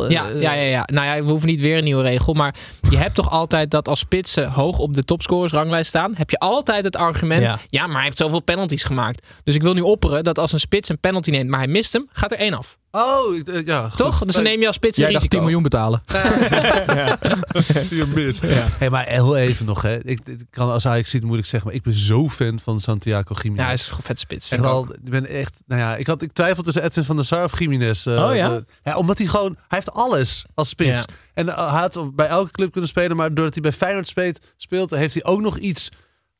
eh, 0.04 0.10
Ja, 0.10 0.26
ja, 0.28 0.52
ja, 0.52 0.62
ja. 0.62 0.82
Nou 0.92 1.06
ja, 1.06 1.22
we 1.24 1.30
hoeven 1.30 1.48
niet 1.48 1.60
weer 1.60 1.78
een 1.78 1.84
nieuwe 1.84 2.02
regel. 2.02 2.32
Maar 2.34 2.54
je 2.90 2.96
hebt 2.96 3.14
toch 3.14 3.30
altijd 3.30 3.70
dat 3.70 3.88
als 3.88 3.98
spitsen 3.98 4.50
hoog 4.50 4.78
op 4.78 4.94
de 4.94 5.04
topscorersranglijst 5.04 5.88
staan, 5.88 6.12
heb 6.16 6.30
je 6.30 6.38
altijd 6.38 6.84
het 6.84 6.96
argument. 6.96 7.42
Ja. 7.42 7.58
Ja. 7.68 7.86
maar 7.86 7.96
hij 7.96 8.04
heeft 8.04 8.18
zoveel 8.18 8.40
penalties 8.42 8.84
gemaakt. 8.84 9.26
Dus 9.44 9.54
ik 9.54 9.62
wil 9.62 9.74
nu 9.74 9.80
opperen 9.80 10.24
dat 10.24 10.38
als 10.38 10.52
een 10.52 10.60
spits 10.60 10.88
een 10.88 11.00
penalty 11.00 11.30
neemt, 11.30 11.48
maar 11.50 11.58
hij 11.60 11.68
mist 11.68 11.92
hem, 11.92 12.08
gaat 12.12 12.32
er 12.32 12.38
één 12.38 12.54
af. 12.54 12.78
Oh, 12.94 13.36
eh, 13.44 13.66
ja. 13.66 13.88
goed. 13.88 13.96
Toch? 13.96 14.18
Dus 14.24 14.34
dan 14.34 14.42
Nee, 14.42 14.52
neem 14.52 14.60
je 14.60 14.66
als 14.66 14.76
spits 14.76 14.98
een 14.98 15.04
Jij 15.04 15.12
dacht 15.12 15.30
10 15.30 15.40
risico. 15.40 15.42
miljoen 15.44 15.62
betalen. 15.62 16.02
je 17.98 18.06
mist. 18.14 18.42
Hey, 18.78 18.90
maar 18.90 19.06
heel 19.06 19.36
even 19.36 19.66
nog. 19.66 19.82
Hè. 19.82 20.04
Ik, 20.04 20.20
ik 20.24 20.40
kan, 20.50 20.70
als 20.70 20.86
Ajax 20.86 21.10
ziet, 21.10 21.24
moet 21.24 21.38
ik 21.38 21.44
zeggen, 21.46 21.68
maar 21.68 21.76
ik 21.78 21.82
ben 21.84 21.94
zo 21.94 22.28
fan 22.28 22.58
van 22.62 22.80
Santiago 22.80 23.34
Jiménez. 23.34 23.58
Ja, 23.58 23.64
hij 23.64 23.74
is 23.74 23.88
een 23.96 24.02
vet 24.02 24.20
spits. 24.20 24.50
Echt 24.50 24.64
ik 24.64 24.88
ik 25.04 25.10
ben 25.10 25.26
echt, 25.26 25.54
nou 25.66 25.80
ja, 25.80 25.96
ik, 25.96 26.06
had, 26.06 26.22
ik 26.22 26.32
twijfel 26.32 26.62
tussen 26.62 26.82
Edwin 26.82 27.04
van 27.04 27.16
der 27.16 27.24
Sar 27.24 27.44
of 27.44 27.58
Jiménez. 27.58 28.06
eh, 28.06 28.28
Oh 28.28 28.34
ja? 28.36 28.48
de- 28.48 28.64
ja? 28.82 28.96
Omdat 28.96 29.18
hij 29.18 29.26
gewoon, 29.26 29.52
hij 29.68 29.78
heeft 29.78 29.92
alles 29.92 30.44
als 30.54 30.68
spits. 30.68 31.00
Ja. 31.00 31.04
En 31.34 31.48
eh, 31.48 31.72
hij 31.72 31.80
had 31.80 32.14
bij 32.16 32.26
elke 32.26 32.50
club 32.50 32.70
kunnen 32.72 32.90
spelen, 32.90 33.16
maar 33.16 33.34
doordat 33.34 33.52
hij 33.54 33.62
bij 33.62 33.72
Feyenoord 33.72 34.08
speelt, 34.08 34.38
speelt 34.56 34.90
heeft 34.90 35.14
hij 35.14 35.24
ook 35.24 35.40
nog 35.40 35.58
iets 35.58 35.88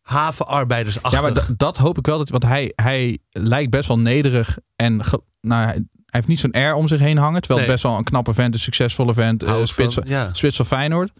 havenarbeidersachtig. 0.02 1.12
Ja, 1.12 1.20
maar 1.20 1.32
da- 1.34 1.46
dat 1.56 1.76
hoop 1.76 1.98
ik 1.98 2.06
wel. 2.06 2.18
Dat, 2.18 2.28
want 2.28 2.42
hij, 2.42 2.72
hij 2.76 3.18
lijkt 3.30 3.70
best 3.70 3.88
wel 3.88 3.98
nederig. 3.98 4.58
En 4.76 5.04
ge- 5.04 5.22
nou, 5.40 5.86
heeft 6.12 6.28
niet 6.28 6.40
zo'n 6.40 6.52
air 6.52 6.74
om 6.74 6.88
zich 6.88 7.00
heen 7.00 7.18
hangen. 7.18 7.40
Terwijl 7.40 7.60
het 7.60 7.70
best 7.70 7.82
wel 7.82 7.96
een 7.96 8.04
knappe 8.04 8.34
vent, 8.34 8.54
een 8.54 8.60
succesvolle 8.60 9.14
vent. 9.14 9.42
eh, 9.42 9.60
ik 9.60 9.66
spits, 9.66 9.94
van, 9.94 10.02
ja. 10.06 10.28
spits 10.32 10.56
van 10.56 10.66
Feyenoord. 10.66 11.10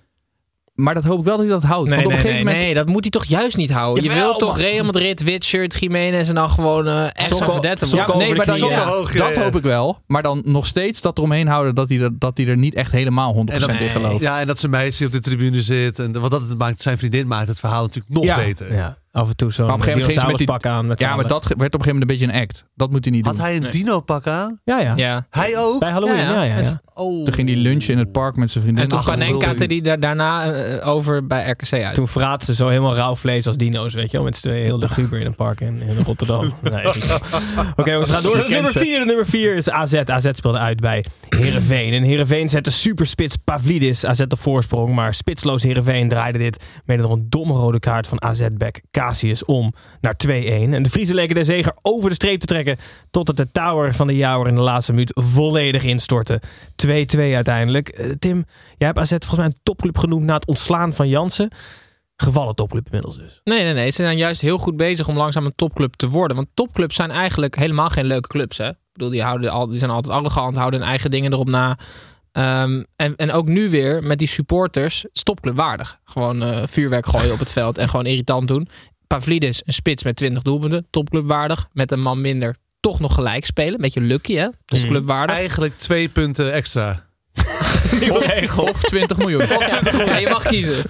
Maar 0.75 0.95
dat 0.95 1.05
hoop 1.05 1.19
ik 1.19 1.25
wel 1.25 1.37
dat 1.37 1.45
hij 1.47 1.55
dat 1.55 1.63
houdt. 1.63 1.89
Nee, 1.91 1.95
want 1.99 2.07
op 2.07 2.13
nee, 2.13 2.21
een 2.21 2.27
gegeven 2.27 2.45
nee, 2.45 2.55
moment... 2.55 2.75
nee, 2.75 2.85
dat 2.85 2.93
moet 2.93 3.03
hij 3.03 3.11
toch 3.11 3.25
juist 3.25 3.57
niet 3.57 3.71
houden. 3.71 4.03
je 4.05 4.13
wilt 4.13 4.39
toch 4.39 4.59
Real 4.59 4.85
Madrid, 4.85 5.23
wit 5.23 5.45
shirt, 5.45 5.79
Jiménez 5.81 6.29
en 6.29 6.35
dan 6.35 6.51
gewoon 6.51 6.87
eh 6.89 7.05
extra 7.05 7.25
Sokken- 7.27 7.53
verdette. 7.53 7.97
Ja, 7.97 8.17
nee, 8.17 8.35
maar 8.35 8.47
dan, 8.47 8.57
ja, 8.59 8.85
hoog, 8.85 9.13
ja, 9.13 9.19
dat 9.27 9.35
ja. 9.35 9.43
hoop 9.43 9.57
ik 9.57 9.63
wel. 9.63 10.03
Maar 10.07 10.23
dan 10.23 10.43
nog 10.45 10.67
steeds 10.67 11.01
dat 11.01 11.19
eromheen 11.19 11.47
houden 11.47 11.75
dat 11.75 11.89
hij 11.89 12.01
er, 12.01 12.19
dat 12.19 12.37
hij 12.37 12.47
er 12.47 12.57
niet 12.57 12.75
echt 12.75 12.93
helemaal 12.93 13.33
100% 13.35 13.37
En 13.55 13.61
dat- 13.61 13.81
in 13.81 13.91
gelooft. 13.91 14.21
Ja, 14.23 14.41
en 14.41 14.47
dat 14.47 14.59
zijn 14.59 14.73
meisje 14.73 15.07
op 15.07 15.13
de 15.13 15.21
tribune 15.21 15.63
zit. 15.63 15.99
En 15.99 16.21
wat 16.21 16.31
dat 16.31 16.41
het 16.49 16.59
maakt, 16.59 16.83
zijn 16.83 16.99
vriendin 16.99 17.27
maakt 17.27 17.49
het 17.49 17.59
verhaal 17.59 17.83
natuurlijk 17.83 18.15
nog 18.15 18.25
Ja. 18.25 18.37
beter. 18.37 18.75
Ja. 18.75 18.97
Af 19.13 19.29
en 19.29 19.37
toe 19.37 19.53
zo'n 19.53 19.67
Maar 19.67 19.75
op 19.75 19.81
een 19.81 19.85
gegeven 19.87 20.01
moment 20.09 20.21
ging 20.27 20.37
ze 20.39 20.47
met 20.47 20.63
die- 20.63 20.71
aan. 20.73 20.87
Met 20.87 21.01
Ja, 21.01 21.17
maar 21.17 21.27
dat 21.27 21.45
werd 21.47 21.53
op 21.53 21.61
een 21.61 21.71
gegeven 21.71 21.93
moment 21.93 22.11
een 22.11 22.17
beetje 22.29 22.35
een 22.39 22.43
act. 22.43 22.65
Dat 22.75 22.91
moet 22.91 23.05
hij 23.05 23.15
niet 23.15 23.27
Had 23.27 23.35
doen. 23.37 23.45
hij 23.45 23.55
een 23.57 23.63
Nee. 23.63 23.71
dino-pak 23.71 24.27
aan? 24.27 24.61
Ja, 24.65 24.81
ja. 24.81 24.93
Ja. 24.97 25.27
Hij 25.31 25.59
ook? 25.59 25.81
Bij 25.81 25.91
Halloween, 25.91 26.17
Ja, 26.17 26.33
ja, 26.33 26.43
ja. 26.43 26.57
ja. 26.57 26.61
ja. 26.63 26.81
Oh. 26.95 27.25
Toen 27.25 27.35
ging 27.35 27.49
hij 27.49 27.57
lunchen 27.59 27.93
in 27.93 27.99
het 27.99 28.13
park 28.13 28.37
met 28.37 28.51
zijn 28.51 28.65
vriendin. 28.65 28.83
En 28.85 28.91
toen 28.91 28.99
Ach, 28.99 29.05
Panenka 29.05 29.39
geweldig. 29.49 29.69
hij 29.69 29.81
daar 29.81 30.01
daarna 30.01 30.53
eh, 30.53 30.89
over 30.89 31.27
bij 31.27 31.49
RKC 31.51 31.73
uit. 31.73 31.95
Toen 31.95 32.09
vraat 32.09 32.45
ze 32.45 32.55
zo 32.55 32.69
helemaal 32.69 32.95
rauw 32.95 33.17
vlees 33.17 33.47
als 33.47 33.57
dino's, 33.57 33.95
weet 33.95 34.11
je 34.11 34.17
wel. 34.17 34.25
Met 34.27 34.37
z'n 34.37 34.43
tweeën 34.49 34.65
heel 34.65 34.79
luguber 34.79 35.21
in 35.21 35.27
een 35.27 35.35
park 35.35 35.61
in, 35.61 35.81
in 35.83 35.97
Rotterdam. 36.05 36.41
Nee. 36.71 36.87
Oké, 37.77 37.99
we 37.99 38.05
gaan 38.07 38.23
door. 38.23 38.37
Naar 38.37 38.49
Nummer 38.51 38.71
ze. 38.71 38.79
4. 38.79 39.07
Nummer 39.07 39.27
4 39.27 39.55
is 39.57 39.71
AZ. 39.71 39.95
AZ 39.95 40.29
speelde 40.33 40.59
uit 40.59 40.81
bij 40.81 41.05
Heerenveen. 41.29 41.93
En 41.93 42.03
Heerenveen 42.03 42.49
zette 42.49 42.71
superspits 42.71 43.37
Pavlidis 43.45 44.05
AZ 44.07 44.21
op 44.21 44.41
voorsprong. 44.41 44.95
Maar 44.95 45.15
spitsloos 45.15 45.63
Heerenveen 45.63 46.09
draaide 46.09 46.39
dit 46.39 46.65
met 46.85 46.99
door 46.99 47.13
een 47.13 47.27
domme 47.29 47.53
rode 47.55 47.79
kaart 47.81 48.07
van 48.07 48.23
AZ-back 48.23 48.81
Casius 49.03 49.45
om 49.45 49.75
naar 50.01 50.15
2-1. 50.27 50.29
En 50.29 50.83
de 50.83 50.91
Friese 50.91 51.15
leken 51.15 51.35
de 51.35 51.45
zeger 51.45 51.75
over 51.83 52.09
de 52.09 52.15
streep 52.15 52.41
te 52.41 52.47
trekken. 52.47 52.77
Totdat 53.11 53.37
de 53.37 53.51
tower 53.51 53.95
van 53.95 54.07
de 54.07 54.17
Jouwer 54.17 54.49
in 54.49 54.55
de 54.55 54.61
laatste 54.61 54.93
minuut 54.93 55.11
volledig 55.15 55.85
instortte. 55.85 56.43
2-2 56.87 57.19
uiteindelijk. 57.19 57.89
Eh, 57.89 58.11
Tim, 58.19 58.45
jij 58.79 58.87
hebt 58.87 58.99
AZ 58.99 59.11
volgens 59.11 59.37
mij 59.37 59.47
een 59.47 59.61
topclub 59.63 59.99
genoemd 59.99 60.25
na 60.25 60.35
het 60.35 60.47
ontslaan 60.47 60.93
van 60.93 61.09
Jansen. 61.09 61.51
Gevallen 62.17 62.55
topclub 62.55 62.85
inmiddels 62.85 63.17
dus. 63.17 63.41
Nee, 63.45 63.65
nee, 63.65 63.75
nee. 63.75 63.91
Ze 63.91 64.03
zijn 64.03 64.17
juist 64.17 64.41
heel 64.41 64.59
goed 64.59 64.77
bezig 64.77 65.09
om 65.09 65.17
langzaam 65.17 65.45
een 65.45 65.55
topclub 65.57 65.95
te 65.95 66.09
worden. 66.09 66.37
Want 66.37 66.49
topclubs 66.55 66.95
zijn 66.95 67.11
eigenlijk 67.11 67.57
helemaal 67.57 67.89
geen 67.89 68.05
leuke 68.05 68.29
clubs. 68.29 68.59
Hè? 68.59 68.69
Ik 68.69 68.77
bedoel, 68.93 69.11
die, 69.11 69.23
houden 69.23 69.51
al, 69.51 69.67
die 69.67 69.79
zijn 69.79 69.91
altijd 69.91 70.15
arrogant, 70.15 70.57
houden 70.57 70.81
hun 70.81 70.89
eigen 70.89 71.11
dingen 71.11 71.33
erop 71.33 71.49
na. 71.49 71.79
Ehm, 72.33 72.83
en, 72.97 73.17
en 73.17 73.33
ook 73.33 73.47
nu 73.47 73.71
weer 73.71 74.03
met 74.03 74.19
die 74.19 74.29
supporters, 74.29 75.05
stopclub 75.13 75.57
waardig. 75.57 75.99
Gewoon 76.05 76.43
eh, 76.43 76.63
vuurwerk 76.67 77.07
gooien 77.07 77.33
op 77.33 77.39
het 77.39 77.53
veld 77.53 77.79
en 77.79 77.89
gewoon 77.89 78.07
irritant 78.07 78.49
doen. 78.49 78.69
Pavlidis, 79.19 79.63
een 79.65 79.73
spits 79.73 80.03
met 80.05 80.17
20 80.17 80.43
doelpunten, 80.43 80.87
topclub 80.91 81.27
waardig. 81.27 81.69
Met 81.73 81.91
een 81.91 82.01
man 82.01 82.21
minder, 82.21 82.57
toch 82.81 83.01
nog 83.01 83.15
gelijk 83.15 83.45
spelen. 83.45 83.81
Beetje 83.81 84.01
lucky, 84.01 84.35
hè? 84.35 84.49
Topclub 84.65 85.05
waardig. 85.05 85.37
Eigenlijk 85.37 85.79
twee 85.79 86.09
punten 86.09 86.53
extra. 86.53 87.05
Of 88.57 88.81
20 88.83 89.17
miljoen. 89.17 89.47
Ja, 90.07 90.17
je 90.17 90.29
mag 90.31 90.43
kiezen. 90.43 90.85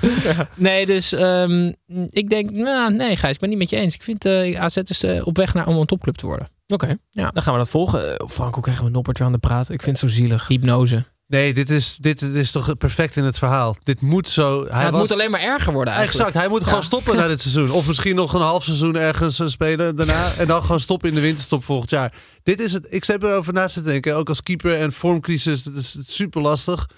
Nee, 0.57 0.87
dus 0.87 1.13
ehm, 1.13 1.73
ik 2.09 2.29
denk, 2.29 2.51
nou, 2.51 2.95
nee 2.95 3.17
Gijs, 3.17 3.35
ik 3.35 3.41
ben 3.41 3.51
het 3.51 3.59
niet 3.59 3.59
met 3.59 3.71
je 3.71 3.77
eens. 3.77 3.95
Ik 3.95 4.03
vind 4.03 4.25
eh 4.25 4.61
AZ 4.61 4.77
is 4.77 5.03
eh, 5.03 5.27
op 5.27 5.37
weg 5.37 5.55
naar 5.55 5.67
om 5.67 5.77
een 5.77 5.87
topclub 5.87 6.17
te 6.17 6.27
worden. 6.27 6.49
Oké, 6.67 6.97
Ja. 7.11 7.29
dan 7.29 7.43
gaan 7.43 7.53
we 7.53 7.59
dat 7.59 7.71
volgen. 7.71 8.19
Eh, 8.19 8.27
Frank, 8.29 8.55
hoe 8.55 8.63
krijgen 8.63 8.83
we 8.85 8.89
een 8.89 8.95
noppertje 8.97 9.25
aan 9.25 9.33
de 9.33 9.39
praat? 9.39 9.71
Ik 9.71 9.83
vind 9.83 10.01
het 10.01 10.11
zo 10.11 10.17
zielig. 10.17 10.49
Hypnose. 10.49 11.05
Nee, 11.33 11.55
dit 11.55 11.71
is, 11.71 11.97
dit 12.01 12.23
is 12.23 12.51
toch 12.51 12.77
perfect 12.77 13.17
in 13.17 13.25
het 13.25 13.39
verhaal. 13.39 13.77
Dit 13.83 14.01
moet 14.01 14.29
zo... 14.29 14.67
Hij 14.67 14.79
Ja, 14.79 14.83
het 14.85 14.91
was, 14.91 15.01
moet 15.01 15.13
alleen 15.13 15.31
maar 15.31 15.41
erger 15.41 15.73
worden 15.73 15.95
eigenlijk. 15.95 16.27
Exact, 16.27 16.45
hij 16.45 16.53
moet 16.53 16.65
gewoon 16.65 16.83
stoppen 16.83 17.17
na 17.17 17.29
dit 17.29 17.41
seizoen. 17.47 17.71
Of 17.71 17.87
misschien 17.87 18.15
nog 18.15 18.35
een 18.35 18.41
half 18.41 18.65
seizoen 18.65 18.97
ergens 18.97 19.41
eh, 19.41 19.47
spelen 19.47 19.97
daarna. 19.97 20.33
En 20.35 20.47
dan 20.47 20.63
gewoon 20.63 20.81
stoppen 20.81 21.09
in 21.09 21.15
de 21.15 21.21
winterstop 21.21 21.65
volgend 21.65 21.91
jaar. 21.91 22.15
Dit 22.43 22.61
is 22.61 22.73
het. 22.73 22.87
Ik 22.91 23.05
heb 23.05 23.23
erover 23.23 23.53
na 23.53 23.67
te 23.67 23.83
denken. 23.83 24.17
Ook 24.17 24.29
als 24.29 24.43
keeper 24.43 24.79
en 24.79 24.93
vormcrisis. 24.93 25.65
Het 25.65 25.77
is 25.77 25.97
super 26.03 26.41
lastig. 26.41 26.89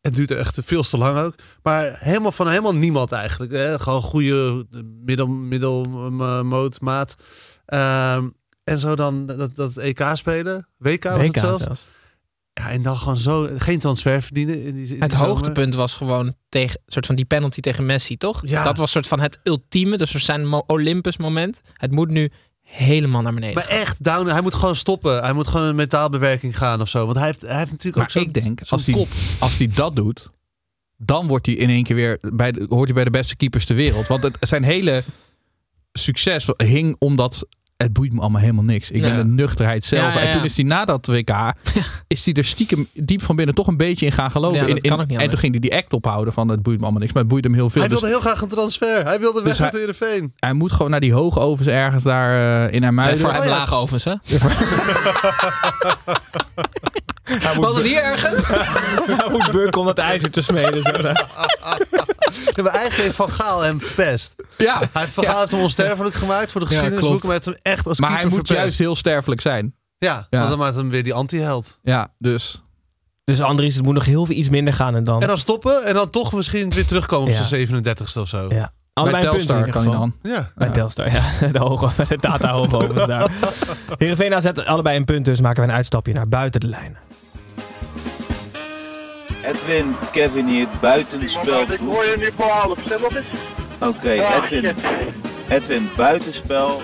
Het 0.00 0.14
duurt 0.14 0.30
echt 0.30 0.58
veel 0.64 0.82
te 0.82 0.98
lang 0.98 1.18
ook. 1.18 1.34
Maar 1.62 1.98
helemaal 1.98 2.32
van 2.32 2.48
helemaal 2.48 2.74
niemand 2.74 3.12
eigenlijk. 3.12 3.52
Hè? 3.52 3.78
Gewoon 3.78 4.02
goede 4.02 4.66
middel, 5.04 5.26
middelmoot, 5.26 6.80
maat. 6.80 7.14
Ehm, 7.66 8.28
en 8.64 8.78
zo 8.78 8.94
dan 8.94 9.26
dat, 9.26 9.56
dat 9.56 9.76
EK 9.76 10.04
spelen. 10.12 10.68
WK 10.78 11.04
was 11.04 11.16
WK 11.16 11.24
het 11.24 11.38
zelfs. 11.38 11.62
zelfs. 11.62 11.86
Ja, 12.58 12.70
en 12.70 12.82
dan 12.82 12.96
gewoon 12.96 13.16
zo 13.16 13.48
geen 13.56 13.78
transfer 13.78 14.22
verdienen. 14.22 14.64
In 14.64 14.74
die, 14.74 14.94
in 14.94 15.02
Het 15.02 15.12
hoogtepunt 15.12 15.74
was 15.74 15.94
gewoon 15.94 16.34
tegen, 16.48 16.80
soort 16.86 17.06
van 17.06 17.14
die 17.14 17.24
penalty 17.24 17.60
tegen 17.60 17.86
Messi, 17.86 18.16
toch? 18.16 18.42
Ja. 18.46 18.64
Dat 18.64 18.76
was 18.76 18.90
soort 18.90 19.06
van 19.06 19.20
het 19.20 19.40
ultieme, 19.44 19.96
dus 19.96 20.10
zijn 20.10 20.46
mo- 20.46 20.62
Olympus 20.66 21.16
moment. 21.16 21.60
Het 21.72 21.90
moet 21.90 22.10
nu 22.10 22.30
helemaal 22.60 23.22
naar 23.22 23.34
beneden. 23.34 23.54
Maar 23.54 23.68
echt, 23.68 24.04
down, 24.04 24.28
hij 24.28 24.40
moet 24.40 24.54
gewoon 24.54 24.76
stoppen. 24.76 25.20
Hij 25.22 25.32
moet 25.32 25.46
gewoon 25.46 25.66
een 25.66 25.74
metaalbewerking 25.76 26.58
gaan 26.58 26.80
of 26.80 26.88
zo. 26.88 27.04
Want 27.04 27.16
hij 27.16 27.26
heeft, 27.26 27.40
hij 27.40 27.58
heeft 27.58 27.70
natuurlijk 27.70 27.96
ook 27.96 28.02
Maar 28.02 28.10
zo'n 28.10 28.22
ik 28.22 28.34
denk, 28.34 28.60
als 28.68 28.86
hij, 28.86 28.94
kop. 28.94 29.08
als 29.38 29.58
hij 29.58 29.70
dat 29.74 29.96
doet, 29.96 30.30
dan 30.96 31.26
wordt 31.26 31.46
hij 31.46 31.54
in 31.54 31.68
één 31.68 31.82
keer 31.82 31.96
weer 31.96 32.20
bij 32.34 32.52
de, 32.52 32.66
hoort 32.68 32.84
hij 32.84 32.94
bij 32.94 33.04
de 33.04 33.10
beste 33.10 33.36
keepers 33.36 33.64
ter 33.64 33.76
wereld. 33.76 34.06
Want 34.06 34.22
het, 34.22 34.36
zijn 34.40 34.62
hele 34.62 35.02
succes 35.92 36.48
hing 36.56 36.96
omdat 36.98 37.46
het 37.84 37.92
boeit 37.92 38.12
me 38.12 38.20
allemaal 38.20 38.40
helemaal 38.40 38.64
niks. 38.64 38.90
Ik 38.90 39.02
Ja. 39.02 39.08
ben 39.08 39.18
de 39.18 39.24
nuchterheid 39.42 39.84
zelf. 39.84 40.14
Ja, 40.14 40.20
ja, 40.20 40.26
En 40.26 40.32
toen 40.32 40.44
is 40.44 40.56
hij 40.56 40.64
na 40.64 40.84
dat 40.84 41.06
WK, 41.06 41.30
is 42.06 42.24
hij 42.24 42.34
er 42.34 42.44
stiekem 42.44 42.88
diep 42.94 43.22
van 43.22 43.36
binnen 43.36 43.54
toch 43.54 43.66
een 43.66 43.76
beetje 43.76 44.06
in 44.06 44.12
gaan 44.12 44.30
geloven. 44.30 44.56
Ja, 44.56 44.60
dat 44.66 44.76
in, 44.76 44.82
in- 44.82 44.90
kan 44.90 45.00
ook 45.00 45.06
niet 45.06 45.20
en 45.20 45.30
toen 45.30 45.38
ging 45.38 45.52
hij 45.52 45.60
die 45.60 45.74
act 45.74 45.92
ophouden 45.92 46.32
van 46.32 46.48
het 46.48 46.62
boeit 46.62 46.76
me 46.76 46.82
allemaal 46.82 47.00
niks. 47.00 47.12
Maar 47.12 47.22
het 47.22 47.30
boeit 47.32 47.44
hem 47.44 47.54
heel 47.54 47.70
veel. 47.70 47.80
Hij 47.80 47.90
Dus 47.90 48.00
wilde 48.00 48.14
heel 48.14 48.22
graag 48.24 48.40
een 48.42 48.48
transfer. 48.48 49.04
Hij 49.04 49.20
wilde 49.20 49.42
weg 49.42 49.52
Dus 49.52 49.62
uit 49.62 49.70
hij- 49.72 49.80
Heerenveen. 49.80 50.32
hij 50.38 50.52
moet 50.52 50.72
gewoon 50.72 50.90
naar 50.90 51.00
die 51.00 51.12
hoge 51.12 51.38
ovens 51.40 51.68
ergens 51.68 52.02
daar 52.02 52.30
eh, 52.66 52.72
in 52.74 52.78
Ja, 52.78 52.84
Hermuiden. 52.84 53.18
voor 53.20 53.30
hem 53.32 53.40
Oh 53.40 53.44
ja. 53.46 53.50
lage 53.50 53.74
ovens, 53.74 54.04
hè? 54.04 54.14
Was 57.60 57.74
het 57.76 57.84
hier 57.84 58.02
ergens? 58.02 58.46
hij 59.20 59.28
moet 59.30 59.50
bukken 59.50 59.80
om 59.80 59.86
dat 59.86 59.98
ijzer 59.98 60.30
te 60.30 60.42
smeden. 60.42 60.82
Zo. 60.82 60.90
Ja, 62.58 62.64
maar 62.64 62.72
eigenlijk 62.72 63.02
heeft 63.04 63.16
Van 63.16 63.30
Gaal 63.30 63.60
hem 63.60 63.80
verpest. 63.80 64.34
Ja, 64.58 64.78
Hij 64.78 64.88
heeft 64.92 65.12
Van 65.12 65.24
Gaal 65.24 65.38
heeft 65.38 65.50
hem 65.50 65.60
onsterfelijk 65.60 66.14
gemaakt 66.14 66.52
voor 66.52 66.60
de 66.60 66.66
Ja, 66.66 66.72
geschiedenisboeken. 66.76 67.28
maar 67.28 67.36
hij 67.36 67.44
heeft 67.44 67.62
hem 67.64 67.72
echt 67.74 67.86
als 67.86 68.00
maar 68.00 68.10
hij 68.12 68.24
moet 68.24 68.32
verpest. 68.34 68.58
juist 68.58 68.78
heel 68.78 68.96
sterfelijk 68.96 69.40
zijn. 69.40 69.74
Ja, 69.98 70.26
Ja. 70.30 70.38
want 70.38 70.48
dan 70.50 70.58
maakt 70.58 70.76
hem 70.76 70.90
weer 70.90 71.02
die 71.02 71.14
anti-held. 71.14 71.78
Ja, 71.82 72.08
dus 72.18 72.62
Dus 73.24 73.40
Andries, 73.42 73.74
het 73.74 73.84
moet 73.84 73.94
nog 73.94 74.04
heel 74.04 74.26
veel 74.26 74.36
iets 74.36 74.48
minder 74.48 74.74
gaan 74.74 74.94
en 74.94 75.04
dan... 75.04 75.20
En 75.22 75.28
dan 75.28 75.38
stoppen 75.38 75.84
en 75.84 75.94
dan 75.94 76.10
toch 76.10 76.32
misschien 76.32 76.70
weer 76.70 76.86
terugkomen 76.86 77.28
op 77.28 77.34
Ja. 77.38 77.44
zijn 77.44 77.66
37ste 77.68 78.20
of 78.20 78.28
zo. 78.28 78.46
Ja. 78.48 78.72
Allebei 78.92 79.22
bij 79.22 79.30
een 79.30 79.36
punt 79.36 79.50
in 79.50 79.56
Telstar 79.56 79.72
kan 79.72 79.82
hij 79.82 79.90
geval. 79.92 80.10
dan. 80.22 80.32
Ja. 80.32 80.50
Bij 80.54 80.68
Telstar, 80.70 81.12
ja. 81.12 81.22
De, 81.52 81.58
hoge, 81.58 82.04
de 82.08 82.18
data 82.20 82.50
hoofdovens 82.50 83.06
daar. 83.06 83.30
Heerenveen 83.98 84.34
AZ 84.34 84.46
allebei 84.46 84.96
een 84.96 85.04
punt, 85.04 85.24
dus 85.24 85.40
maken 85.40 85.62
we 85.62 85.68
een 85.68 85.74
uitstapje 85.74 86.12
naar 86.12 86.28
buiten 86.28 86.60
de 86.60 86.66
lijn. 86.66 86.96
Edwin, 89.42 89.94
Kevin 90.12 90.46
hier 90.46 90.68
buitenspel. 90.80 91.60
Ik 91.60 91.78
hoor 91.78 92.04
je 92.04 92.14
nu 92.18 92.30
voor 92.36 92.46
half. 92.46 92.78
Zeg 92.86 93.00
nog 93.00 93.16
eens. 93.16 93.26
Oké, 93.80 94.10
Edwin. 94.10 94.74
Edwin, 95.48 95.88
buitenspel. 95.96 96.82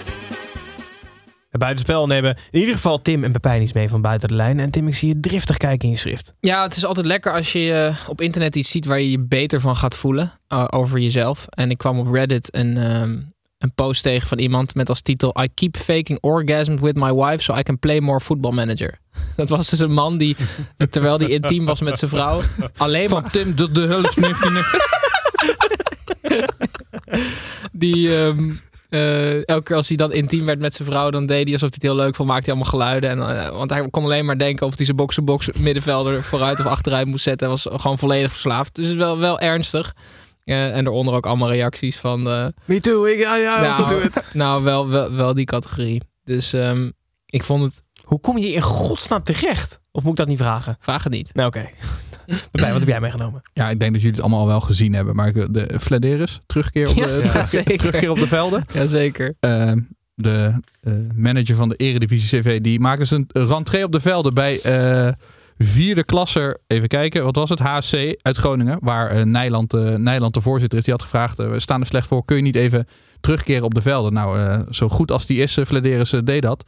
Het 1.50 1.62
buitenspel 1.62 2.06
nemen 2.06 2.36
in 2.50 2.60
ieder 2.60 2.74
geval 2.74 3.02
Tim 3.02 3.24
en 3.24 3.32
Pepijn 3.32 3.62
iets 3.62 3.72
mee 3.72 3.88
van 3.88 4.00
buiten 4.00 4.28
de 4.28 4.34
lijn. 4.34 4.60
En 4.60 4.70
Tim, 4.70 4.88
ik 4.88 4.94
zie 4.94 5.08
je 5.08 5.20
driftig 5.20 5.56
kijken 5.56 5.84
in 5.84 5.90
je 5.90 6.00
schrift. 6.00 6.34
Ja, 6.40 6.62
het 6.62 6.76
is 6.76 6.84
altijd 6.84 7.06
lekker 7.06 7.32
als 7.32 7.52
je 7.52 7.72
eh, 7.72 8.08
op 8.08 8.20
internet 8.20 8.56
iets 8.56 8.70
ziet 8.70 8.86
waar 8.86 9.00
je 9.00 9.10
je 9.10 9.18
beter 9.20 9.60
van 9.60 9.76
gaat 9.76 9.94
voelen 9.94 10.32
eh, 10.48 10.64
over 10.70 10.98
jezelf. 10.98 11.46
En 11.48 11.70
ik 11.70 11.78
kwam 11.78 11.98
op 11.98 12.12
Reddit 12.12 12.56
een, 12.56 12.76
ehm, 12.76 13.18
een 13.58 13.74
post 13.74 14.02
tegen 14.02 14.28
van 14.28 14.38
iemand 14.38 14.74
met 14.74 14.88
als 14.88 15.00
titel 15.00 15.42
I 15.42 15.48
keep 15.54 15.76
faking 15.76 16.18
orgasm 16.20 16.76
with 16.76 16.96
my 16.96 17.12
wife 17.12 17.42
so 17.42 17.56
I 17.56 17.62
can 17.62 17.78
play 17.78 18.00
more 18.00 18.20
football 18.20 18.52
manager. 18.52 19.02
Dat 19.37 19.48
was 19.48 19.70
dus 19.70 19.79
een 19.79 19.92
man 19.92 20.18
die, 20.18 20.37
terwijl 20.90 21.18
hij 21.18 21.29
intiem 21.29 21.64
was 21.64 21.81
met 21.81 21.98
zijn 21.98 22.11
vrouw, 22.11 22.40
alleen 22.77 23.11
maar... 23.11 23.22
Van 23.22 23.31
Tim 23.31 23.57
de, 23.57 23.72
de 23.72 24.11
nu. 24.20 24.61
Die 27.72 28.16
ehm, 28.18 28.50
eh, 28.88 29.48
elke 29.48 29.62
keer 29.62 29.77
als 29.77 29.88
hij 29.88 29.96
dan 29.96 30.12
intiem 30.12 30.44
werd 30.46 30.61
met 30.61 30.74
zijn 30.74 30.88
vrouw, 30.88 31.11
dan 31.11 31.27
deed 31.27 31.44
hij 31.44 31.53
alsof 31.53 31.68
hij 31.68 31.79
het 31.81 31.83
heel 31.83 31.94
leuk 31.94 32.14
vond, 32.14 32.29
maakte 32.29 32.50
hij 32.50 32.55
allemaal 32.55 32.72
geluiden. 32.72 33.11
En, 33.11 33.38
eh, 33.38 33.50
want 33.50 33.70
hij 33.70 33.88
kon 33.90 34.05
alleen 34.05 34.24
maar 34.24 34.38
denken 34.38 34.66
of 34.66 34.77
hij 34.77 34.85
zijn 34.85 34.96
boxenbox 34.96 35.48
middenvelder 35.53 36.22
vooruit 36.22 36.61
of 36.61 36.66
achteruit 36.66 37.07
moest 37.07 37.24
zetten. 37.24 37.48
Hij 37.48 37.57
was 37.57 37.81
gewoon 37.81 37.98
volledig 37.98 38.31
verslaafd. 38.31 38.74
Dus 38.74 38.85
het 38.85 38.94
is 38.94 39.00
wel, 39.00 39.18
wel 39.18 39.40
ernstig. 39.40 39.94
Eh, 40.44 40.77
en 40.77 40.85
daaronder 40.85 41.14
ook 41.14 41.27
allemaal 41.27 41.50
reacties 41.50 41.96
van... 41.96 42.29
eh, 42.31 42.46
Me 42.64 42.81
too, 42.81 43.05
ik, 43.05 43.18
ja, 43.18 43.37
ja, 43.37 43.61
nou, 43.61 44.11
nou 44.33 44.62
wel, 44.62 44.88
wel, 44.88 45.12
wel 45.12 45.35
die 45.35 45.44
categorie. 45.44 46.03
Dus 46.24 46.53
ehm, 46.53 46.90
ik 47.35 47.42
vond 47.44 47.62
het... 47.62 47.83
Hoe 48.05 48.20
kom 48.20 48.38
je 48.38 48.53
in 48.53 48.62
godsnaam 48.62 49.23
terecht? 49.23 49.81
Of 49.92 50.03
moet 50.03 50.11
ik 50.12 50.18
dat 50.18 50.27
niet 50.29 50.38
vragen? 50.38 50.77
Vraag 50.81 51.03
het 51.03 51.12
niet. 51.12 51.35
Nou, 51.35 51.49
oké. 51.49 51.68
Pepijn, 52.51 52.70
wat 52.70 52.81
heb 52.81 52.88
jij 52.88 53.01
meegenomen? 53.01 53.42
Ja, 53.53 53.70
ik 53.70 53.79
denk 53.79 53.92
dat 53.92 54.01
jullie 54.01 54.16
het 54.16 54.25
allemaal 54.27 54.47
wel 54.47 54.61
gezien 54.61 54.92
hebben. 54.92 55.14
Maar 55.16 55.29
ik- 55.37 55.55
de 55.55 55.75
Flederis, 55.81 56.40
terugkeer 56.47 56.88
op 56.88 56.94
de, 56.94 57.01
Ja, 57.01 57.07
terugkeer, 57.16 57.47
zeker. 57.47 57.77
terugkeer 57.77 58.11
op 58.11 58.18
de 58.18 58.29
velden. 58.29 58.64
Jazeker. 58.75 59.35
Eh, 59.40 59.73
de 60.14 60.61
eh, 60.81 60.92
manager 61.14 61.57
van 61.57 61.68
de 61.68 61.77
Eredivisie 61.77 62.40
CV, 62.40 62.61
die 62.61 62.81
maakte 62.81 63.01
dus 63.01 63.11
een 63.11 63.27
rentree 63.33 63.85
op 63.85 63.92
de 63.92 64.01
velden 64.01 64.35
bij 64.35 64.61
eh, 64.61 65.12
vierde 65.59 66.05
klasser, 66.05 66.59
even 66.66 66.88
kijken, 66.88 67.25
wat 67.25 67.37
was 67.37 67.51
het? 67.51 67.59
HSC 67.59 67.94
uit 68.23 68.37
Groningen, 68.37 68.79
waar 68.81 69.11
eh, 69.11 69.23
Nijland, 69.25 69.75
eh, 69.75 69.94
Nijland 69.94 70.35
de 70.35 70.40
voorzitter 70.40 70.79
is. 70.79 70.85
Die 70.85 70.92
had 70.94 71.03
gevraagd, 71.03 71.37
we 71.37 71.61
staan 71.61 71.81
er 71.81 71.87
slecht 71.87 72.07
voor, 72.07 72.25
kun 72.25 72.37
je 72.37 72.42
niet 72.42 72.57
even 72.57 72.87
terugkeren 73.24 73.62
op 73.64 73.74
de 73.74 73.80
velden? 73.82 74.12
Nou, 74.12 74.38
eh, 74.40 74.60
zo 74.70 74.88
goed 74.88 75.10
als 75.10 75.26
die 75.26 75.38
is, 75.42 75.58
uh, 75.58 75.64
Flederis 75.64 76.12
eh, 76.12 76.20
deed 76.24 76.42
dat. 76.42 76.64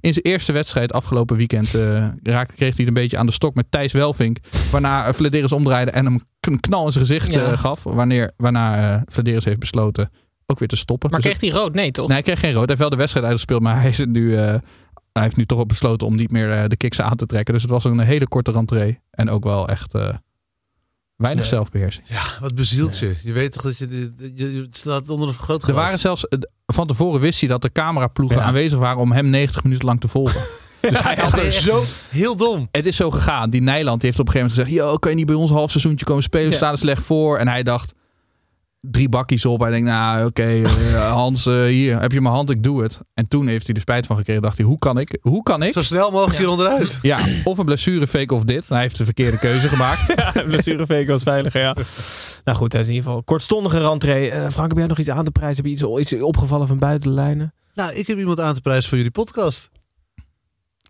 In 0.00 0.12
zijn 0.12 0.24
eerste 0.24 0.52
wedstrijd 0.52 0.92
afgelopen 0.92 1.36
weekend 1.36 1.74
eh, 1.74 2.06
raakte, 2.22 2.54
kreeg 2.54 2.76
hij 2.76 2.84
het 2.84 2.86
een 2.86 2.94
beetje 3.02 3.18
aan 3.18 3.26
de 3.26 3.32
stok 3.32 3.54
met 3.54 3.66
Thijs 3.70 3.92
Welvink. 3.92 4.36
Waarna 4.70 5.12
Flederis 5.14 5.52
omdraaide 5.52 5.90
en 5.90 6.04
hem 6.04 6.20
een 6.40 6.60
knal 6.60 6.86
in 6.86 6.92
zijn 6.92 7.06
gezicht 7.06 7.34
Ja. 7.34 7.40
eh, 7.50 7.58
gaf. 7.58 7.82
Wanneer, 7.82 8.30
waarna 8.36 9.02
Flederis 9.10 9.44
heeft 9.44 9.58
besloten 9.58 10.10
ook 10.46 10.58
weer 10.58 10.68
te 10.68 10.76
stoppen. 10.76 11.10
Maar 11.10 11.20
Dus 11.20 11.38
kreeg 11.38 11.50
hij 11.52 11.60
rood? 11.60 11.74
Nee, 11.74 11.90
toch? 11.90 12.06
Nee, 12.06 12.14
hij 12.16 12.22
kreeg 12.24 12.40
geen 12.40 12.50
rood. 12.52 12.58
Hij 12.58 12.68
heeft 12.68 12.80
wel 12.80 12.90
de 12.90 12.96
wedstrijd 12.96 13.26
uitgespeeld, 13.26 13.62
maar 13.62 13.80
hij, 13.80 13.90
is 13.90 14.04
nu, 14.04 14.36
eh, 14.36 14.44
hij 15.12 15.22
heeft 15.22 15.36
nu 15.36 15.44
toch 15.46 15.58
ook 15.58 15.68
besloten 15.68 16.06
om 16.06 16.16
niet 16.16 16.30
meer 16.30 16.50
eh, 16.50 16.64
de 16.68 16.76
kicks 16.76 17.00
aan 17.00 17.16
te 17.16 17.26
trekken. 17.26 17.52
Dus 17.54 17.62
het 17.62 17.70
was 17.70 17.84
een 17.84 17.98
hele 17.98 18.28
korte 18.28 18.50
rentree. 18.52 19.00
En 19.10 19.30
ook 19.30 19.44
wel 19.44 19.68
echt, 19.68 19.94
eh, 19.94 20.08
Weinig 21.18 21.42
Nee. 21.42 21.52
zelfbeheersing. 21.52 22.06
Ja, 22.08 22.22
wat 22.40 22.54
bezielt 22.54 22.98
je. 22.98 23.14
Je 23.22 23.32
weet 23.32 23.52
toch 23.52 23.62
dat 23.62 23.78
je... 23.78 24.12
je, 24.34 24.52
je, 24.54 24.66
staat 24.70 25.08
onder 25.08 25.28
een 25.28 25.34
groot 25.34 25.60
Er 25.62 25.68
glas. 25.68 25.76
waren 25.84 25.98
zelfs, 25.98 26.28
eh, 26.28 26.38
van 26.66 26.86
tevoren 26.86 27.20
wist 27.20 27.40
hij 27.40 27.48
dat 27.48 27.62
de 27.62 27.72
cameraploegen 27.72 28.36
Ja. 28.38 28.42
aanwezig 28.42 28.78
waren 28.78 28.98
om 29.00 29.12
hem 29.12 29.30
90 29.30 29.62
minuten 29.62 29.86
lang 29.86 30.00
te 30.00 30.08
volgen. 30.08 30.40
Dus 30.80 31.00
hij 31.02 31.14
had 31.20 31.38
er 31.38 31.52
zo 31.52 31.82
heel 32.08 32.36
dom. 32.36 32.68
Het 32.70 32.86
is 32.86 32.96
zo 32.96 33.10
gegaan. 33.10 33.50
Die 33.50 33.60
Nijland 33.62 34.00
die 34.00 34.10
heeft 34.10 34.20
op 34.20 34.26
een 34.26 34.32
gegeven 34.32 34.56
moment 34.56 34.70
gezegd: 34.76 34.90
Yo, 34.92 34.96
kan 34.98 35.10
je 35.10 35.16
niet 35.16 35.26
bij 35.26 35.34
ons 35.34 35.50
half 35.50 35.70
seizoentje 35.70 36.04
komen 36.06 36.22
spelen? 36.22 36.48
We 36.48 36.54
staan 36.54 36.72
er 36.72 36.78
slecht 36.78 37.02
voor. 37.02 37.38
En 37.38 37.48
hij 37.48 37.62
dacht: 37.62 37.92
drie 38.80 39.08
bakjes 39.08 39.44
op. 39.44 39.60
Hij 39.60 39.70
denkt: 39.70 39.86
Nou, 39.88 40.26
oké, 40.26 40.42
eh, 40.62 41.12
Hans, 41.20 41.46
eh, 41.46 41.64
hier 41.64 42.00
heb 42.00 42.12
je 42.12 42.20
mijn 42.20 42.34
hand, 42.34 42.50
ik 42.50 42.62
doe 42.62 42.82
het. 42.82 43.00
En 43.14 43.28
toen 43.28 43.46
heeft 43.46 43.66
hij 43.66 43.74
er 43.74 43.80
spijt 43.80 44.06
van 44.06 44.16
gekregen. 44.16 44.42
Dacht 44.42 44.56
hij: 44.56 44.66
Hoe 44.66 44.78
kan 44.78 44.98
ik? 44.98 45.18
Hoe 45.20 45.42
kan 45.42 45.62
ik? 45.62 45.72
Zo 45.72 45.82
snel 45.82 46.10
mogelijk 46.10 46.32
Ja. 46.32 46.38
hier 46.38 46.48
onderuit. 46.48 46.98
Ja, 47.02 47.26
of 47.44 47.58
een 47.58 47.64
blessure 47.64 48.06
fake 48.06 48.34
of 48.34 48.44
dit. 48.44 48.68
Hij 48.68 48.80
heeft 48.80 48.98
de 48.98 49.04
verkeerde 49.04 49.38
keuze 49.38 49.68
gemaakt. 49.68 50.06
Ja, 50.16 50.42
blessurefake 50.42 51.06
was 51.06 51.22
veiliger, 51.22 51.60
ja. 51.60 51.76
nou 52.44 52.58
goed, 52.58 52.70
dat 52.70 52.80
is 52.80 52.86
in 52.86 52.92
ieder 52.94 53.08
geval 53.08 53.22
kortstondige 53.24 53.78
rentree. 53.78 54.30
Eh, 54.30 54.50
Frank, 54.50 54.68
heb 54.68 54.78
jij 54.78 54.86
nog 54.86 54.98
iets 54.98 55.10
aan 55.10 55.24
te 55.24 55.30
prijzen? 55.30 55.56
Heb 55.56 55.78
je 55.78 55.86
iets, 55.98 56.12
iets 56.12 56.22
opgevallen 56.22 56.66
van 56.66 56.78
buiten 56.78 57.08
de 57.08 57.14
lijnen? 57.14 57.54
Nou, 57.74 57.92
ik 57.94 58.06
heb 58.06 58.18
iemand 58.18 58.40
aan 58.40 58.54
te 58.54 58.60
prijzen 58.60 58.88
voor 58.88 58.96
jullie 58.96 59.12
podcast. 59.12 59.70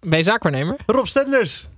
Ben 0.01 0.19
je 0.19 0.25
zaakwaarnemer? 0.25 0.77
Rob 0.87 1.07
Stenders. 1.07 1.69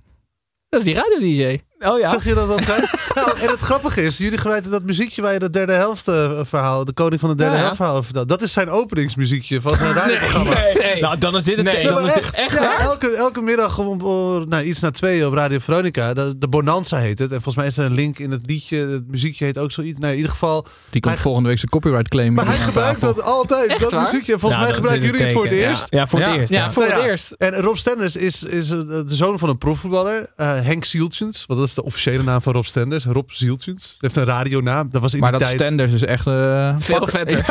Dat 0.69 0.79
is 0.79 0.85
die 0.85 0.95
radio-dj. 0.95 1.59
Oh 1.83 1.99
ja. 1.99 2.09
Zeg 2.09 2.23
je 2.23 2.33
dat 2.35 2.49
altijd? 2.49 2.91
nou, 3.15 3.39
en 3.39 3.49
het 3.49 3.59
grappige 3.59 4.01
is, 4.03 4.17
jullie 4.17 4.37
gebruiken 4.37 4.71
dat 4.71 4.83
muziekje 4.83 5.21
waar 5.21 5.33
je 5.33 5.39
dat 5.39 5.53
derde 5.53 5.73
helft 5.73 6.07
eh, 6.07 6.39
verhaal, 6.43 6.85
de 6.85 6.93
koning 6.93 7.19
van 7.19 7.29
de 7.29 7.35
derde 7.35 7.51
Ja, 7.51 7.57
ja. 7.57 7.63
helft 7.65 7.77
verhaal 7.81 8.03
vertelt. 8.03 8.29
Dat 8.29 8.41
is 8.41 8.51
zijn 8.51 8.69
openingsmuziekje 8.69 9.61
van 9.61 9.75
zijn 9.77 9.93
radioprogramma. 9.93 10.53
Nee. 10.79 11.01
Nou, 11.01 11.17
dan 11.17 11.35
is 11.35 11.43
dit 11.43 11.55
het 11.57 11.65
Nee. 11.73 11.83
dan 11.83 12.05
is 12.05 12.13
echt, 12.13 12.33
echt 12.35 12.53
ja, 12.53 12.59
waar? 12.59 12.79
elke, 12.79 13.07
elke 13.15 13.41
middag 13.41 13.77
om, 13.77 14.01
om- 14.01 14.49
nou, 14.49 14.63
iets 14.63 14.79
na 14.79 14.91
twee 14.91 15.27
op 15.27 15.33
Radio 15.33 15.59
Veronica. 15.59 16.13
De, 16.13 16.37
de 16.37 16.47
Bonanza 16.47 16.97
heet 16.97 17.19
het. 17.19 17.31
En 17.31 17.41
volgens 17.41 17.55
mij 17.55 17.65
is 17.65 17.77
er 17.77 17.85
een 17.85 17.93
link 17.93 18.19
in 18.19 18.31
het 18.31 18.41
liedje. 18.45 18.77
Het 18.77 19.07
muziekje 19.11 19.45
heet 19.45 19.57
ook 19.57 19.71
zoiets. 19.71 19.99
Nou, 19.99 20.09
in 20.11 20.17
ieder 20.17 20.31
geval. 20.31 20.65
Die 20.89 21.01
komt 21.01 21.13
Hij- 21.13 21.23
volgende 21.23 21.49
week 21.49 21.57
zijn 21.57 21.71
copyright 21.71 22.07
claim. 22.09 22.33
Maar 22.33 22.45
hij 22.45 22.57
gebruikt 22.57 23.01
dat 23.01 23.21
altijd. 23.23 23.69
Echt 23.69 23.79
dat 23.81 23.91
waar? 23.91 24.01
muziekje. 24.01 24.33
En 24.33 24.39
volgens 24.39 24.61
mij 24.61 24.73
gebruiken 24.73 25.05
jullie 25.05 25.21
het 25.23 25.31
voor 25.31 25.43
het 25.43 25.51
eerst. 25.53 25.85
Ja, 25.89 26.07
voor 26.07 26.19
het 26.19 26.37
eerst. 26.39 26.53
Ja, 26.53 26.71
voor 26.71 26.83
Nou 26.83 26.93
het 26.95 27.03
ja, 27.03 27.09
eerst. 27.09 27.31
En 27.37 27.53
Rob 27.55 27.75
Stenders 27.75 28.15
is, 28.15 28.43
is 28.43 28.69
eh, 28.71 28.77
de 28.79 29.03
zoon 29.05 29.39
van 29.39 29.49
een 29.49 29.57
profvoetballer. 29.57 30.29
eh, 30.35 30.47
Henk 30.61 30.85
Zieltjens. 30.85 31.43
Want 31.47 31.59
dat 31.59 31.69
is 31.71 31.77
de 31.77 31.83
officiële 31.83 32.23
naam 32.23 32.41
van 32.41 32.53
Rob 32.53 32.63
Stenders. 32.63 33.05
Rob 33.05 33.29
Zieltjens. 33.29 33.85
Hij 33.85 33.95
heeft 33.97 34.15
een 34.15 34.23
radionaam. 34.23 34.89
Dat 34.89 35.01
was 35.01 35.13
in 35.13 35.19
Maar 35.19 35.31
die 35.31 35.39
dat 35.39 35.49
tijd... 35.49 35.61
Stenders 35.61 35.93
is 35.93 36.03
echt... 36.03 36.27
eh, 36.27 36.75
Veel 36.77 37.07
vetter. 37.07 37.45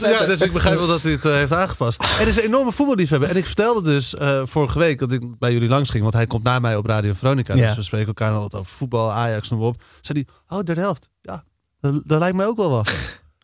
Ja, 0.00 0.26
dus 0.26 0.40
ik 0.40 0.52
begrijp 0.52 0.78
wel 0.78 0.86
dat 0.86 1.02
hij 1.02 1.12
het 1.12 1.24
eh, 1.24 1.32
heeft 1.32 1.52
aangepast. 1.52 2.00
En 2.02 2.08
hij 2.16 2.26
is 2.26 2.36
een 2.36 2.42
enorme 2.42 2.72
voetballiefhebber. 2.72 3.28
En 3.28 3.36
ik 3.36 3.46
vertelde 3.46 3.82
dus 3.82 4.14
eh, 4.14 4.42
vorige 4.44 4.78
week 4.78 4.98
dat 4.98 5.12
ik 5.12 5.38
bij 5.38 5.52
jullie 5.52 5.68
langs 5.68 5.90
ging. 5.90 6.02
Want 6.02 6.14
hij 6.14 6.26
komt 6.26 6.42
na 6.42 6.58
mij 6.58 6.76
op 6.76 6.86
Radio 6.86 7.12
Veronica. 7.12 7.54
Ja. 7.54 7.66
Dus 7.66 7.76
we 7.76 7.82
spreken 7.82 8.06
elkaar 8.06 8.32
wat 8.32 8.54
over 8.54 8.74
voetbal, 8.74 9.12
Ajax, 9.12 9.48
noem 9.50 9.60
op. 9.60 9.82
Zei 10.00 10.24
hij, 10.46 10.58
oh, 10.58 10.64
derde 10.64 10.80
helft. 10.80 11.08
Ja, 11.20 11.44
dat, 11.80 12.02
dat 12.04 12.18
lijkt 12.18 12.36
mij 12.36 12.46
ook 12.46 12.56
wel 12.56 12.70
wat. 12.70 12.90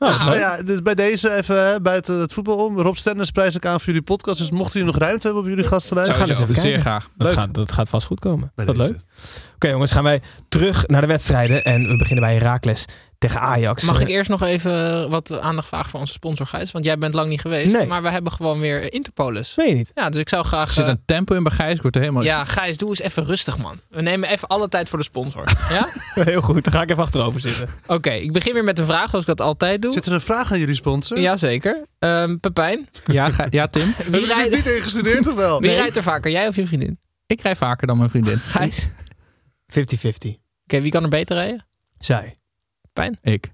Oh, 0.04 0.20
zo. 0.20 0.24
nou 0.24 0.38
ja, 0.38 0.62
dus 0.62 0.82
bij 0.82 0.94
deze 0.94 1.34
even 1.34 1.66
hè, 1.66 1.80
buiten 1.80 2.20
het 2.20 2.32
voetbal 2.32 2.66
om. 2.66 2.78
Rob 2.78 2.96
Stenders 2.96 3.30
prijs 3.30 3.56
ik 3.56 3.66
aan 3.66 3.78
voor 3.78 3.86
jullie 3.86 4.02
podcast. 4.02 4.38
Dus 4.38 4.50
mochten 4.50 4.78
jullie 4.80 4.94
nog 4.94 5.02
ruimte 5.02 5.26
hebben 5.26 5.42
op 5.42 5.48
jullie 5.48 5.64
gastenlijst. 5.64 6.10
Gaan 6.10 6.26
we 6.26 6.28
eens 6.28 6.40
even 6.40 6.54
Zeer 6.54 6.80
graag. 6.80 7.08
Dat 7.16 7.32
gaat, 7.32 7.54
dat 7.54 7.72
gaat 7.72 7.88
vast 7.88 8.06
goed 8.06 8.20
komen. 8.20 8.52
Wat 8.54 8.76
leuk. 8.76 8.98
Oké 9.54 9.68
jongens, 9.68 9.92
gaan 9.92 10.02
wij 10.02 10.22
terug 10.48 10.86
naar 10.86 11.00
de 11.00 11.06
wedstrijden. 11.06 11.64
En 11.64 11.88
we 11.88 11.96
beginnen 11.96 12.24
bij 12.24 12.34
Herakles 12.34 12.84
tegen 13.28 13.40
Ajax. 13.40 13.82
Mag 13.84 14.00
ik 14.00 14.08
Eh, 14.08 14.14
eerst 14.14 14.30
nog 14.30 14.42
even 14.42 15.10
wat 15.10 15.40
aandacht 15.40 15.68
vragen 15.68 15.90
voor 15.90 16.00
onze 16.00 16.12
sponsor 16.12 16.46
Gijs? 16.46 16.70
Want 16.72 16.84
jij 16.84 16.98
bent 16.98 17.14
lang 17.14 17.28
niet 17.28 17.40
geweest. 17.40 17.76
Nee. 17.76 17.86
Maar 17.86 18.02
we 18.02 18.10
hebben 18.10 18.32
gewoon 18.32 18.60
weer 18.60 18.92
Interpolis. 18.92 19.54
Meen 19.56 19.68
je 19.68 19.74
niet? 19.74 19.90
Ja, 19.94 20.10
dus 20.10 20.20
ik 20.20 20.28
zou 20.28 20.44
graag... 20.44 20.66
Er 20.68 20.72
zit 20.74 20.84
eh, 20.84 20.90
een 20.90 21.02
tempo 21.04 21.34
in 21.34 21.42
bij 21.42 21.52
Gijs. 21.52 21.74
Ik 21.76 21.82
word 21.82 21.94
er 21.94 22.00
helemaal... 22.00 22.22
ja, 22.22 22.44
Gijs, 22.44 22.76
doe 22.76 22.88
eens 22.88 23.00
even 23.00 23.24
rustig, 23.24 23.58
man. 23.58 23.80
We 23.88 24.02
nemen 24.02 24.28
even 24.28 24.48
alle 24.48 24.68
tijd 24.68 24.88
voor 24.88 24.98
de 24.98 25.04
sponsor. 25.04 25.44
Ja? 25.70 25.88
Heel 26.14 26.40
goed, 26.40 26.64
dan 26.64 26.72
ga 26.72 26.82
ik 26.82 26.90
even 26.90 27.02
achterover 27.02 27.40
zitten. 27.40 27.68
Oké, 27.86 28.10
ik 28.10 28.32
begin 28.32 28.52
weer 28.52 28.64
met 28.64 28.78
een 28.78 28.86
vraag, 28.86 29.10
zoals 29.10 29.24
ik 29.26 29.36
dat 29.36 29.46
altijd 29.46 29.82
doe. 29.82 29.92
Zit 29.92 30.06
er 30.06 30.12
een 30.12 30.20
vraag 30.20 30.52
aan 30.52 30.58
jullie 30.58 30.74
sponsor? 30.74 31.18
Jazeker. 31.20 31.86
Ehm 31.98 32.36
Pepijn, 32.36 32.88
Ja, 33.06 33.30
ja, 33.50 33.66
Tim. 33.66 33.82
wie, 33.96 34.04
Heb 34.04 34.14
je 34.14 34.20
dit 34.20 34.26
rijdt, 34.36 34.54
niet 34.54 34.70
ingestudeerd 34.70 35.28
of 35.28 35.34
wel? 35.34 35.60
wie 35.60 35.68
Nee. 35.68 35.78
rijdt 35.78 35.96
er 35.96 36.02
vaker? 36.02 36.30
Jij 36.30 36.48
of 36.48 36.56
je 36.56 36.66
vriendin? 36.66 36.98
Ik 37.26 37.40
rij 37.40 37.56
vaker 37.56 37.86
dan 37.86 37.96
mijn 37.96 38.10
vriendin. 38.10 38.36
Gijs? 38.38 38.88
Oké, 39.66 39.96
50-50. 40.66 40.80
wie 40.82 40.90
kan 40.90 41.02
er 41.02 41.08
beter 41.08 41.36
rijden? 41.36 41.66
Zij. 41.98 42.38
Pepijn? 42.94 43.18
Ik. 43.22 43.52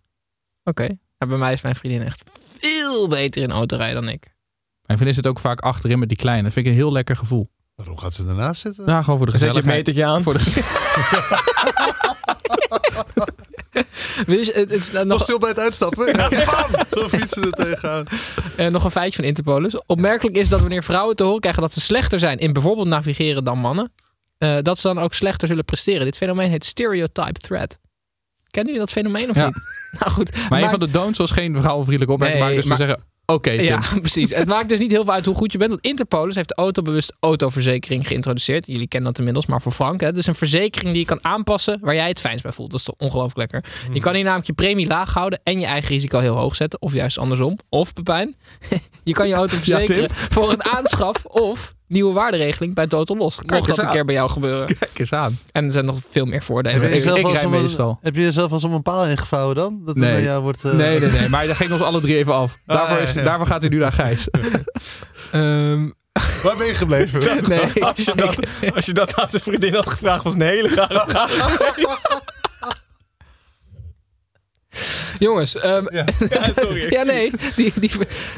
Oké. 0.64 0.88
Maar 1.18 1.28
bij 1.28 1.38
mij 1.38 1.52
is 1.52 1.62
mijn 1.62 1.74
vriendin 1.74 2.02
echt 2.02 2.22
veel 2.60 3.08
beter 3.08 3.42
in 3.42 3.50
autorijden 3.50 4.02
dan 4.02 4.12
ik. 4.12 4.22
Mijn 4.86 4.98
vriendin 4.98 5.14
zit 5.14 5.26
ook 5.26 5.38
vaak 5.38 5.60
achterin 5.60 5.98
met 5.98 6.08
die 6.08 6.18
kleine. 6.18 6.42
Dat 6.42 6.52
vind 6.52 6.66
ik 6.66 6.72
een 6.72 6.78
heel 6.78 6.92
lekker 6.92 7.16
gevoel. 7.16 7.50
Waarom 7.74 7.98
gaat 7.98 8.14
ze 8.14 8.26
ernaast 8.26 8.60
zitten? 8.60 8.84
Ja, 8.86 9.02
gewoon 9.02 9.16
voor 9.16 9.26
de 9.26 9.32
Dan 9.32 9.40
zet 9.40 9.54
je 9.54 9.62
gezelligheid. 9.62 9.86
metertje 9.86 10.04
aan. 10.04 10.22
Voor 10.22 10.32
de 10.32 10.38
Dus 14.26 14.46
het, 14.54 14.54
het 14.54 14.70
is 14.70 14.90
Nog 14.90 15.04
nog, 15.04 15.22
stil 15.22 15.38
bij 15.38 15.48
het 15.48 15.58
uitstappen? 15.58 16.06
Ja, 16.16 16.28
bam! 16.50 16.84
Zo 16.90 17.08
fietsen 17.08 17.42
er 17.42 17.50
tegenaan. 17.50 18.04
eh, 18.56 18.66
nog 18.66 18.84
een 18.84 18.90
feitje 18.90 19.16
van 19.16 19.24
Interpolis. 19.24 19.84
Opmerkelijk 19.86 20.36
is 20.36 20.48
dat 20.48 20.60
wanneer 20.60 20.82
vrouwen 20.82 21.16
te 21.16 21.22
horen 21.22 21.40
krijgen 21.40 21.62
dat 21.62 21.72
ze 21.72 21.80
slechter 21.80 22.18
zijn 22.18 22.38
in 22.38 22.52
bijvoorbeeld 22.52 22.88
navigeren 22.88 23.44
dan 23.44 23.58
mannen, 23.58 23.92
eh, 24.38 24.58
dat 24.62 24.78
ze 24.78 24.86
dan 24.88 24.98
ook 24.98 25.14
slechter 25.14 25.48
zullen 25.48 25.64
presteren. 25.64 26.04
Dit 26.04 26.16
fenomeen 26.16 26.50
heet 26.50 26.64
stereotype 26.64 27.40
threat. 27.40 27.78
Kennen 28.50 28.72
jullie 28.72 28.86
dat 28.86 28.96
fenomeen 28.96 29.30
of 29.30 29.36
Ja. 29.36 29.46
niet? 29.46 29.58
Nou 30.00 30.12
goed. 30.12 30.30
Maar 30.50 30.62
een 30.62 30.70
van 30.70 30.78
de 30.78 30.90
don'ts 30.90 31.18
was 31.18 31.30
geen 31.30 31.56
vrouwenvriendelijke 31.60 32.12
opmerking. 32.12 32.40
Nee, 32.44 32.48
maar 32.54 32.60
dus 32.60 32.68
maar- 32.70 32.78
we 32.78 32.84
zeggen, 32.84 33.04
oké. 33.26 33.50
Ja, 33.50 33.80
precies. 34.00 34.34
Het 34.34 34.48
maakt 34.48 34.68
dus 34.68 34.78
niet 34.78 34.90
heel 34.90 35.04
veel 35.04 35.12
uit 35.12 35.24
hoe 35.24 35.34
goed 35.34 35.52
je 35.52 35.58
bent. 35.58 35.70
Want 35.70 35.84
Interpolis 35.84 36.34
heeft 36.34 36.48
de 36.48 36.54
autobewust 36.54 37.12
autoverzekering 37.20 38.06
geïntroduceerd. 38.06 38.66
Jullie 38.66 38.88
kennen 38.88 39.08
dat 39.08 39.18
inmiddels, 39.18 39.46
maar 39.46 39.62
voor 39.62 39.72
Frank. 39.72 40.00
hè. 40.00 40.06
Het 40.06 40.16
is 40.16 40.26
een 40.26 40.34
verzekering 40.34 40.90
die 40.90 41.00
je 41.00 41.06
kan 41.06 41.18
aanpassen 41.24 41.78
waar 41.80 41.94
jij 41.94 42.08
het 42.08 42.20
fijnst 42.20 42.42
bij 42.42 42.52
voelt. 42.52 42.70
Dat 42.70 42.78
is 42.78 42.84
toch 42.86 42.94
ongelooflijk 42.98 43.36
lekker. 43.52 43.70
Je 43.92 44.00
kan 44.00 44.14
hier 44.14 44.22
namelijk 44.22 44.46
je 44.46 44.52
premie 44.52 44.86
laag 44.86 45.12
houden 45.14 45.40
en 45.42 45.60
je 45.60 45.66
eigen 45.66 45.90
risico 45.90 46.18
heel 46.18 46.36
hoog 46.36 46.56
zetten. 46.56 46.82
Of 46.82 46.92
juist 46.92 47.18
andersom. 47.18 47.58
Of 47.68 47.92
Pepijn, 47.92 48.36
je 49.04 49.12
kan 49.12 49.28
je 49.28 49.34
auto 49.34 49.56
verzekeren 49.56 50.10
voor 50.10 50.50
een 50.52 50.64
aanschaf 50.64 51.24
of 51.24 51.72
nieuwe 51.90 52.12
waarderegeling 52.12 52.74
bij 52.74 52.86
Total 52.86 53.16
Los. 53.16 53.38
Mocht 53.46 53.68
dat 53.68 53.78
een 53.78 53.84
aan. 53.84 53.90
keer 53.90 54.04
bij 54.04 54.14
jou 54.14 54.30
gebeuren. 54.30 54.66
Kijk 54.78 54.98
eens 54.98 55.12
aan. 55.12 55.38
En 55.52 55.64
er 55.64 55.70
zijn 55.70 55.84
nog 55.84 55.98
veel 56.10 56.24
meer 56.24 56.42
voordelen. 56.42 56.80
Heb 56.80 56.90
je, 56.90 56.96
ik- 56.96 57.02
jezelf 57.04 57.18
ik 57.18 57.40
rij 57.40 57.46
meestal. 57.48 57.98
heb 58.02 58.14
je 58.14 58.20
jezelf 58.22 58.52
als 58.52 58.64
om 58.64 58.72
een 58.72 58.82
paal 58.82 59.06
ingevouwen 59.06 59.54
dan? 59.54 59.80
Dat 59.84 59.96
Nee. 59.96 60.22
jou 60.22 60.42
wordt, 60.42 60.64
eh, 60.64 60.72
Nee, 60.72 61.00
nee, 61.00 61.10
nee. 61.10 61.28
Maar 61.34 61.46
dat 61.46 61.56
ging 61.56 61.72
ons 61.72 61.80
alle 61.80 62.00
drie 62.00 62.16
even 62.16 62.34
af. 62.34 62.56
Daarvoor, 62.66 62.98
is, 62.98 63.12
ja, 63.12 63.20
ja. 63.20 63.26
daarvoor 63.26 63.46
gaat 63.46 63.60
hij 63.60 63.70
nu 63.70 63.78
naar 63.78 63.92
Gijs. 63.92 64.28
Ehm, 65.32 65.88
Waar 66.42 66.56
ben 66.56 66.66
je 66.66 66.74
gebleven? 66.74 67.48
nee, 67.48 67.84
Als 67.84 67.96
je, 68.04 68.12
dat, 68.14 68.36
als 68.74 68.86
je 68.86 68.92
dat 68.92 69.14
aan 69.14 69.28
zijn 69.28 69.42
vriendin 69.42 69.74
had 69.74 69.86
gevraagd, 69.86 70.24
was 70.24 70.34
een 70.34 70.40
hele 70.42 70.68
rare 70.74 71.04
vraag. 71.08 71.30
Jongens, 75.18 75.56
ehm, 75.56 75.84
Ja, 75.90 76.04
sorry. 76.56 76.86
Ja, 76.96 77.02
nee. 77.02 77.30
Die, 77.56 77.72
die, 77.80 77.90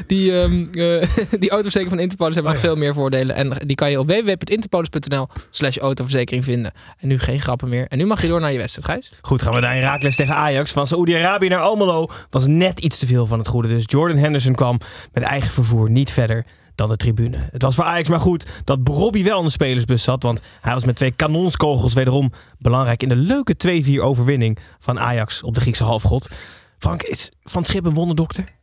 die, 0.07 0.41
ehm, 0.41 0.65
eh, 0.71 1.07
die 1.39 1.49
autoverzekering 1.49 1.89
van 1.89 1.99
Interpolis 1.99 2.35
hebben 2.35 2.53
nog 2.53 2.61
veel 2.61 2.75
meer 2.75 2.93
voordelen. 2.93 3.35
En 3.35 3.51
die 3.65 3.75
kan 3.75 3.91
je 3.91 3.99
op 3.99 4.07
www.interpolis.nl 4.07 5.27
slash 5.49 5.77
autoverzekering 5.77 6.43
vinden. 6.43 6.71
En 6.97 7.07
nu 7.07 7.19
geen 7.19 7.41
grappen 7.41 7.69
meer. 7.69 7.87
En 7.87 7.97
nu 7.97 8.05
mag 8.05 8.21
je 8.21 8.27
door 8.27 8.39
naar 8.39 8.51
je 8.51 8.57
wedstrijd, 8.57 8.87
Gijs. 8.87 9.11
Goed, 9.21 9.41
gaan 9.41 9.53
we 9.53 9.59
naar 9.59 9.73
Herakles 9.73 10.15
tegen 10.15 10.35
Ajax. 10.35 10.71
Van 10.71 10.87
Saoedi-Arabië 10.87 11.47
naar 11.47 11.59
Almelo 11.59 12.09
was 12.29 12.47
net 12.47 12.79
iets 12.79 12.97
te 12.97 13.05
veel 13.05 13.25
van 13.25 13.39
het 13.39 13.47
goede. 13.47 13.67
Dus 13.67 13.83
Jordan 13.87 14.17
Henderson 14.17 14.55
kwam 14.55 14.79
met 15.13 15.23
eigen 15.23 15.51
vervoer 15.51 15.89
niet 15.89 16.11
verder 16.11 16.45
dan 16.75 16.89
de 16.89 16.97
tribune. 16.97 17.49
Het 17.51 17.61
was 17.61 17.75
voor 17.75 17.83
Ajax 17.83 18.09
maar 18.09 18.19
goed 18.19 18.45
dat 18.63 18.83
Bobby 18.83 19.23
wel 19.23 19.37
in 19.37 19.45
de 19.45 19.51
spelersbus 19.51 20.03
zat. 20.03 20.23
Want 20.23 20.41
hij 20.61 20.73
was 20.73 20.83
met 20.83 20.95
twee 20.95 21.11
kanonskogels 21.11 21.93
wederom 21.93 22.31
belangrijk 22.57 23.03
in 23.03 23.09
de 23.09 23.15
leuke 23.15 23.83
2-4 23.97 24.01
overwinning 24.01 24.57
van 24.79 24.99
Ajax 24.99 25.43
op 25.43 25.53
de 25.53 25.61
Griekse 25.61 25.83
halfgod. 25.83 26.29
Frank, 26.77 27.03
is 27.03 27.31
Van 27.43 27.65
Schip 27.65 27.85
een 27.85 27.93
wonderdokter? 27.93 28.61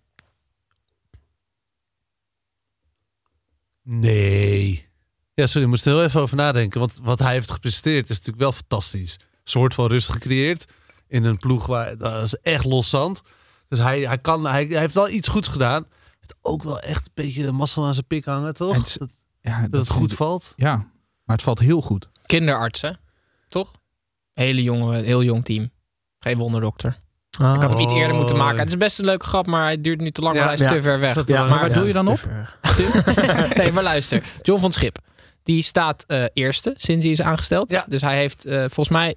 Nee. 3.82 4.88
Ja, 5.34 5.46
sorry, 5.46 5.62
ik 5.62 5.68
moest 5.68 5.86
er 5.86 5.92
heel 5.92 6.04
even 6.04 6.20
over 6.20 6.36
nadenken. 6.36 6.80
Want 6.80 6.98
wat 7.02 7.18
hij 7.18 7.32
heeft 7.32 7.50
gepresteerd 7.50 8.10
is 8.10 8.16
natuurlijk 8.16 8.38
wel 8.38 8.52
fantastisch. 8.52 9.18
Een 9.20 9.26
soort 9.44 9.74
van 9.74 9.86
rust 9.86 10.08
gecreëerd. 10.08 10.66
In 11.08 11.24
een 11.24 11.38
ploeg 11.38 11.66
waar 11.66 11.96
dat 11.96 12.22
is 12.22 12.34
echt 12.34 12.64
los 12.64 12.88
zand. 12.88 13.22
Dus 13.68 13.78
hij, 13.78 14.00
hij, 14.00 14.18
kan, 14.18 14.46
hij, 14.46 14.64
hij 14.64 14.80
heeft 14.80 14.94
wel 14.94 15.08
iets 15.08 15.28
goeds 15.28 15.48
gedaan. 15.48 15.86
Heeft 16.30 16.52
ook 16.54 16.62
wel 16.62 16.80
echt 16.80 17.06
een 17.06 17.12
beetje 17.14 17.42
de 17.42 17.52
massa 17.52 17.82
aan 17.82 17.94
zijn 17.94 18.06
pik 18.06 18.24
hangen, 18.24 18.54
toch? 18.54 18.76
Het 18.76 18.96
dat, 18.98 19.10
Ja, 19.40 19.68
dat 19.68 19.80
het 19.80 19.90
goed 19.90 20.12
valt. 20.12 20.52
Ja, 20.56 20.76
maar 21.24 21.36
het 21.36 21.42
valt 21.42 21.58
heel 21.58 21.82
goed. 21.82 22.08
Kinderarts, 22.22 22.80
hè? 22.80 22.90
Toch? 23.48 23.72
Hele 24.32 24.62
jonge, 24.62 24.96
heel 25.02 25.22
jong 25.22 25.44
team. 25.44 25.70
Geen 26.18 26.38
wonderdokter. 26.38 26.98
Ik 27.30 27.46
had 27.46 27.70
hem 27.70 27.80
iets 27.80 27.92
eerder 27.92 28.16
moeten 28.16 28.36
maken. 28.36 28.58
Het 28.58 28.68
is 28.68 28.76
best 28.76 28.98
een 28.98 29.04
leuke 29.04 29.26
grap, 29.26 29.46
maar 29.46 29.64
hij 29.64 29.80
duurt 29.80 30.00
nu 30.00 30.10
te 30.10 30.20
lang, 30.20 30.36
Ja, 30.36 30.44
want 30.44 30.58
hij 30.58 30.66
is 30.66 30.74
ja. 30.74 30.80
te 30.80 30.88
ver 30.88 31.00
weg. 31.00 31.26
Ja, 31.26 31.38
lang 31.38 31.50
maar 31.50 31.58
waar 31.58 31.72
doe 31.72 31.86
je 31.86 31.92
dan 31.92 32.08
op? 32.08 32.20
nee, 33.56 33.72
maar 33.72 33.82
luister. 33.82 34.22
John 34.42 34.60
van 34.60 34.72
Schip. 34.72 34.98
Die 35.42 35.62
staat 35.62 36.04
eh, 36.06 36.24
eerste 36.32 36.74
sinds 36.76 37.04
hij 37.04 37.12
is 37.12 37.20
aangesteld. 37.22 37.70
Ja. 37.70 37.84
Dus 37.88 38.00
hij 38.00 38.16
heeft 38.16 38.44
eh, 38.44 38.58
volgens 38.58 38.88
mij 38.88 39.14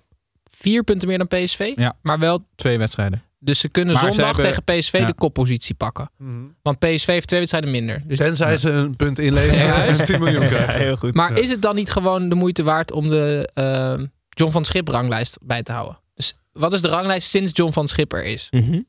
vier 0.51 0.83
punten 0.83 1.07
meer 1.07 1.17
dan 1.17 1.27
PSV. 1.27 1.71
Ja. 1.75 1.95
Maar 2.01 2.19
wel, 2.19 2.45
Twee 2.55 2.77
wedstrijden. 2.77 3.23
Dus 3.43 3.59
ze 3.59 3.69
kunnen 3.69 3.93
Maar 3.93 4.01
ze 4.03 4.07
zondag 4.13 4.35
hebben- 4.35 4.63
tegen 4.63 4.79
PSV 4.79 4.93
ja. 4.99 5.05
de 5.05 5.13
koppositie 5.13 5.75
pakken. 5.75 6.09
Mhm. 6.17 6.31
Want 6.61 6.79
PSV 6.79 7.05
heeft 7.07 7.27
twee 7.27 7.39
wedstrijden 7.39 7.71
minder. 7.71 8.03
Dus, 8.07 8.17
Tenzij 8.17 8.57
ze 8.57 8.69
een 8.69 8.95
punt 8.95 9.19
inleveren 9.19 9.65
Ja, 9.65 9.85
en 9.85 9.95
ze 9.95 10.03
10 10.03 10.19
miljoen 10.19 10.41
Ja, 10.41 10.47
krijgen. 10.47 10.79
heel 10.79 10.95
goed. 10.95 11.13
maar 11.13 11.35
Ja. 11.35 11.41
is 11.41 11.49
het 11.49 11.61
dan 11.61 11.75
niet 11.75 11.91
gewoon 11.91 12.29
de 12.29 12.35
moeite 12.35 12.63
waard 12.63 12.91
om 12.91 13.09
de 13.09 13.49
eh, 13.53 14.05
John 14.29 14.51
van 14.51 14.65
Schip 14.65 14.87
ranglijst 14.87 15.37
bij 15.41 15.63
te 15.63 15.71
houden? 15.71 15.99
Dus 16.13 16.33
wat 16.51 16.73
is 16.73 16.81
de 16.81 16.87
ranglijst 16.87 17.29
sinds 17.29 17.51
John 17.55 17.71
van 17.71 17.87
Schipper 17.87 18.23
is? 18.23 18.47
Mhm. 18.51 18.79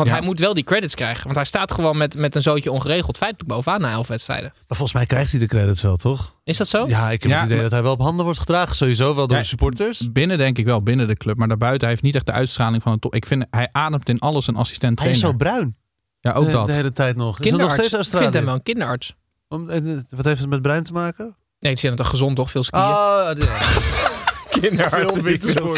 Want 0.00 0.12
Ja. 0.12 0.18
hij 0.18 0.28
moet 0.28 0.38
wel 0.40 0.54
die 0.54 0.64
credits 0.64 0.94
krijgen. 0.94 1.22
Want 1.24 1.34
hij 1.36 1.44
staat 1.44 1.72
gewoon 1.72 1.96
met, 1.96 2.16
met 2.16 2.34
een 2.34 2.42
zootje 2.42 2.72
ongeregeld 2.72 3.16
feitelijk 3.16 3.48
bovenaan 3.48 3.80
na 3.80 3.90
elf 3.90 4.08
wedstrijden. 4.08 4.50
Maar 4.54 4.64
volgens 4.66 4.92
mij 4.92 5.06
krijgt 5.06 5.30
hij 5.30 5.40
de 5.40 5.46
credits 5.46 5.82
wel, 5.82 5.96
toch? 5.96 6.34
Is 6.44 6.56
dat 6.56 6.68
zo? 6.68 6.86
Ja, 6.86 7.10
ik 7.10 7.22
heb 7.22 7.30
Ja, 7.30 7.36
het 7.36 7.44
idee 7.44 7.54
maar- 7.54 7.62
dat 7.64 7.72
hij 7.72 7.82
wel 7.82 7.92
op 7.92 8.00
handen 8.00 8.24
wordt 8.24 8.40
gedragen. 8.40 8.76
Sowieso 8.76 9.04
wel 9.14 9.26
door 9.26 9.36
Ja, 9.36 9.42
de 9.42 9.48
supporters. 9.48 10.12
Binnen 10.12 10.38
denk 10.38 10.58
ik 10.58 10.64
wel, 10.64 10.82
binnen 10.82 11.06
de 11.06 11.14
club. 11.16 11.36
Maar 11.36 11.48
daarbuiten, 11.48 11.80
hij 11.80 11.90
heeft 11.90 12.02
niet 12.02 12.14
echt 12.14 12.26
de 12.26 12.32
uitstraling 12.32 12.82
van 12.82 12.92
een 12.92 12.98
top. 12.98 13.14
Ik 13.14 13.26
vind, 13.26 13.44
hij 13.50 13.68
ademt 13.72 14.08
in 14.08 14.18
alles 14.18 14.46
een 14.46 14.56
assistent 14.56 14.98
Hij 14.98 15.10
is 15.10 15.18
trainer. 15.18 15.40
zo 15.44 15.50
bruin. 15.50 15.76
Ja, 16.20 16.32
ook 16.32 16.46
de, 16.46 16.52
dat. 16.52 16.66
De 16.66 16.72
hele 16.72 16.92
tijd 16.92 17.16
nog. 17.16 17.38
Is 17.38 17.50
dat 17.50 17.60
nog 17.60 17.68
Kinderarts. 17.68 17.96
steeds 17.96 18.12
Ik 18.12 18.18
vind 18.18 18.34
hem 18.34 18.44
wel 18.44 18.54
een 18.54 18.62
kinderarts. 18.62 19.14
Om- 19.48 19.68
eh, 19.70 19.98
wat 20.08 20.24
heeft 20.24 20.40
het 20.40 20.48
met 20.48 20.62
bruin 20.62 20.82
te 20.82 20.92
maken? 20.92 21.36
Nee, 21.58 21.72
ik 21.72 21.78
zie 21.78 21.88
dat 21.88 21.98
toch 21.98 22.08
gezond 22.08 22.36
toch? 22.36 22.50
Veel 22.50 22.62
skiën. 22.62 22.82
Ah, 22.82 23.30
ja. 23.38 23.58
Kinderarts. 24.60 25.18
Veel. 25.20 25.76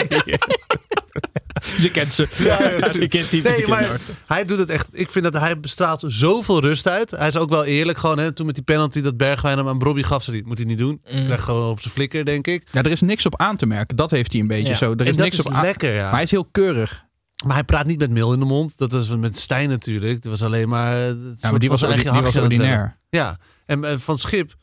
Je 1.78 1.90
kent 1.90 2.12
ze. 2.12 2.26
je 3.00 3.08
kent 3.08 3.30
die 3.30 3.42
Nee, 3.42 3.66
maar 3.66 4.00
hij 4.26 4.44
doet 4.44 4.58
het 4.58 4.68
echt. 4.70 4.86
Ik 4.90 5.10
vind 5.10 5.24
dat 5.24 5.34
hij 5.34 5.60
bestraalt 5.60 6.02
zoveel 6.06 6.60
rust 6.60 6.88
uit. 6.88 7.10
Hij 7.10 7.28
is 7.28 7.36
ook 7.36 7.50
wel 7.50 7.64
eerlijk 7.64 7.98
gewoon. 7.98 8.18
Hè, 8.18 8.32
toen 8.32 8.46
met 8.46 8.54
die 8.54 8.64
penalty 8.64 9.00
dat 9.00 9.16
Bergwijn 9.16 9.58
hem 9.58 9.68
aan 9.68 9.78
Bobby 9.78 10.02
gaf, 10.02 10.22
zei 10.22 10.36
hij, 10.36 10.46
moet 10.46 10.58
hij 10.58 10.66
niet 10.66 10.78
doen. 10.78 11.02
Mm. 11.12 11.24
Krijgt 11.24 11.44
gewoon 11.44 11.70
op 11.70 11.80
zijn 11.80 11.94
flikker, 11.94 12.24
denk 12.24 12.46
ik. 12.46 12.66
Ja, 12.72 12.82
er 12.82 12.90
is 12.90 13.00
niks 13.00 13.26
op 13.26 13.36
aan 13.36 13.56
te 13.56 13.66
merken. 13.66 13.96
Dat 13.96 14.10
heeft 14.10 14.32
hij 14.32 14.40
een 14.40 14.46
beetje 14.46 14.68
Ja. 14.68 14.74
zo. 14.74 14.92
Er 14.92 15.00
is 15.00 15.06
en 15.10 15.12
dat 15.16 15.24
niks 15.24 15.38
is 15.38 15.44
op 15.44 15.52
aan. 15.52 15.74
ja. 15.78 16.02
Maar 16.02 16.12
hij 16.12 16.22
is 16.22 16.30
heel 16.30 16.48
keurig. 16.52 17.04
Maar 17.44 17.54
hij 17.54 17.64
praat 17.64 17.86
niet 17.86 17.98
met 17.98 18.10
meel 18.10 18.32
in 18.32 18.38
de 18.38 18.44
mond. 18.44 18.78
Dat 18.78 18.92
was 18.92 19.08
met 19.08 19.38
Stijn 19.38 19.68
natuurlijk. 19.68 20.22
Dat 20.22 20.30
was 20.30 20.42
alleen 20.42 20.68
maar. 20.68 20.96
eh, 20.96 21.08
Ja, 21.38 21.50
maar 21.50 21.58
die 21.58 21.68
was, 21.68 21.82
eigen 21.82 22.12
die 22.12 22.22
was 22.22 22.36
ordinair. 22.36 22.96
Ja, 23.10 23.38
en 23.66 23.84
eh, 23.84 23.98
van 23.98 24.18
Schip, 24.18 24.54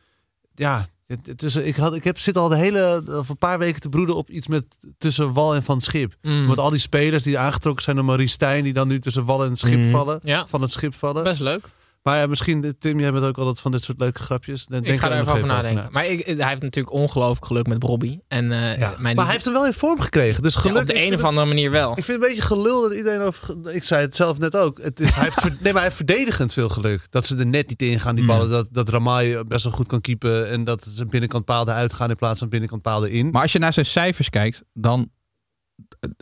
ja. 0.55 0.87
Het, 1.09 1.25
het 1.27 1.43
is, 1.43 1.55
ik, 1.55 1.75
had, 1.75 1.93
ik 1.93 2.03
heb, 2.03 2.19
zit 2.19 2.37
al 2.37 2.47
de 2.49 2.55
hele, 2.57 3.03
of 3.07 3.29
een 3.29 3.37
paar 3.37 3.59
weken 3.59 3.81
te 3.81 3.89
broeden 3.89 4.15
op 4.15 4.29
iets 4.29 4.47
met 4.47 4.65
tussen 4.97 5.33
Wal 5.33 5.55
en 5.55 5.63
Van 5.63 5.81
Schip. 5.81 6.15
Mm. 6.21 6.45
Met 6.45 6.57
al 6.59 6.69
die 6.69 6.79
spelers 6.79 7.23
die 7.23 7.37
aangetrokken 7.37 7.83
zijn 7.83 7.95
door 7.95 8.05
Marie 8.05 8.27
Stijn, 8.27 8.63
die 8.63 8.73
dan 8.73 8.87
nu 8.87 8.99
tussen 8.99 9.25
Wal 9.25 9.43
en 9.45 9.55
Schip 9.57 9.79
Mm. 9.83 9.89
vallen. 9.89 10.19
Ja. 10.23 10.47
Van 10.47 10.61
het 10.61 10.71
schip 10.71 10.95
vallen. 10.95 11.23
Best 11.23 11.39
leuk. 11.39 11.69
Maar 12.03 12.17
ja, 12.17 12.27
misschien, 12.27 12.75
Tim, 12.79 12.99
jij 12.99 13.11
bent 13.11 13.23
ook 13.23 13.37
altijd 13.37 13.59
van 13.59 13.71
dit 13.71 13.83
soort 13.83 13.99
leuke 13.99 14.21
grapjes. 14.21 14.65
Dan 14.65 14.79
ik 14.79 14.85
denk 14.85 14.99
ga 14.99 15.09
er 15.09 15.11
nog 15.17 15.21
even 15.21 15.33
over 15.33 15.47
nadenken. 15.47 15.87
Maar 15.91 16.05
ik, 16.05 16.25
hij 16.25 16.47
heeft 16.49 16.61
natuurlijk 16.61 16.95
ongelooflijk 16.95 17.45
geluk 17.45 17.67
met 17.67 17.83
Robbie. 17.83 18.23
En, 18.27 18.51
eh, 18.51 18.77
Ja. 18.77 18.95
mijn 18.99 19.15
Maar 19.15 19.23
hij 19.25 19.33
heeft 19.33 19.45
hem 19.45 19.53
wel 19.53 19.65
in 19.65 19.73
vorm 19.73 19.99
gekregen. 19.99 20.43
Dus 20.43 20.53
Ja, 20.53 20.59
geluk, 20.59 20.81
op 20.81 20.87
de 20.87 21.01
een 21.01 21.07
of 21.07 21.15
het- 21.15 21.23
andere 21.23 21.47
manier 21.47 21.71
wel. 21.71 21.89
Ik 21.97 22.03
vind 22.03 22.07
het 22.07 22.15
een 22.15 22.21
beetje 22.35 22.41
gelul 22.55 22.81
dat 22.81 22.93
iedereen 22.93 23.21
over. 23.21 23.55
Ik 23.75 23.83
zei 23.83 24.01
het 24.01 24.15
zelf 24.15 24.39
net 24.39 24.55
ook. 24.57 24.81
Het 24.81 24.99
is, 24.99 25.13
hij 25.13 25.23
heeft, 25.23 25.43
nee, 25.43 25.57
maar 25.61 25.71
hij 25.73 25.81
heeft 25.83 25.95
verdedigend 25.95 26.53
veel 26.53 26.69
geluk. 26.69 27.07
Dat 27.09 27.25
ze 27.25 27.37
er 27.37 27.45
net 27.45 27.69
niet 27.69 27.81
in 27.81 27.99
gaan, 27.99 28.15
die 28.15 28.23
Mm. 28.23 28.29
ballen. 28.29 28.49
Dat, 28.49 28.67
dat 28.71 28.89
Ramai 28.89 29.43
best 29.43 29.63
wel 29.63 29.73
goed 29.73 29.87
kan 29.87 30.01
keepen. 30.01 30.49
En 30.49 30.63
dat 30.63 30.87
zijn 30.89 31.09
binnenkant 31.09 31.45
paalden 31.45 31.73
uitgaan 31.73 32.09
in 32.09 32.15
plaats 32.15 32.39
van 32.39 32.49
binnenkant 32.49 32.81
paalden 32.81 33.11
in. 33.11 33.29
Maar 33.29 33.41
als 33.41 33.51
je 33.51 33.59
naar 33.59 33.73
zijn 33.73 33.85
cijfers 33.85 34.29
kijkt, 34.29 34.61
dan 34.73 35.09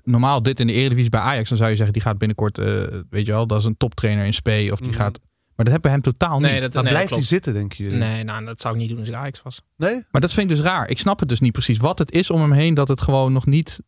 normaal 0.04 0.42
dit 0.44 0.60
in 0.60 0.68
de 0.68 0.74
Eredivisie 0.74 1.10
bij 1.10 1.20
Ajax, 1.20 1.50
dan 1.50 1.58
zou 1.58 1.70
je 1.70 1.76
zeggen 1.76 1.94
die 1.94 2.02
gaat 2.02 2.18
binnenkort, 2.18 2.58
eh, 2.58 2.66
weet 3.10 3.26
je 3.26 3.32
wel, 3.32 3.48
dat 3.48 3.60
is 3.60 3.66
een 3.66 3.78
toptrainer 3.78 4.26
in 4.26 4.34
spe 4.34 4.70
of 4.72 4.80
die 4.80 4.88
Mhm. 4.90 4.98
gaat. 4.98 5.20
Maar 5.58 5.66
dat 5.66 5.74
hebben 5.74 5.82
we 5.84 5.90
hem 5.90 6.02
totaal 6.02 6.40
niet. 6.40 6.52
Nee, 6.52 6.60
dat, 6.60 6.74
maar 6.74 6.84
nee, 6.84 6.92
blijft 6.92 7.10
dat 7.10 7.18
hij 7.18 7.28
zitten, 7.28 7.54
denken 7.54 7.84
jullie? 7.84 8.00
Nee, 8.00 8.24
nou, 8.24 8.46
dat 8.46 8.62
zou 8.62 8.74
ik 8.74 8.80
niet 8.80 8.90
doen 8.90 9.00
als 9.00 9.08
ik 9.08 9.14
Ajax 9.14 9.42
was. 9.42 9.62
Nee? 9.76 10.04
Maar 10.12 10.22
dat 10.22 10.34
vind 10.34 10.50
ik 10.52 10.56
dus 10.58 10.66
raar. 10.66 10.90
Ik 10.90 10.98
snap 11.00 11.20
het 11.20 11.30
dus 11.30 11.40
niet 11.40 11.52
precies 11.52 11.78
wat 11.78 12.00
het 12.00 12.12
is 12.12 12.30
om 12.30 12.42
hem 12.42 12.52
heen 12.52 12.74
dat 12.74 12.88
het 12.88 13.02
gewoon 13.02 13.34
nog 13.34 13.46
niet 13.46 13.82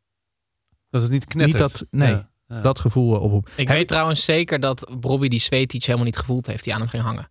Dat 0.89 1.01
het 1.01 1.11
niet 1.11 1.25
knettert. 1.25 1.61
Niet 1.61 1.71
dat- 1.71 1.87
nee. 1.91 2.09
Ja. 2.09 2.29
Ja. 2.47 2.61
dat 2.61 2.79
gevoel 2.79 3.19
oproept. 3.19 3.51
Ik 3.55 3.67
Heb 3.67 3.77
weet 3.77 3.87
trouwens 3.87 4.23
zeker 4.25 4.59
dat 4.59 4.91
Robbie 5.01 5.29
die 5.29 5.39
Svetic 5.39 5.83
helemaal 5.83 6.05
niet 6.05 6.17
gevoeld 6.17 6.47
heeft 6.47 6.63
die 6.63 6.73
aan 6.73 6.79
hem 6.79 6.89
ging 6.89 7.03
hangen. 7.03 7.29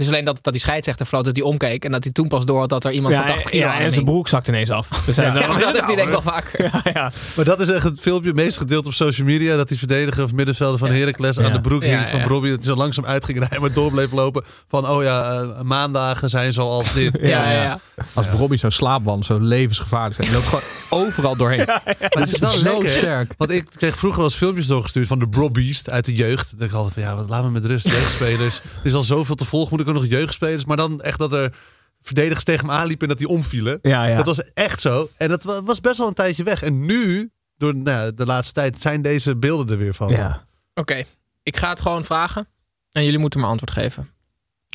Het 0.00 0.08
is 0.08 0.14
alleen 0.14 0.26
dat, 0.26 0.38
dat 0.42 0.52
die 0.52 0.62
scheidsrechter 0.62 1.06
floot 1.06 1.24
dat 1.24 1.36
hij 1.36 1.44
omkeek 1.44 1.84
en 1.84 1.92
dat 1.92 2.04
hij 2.04 2.12
toen 2.12 2.28
pas 2.28 2.44
door 2.44 2.58
had 2.58 2.68
dat 2.68 2.84
er 2.84 2.92
iemand 2.92 3.14
Ja, 3.14 3.20
van 3.20 3.30
80 3.34 3.50
kilo 3.50 3.64
ja, 3.66 3.74
aan 3.74 3.80
en 3.80 3.92
zijn 3.92 4.04
broek 4.04 4.28
zakt 4.28 4.48
ineens 4.48 4.70
af. 4.70 4.88
Dus 5.06 5.16
Ja, 5.16 5.32
dat 5.32 5.42
het 5.42 5.72
heeft 5.72 5.86
hij 5.86 5.94
denk 5.94 6.00
ik 6.06 6.08
wel 6.08 6.22
vaker. 6.22 6.48
Ja, 6.72 6.80
ja. 6.92 7.12
Maar 7.36 7.44
dat 7.44 7.60
is 7.60 7.68
echt 7.68 7.82
het 7.84 8.00
filmpje 8.00 8.34
meest 8.34 8.58
gedeeld 8.58 8.86
op 8.86 8.92
social 8.92 9.26
media. 9.26 9.56
Dat 9.56 9.68
die 9.68 9.78
verdediger 9.78 10.24
of 10.24 10.32
middenvelder 10.32 10.78
van 10.78 10.90
Heracles 10.90 11.38
aan 11.38 11.52
de 11.52 11.60
broek 11.60 11.82
hing 11.82 11.94
Ja, 11.94 12.08
van 12.08 12.18
ja. 12.18 12.26
Robbie. 12.26 12.50
Dat 12.50 12.58
hij 12.58 12.68
zo 12.68 12.74
langzaam 12.76 13.04
uitging 13.06 13.40
en 13.40 13.46
hij 13.48 13.58
maar 13.58 13.72
door 13.72 13.90
bleef 13.90 14.12
lopen. 14.12 14.44
Van, 14.68 14.88
oh 14.88 15.02
ja, 15.02 15.32
eh, 15.32 15.60
maandagen 15.60 16.30
zijn 16.30 16.52
zoals 16.52 16.92
dit. 16.92 17.18
Ja, 17.30 17.52
ja, 17.52 17.62
ja. 17.62 17.80
Als 18.14 18.26
Robbie 18.26 18.58
zo 18.58 18.70
slaapwandelt, 18.70 19.26
zo 19.26 19.38
levensgevaarlijk 19.40 20.14
zijn. 20.14 20.32
Loopt 20.32 20.46
gewoon 20.46 20.64
overal 20.88 21.36
doorheen. 21.36 21.64
Maar 21.66 21.82
het 22.10 22.32
is 22.32 22.38
wel 22.38 22.50
zo 22.50 22.72
lekker. 22.72 22.90
sterk. 22.90 23.34
Want 23.36 23.50
ik 23.50 23.66
kreeg 23.76 23.96
vroeger 23.96 24.20
wel 24.20 24.28
eens 24.28 24.38
filmpjes 24.38 24.66
doorgestuurd 24.66 25.06
van 25.06 25.18
de 25.18 25.28
Brobbeast 25.28 25.90
uit 25.90 26.04
de 26.04 26.14
jeugd. 26.14 26.50
Dan 26.50 26.58
dacht 26.58 26.70
ik 26.70 26.76
altijd 26.76 26.94
van, 26.94 27.02
ja, 27.02 27.14
wat, 27.16 27.28
laat 27.28 27.42
me 27.42 27.50
met 27.50 27.64
rust. 27.64 27.88
Jeugdspelers. 27.88 28.56
Er 28.58 28.86
is 28.86 28.94
al 28.94 29.02
zoveel 29.02 29.34
te 29.34 29.44
volgen, 29.44 29.68
moet 29.70 29.80
ik 29.80 29.86
ook 29.90 30.02
nog 30.02 30.06
jeugdspelers. 30.10 30.64
Maar 30.64 30.76
dan 30.76 31.00
echt 31.00 31.18
dat 31.18 31.32
er 31.32 31.56
verdedigers 32.00 32.44
tegen 32.44 32.66
hem 32.66 32.76
aanliepen 32.76 33.02
en 33.02 33.08
dat 33.08 33.18
die 33.18 33.28
omvielen. 33.36 33.78
Ja, 33.82 34.04
ja. 34.04 34.16
Dat 34.16 34.26
was 34.26 34.52
echt 34.52 34.80
zo. 34.80 35.10
En 35.16 35.28
dat 35.28 35.44
wa- 35.44 35.62
was 35.62 35.80
best 35.80 35.98
wel 35.98 36.06
een 36.08 36.14
tijdje 36.14 36.42
weg. 36.42 36.62
En 36.62 36.84
nu, 36.86 37.30
door 37.56 37.74
nou, 37.76 38.14
de 38.14 38.26
laatste 38.26 38.54
tijd, 38.54 38.80
zijn 38.80 39.02
deze 39.02 39.36
beelden 39.36 39.68
er 39.68 39.78
weer 39.78 39.94
van. 39.94 40.08
Ja. 40.08 40.46
Oké, 40.74 41.04
ik 41.42 41.56
ga 41.56 41.68
het 41.68 41.80
gewoon 41.80 42.04
vragen 42.04 42.48
en 42.92 43.04
jullie 43.04 43.18
moeten 43.18 43.40
me 43.40 43.46
antwoord 43.46 43.72
geven. 43.72 44.10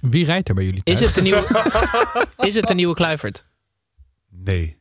Wie 0.10 0.26
rijdt 0.26 0.50
er 0.50 0.56
bij 0.56 0.66
jullie 0.66 0.82
Is 0.84 1.00
het 1.00 1.16
de 1.16 1.22
nieuwe, 1.22 1.64
is 2.48 2.56
het 2.56 2.68
de 2.68 2.74
nieuwe 2.74 2.94
Kluivert? 2.94 3.46
Nee. 4.30 4.78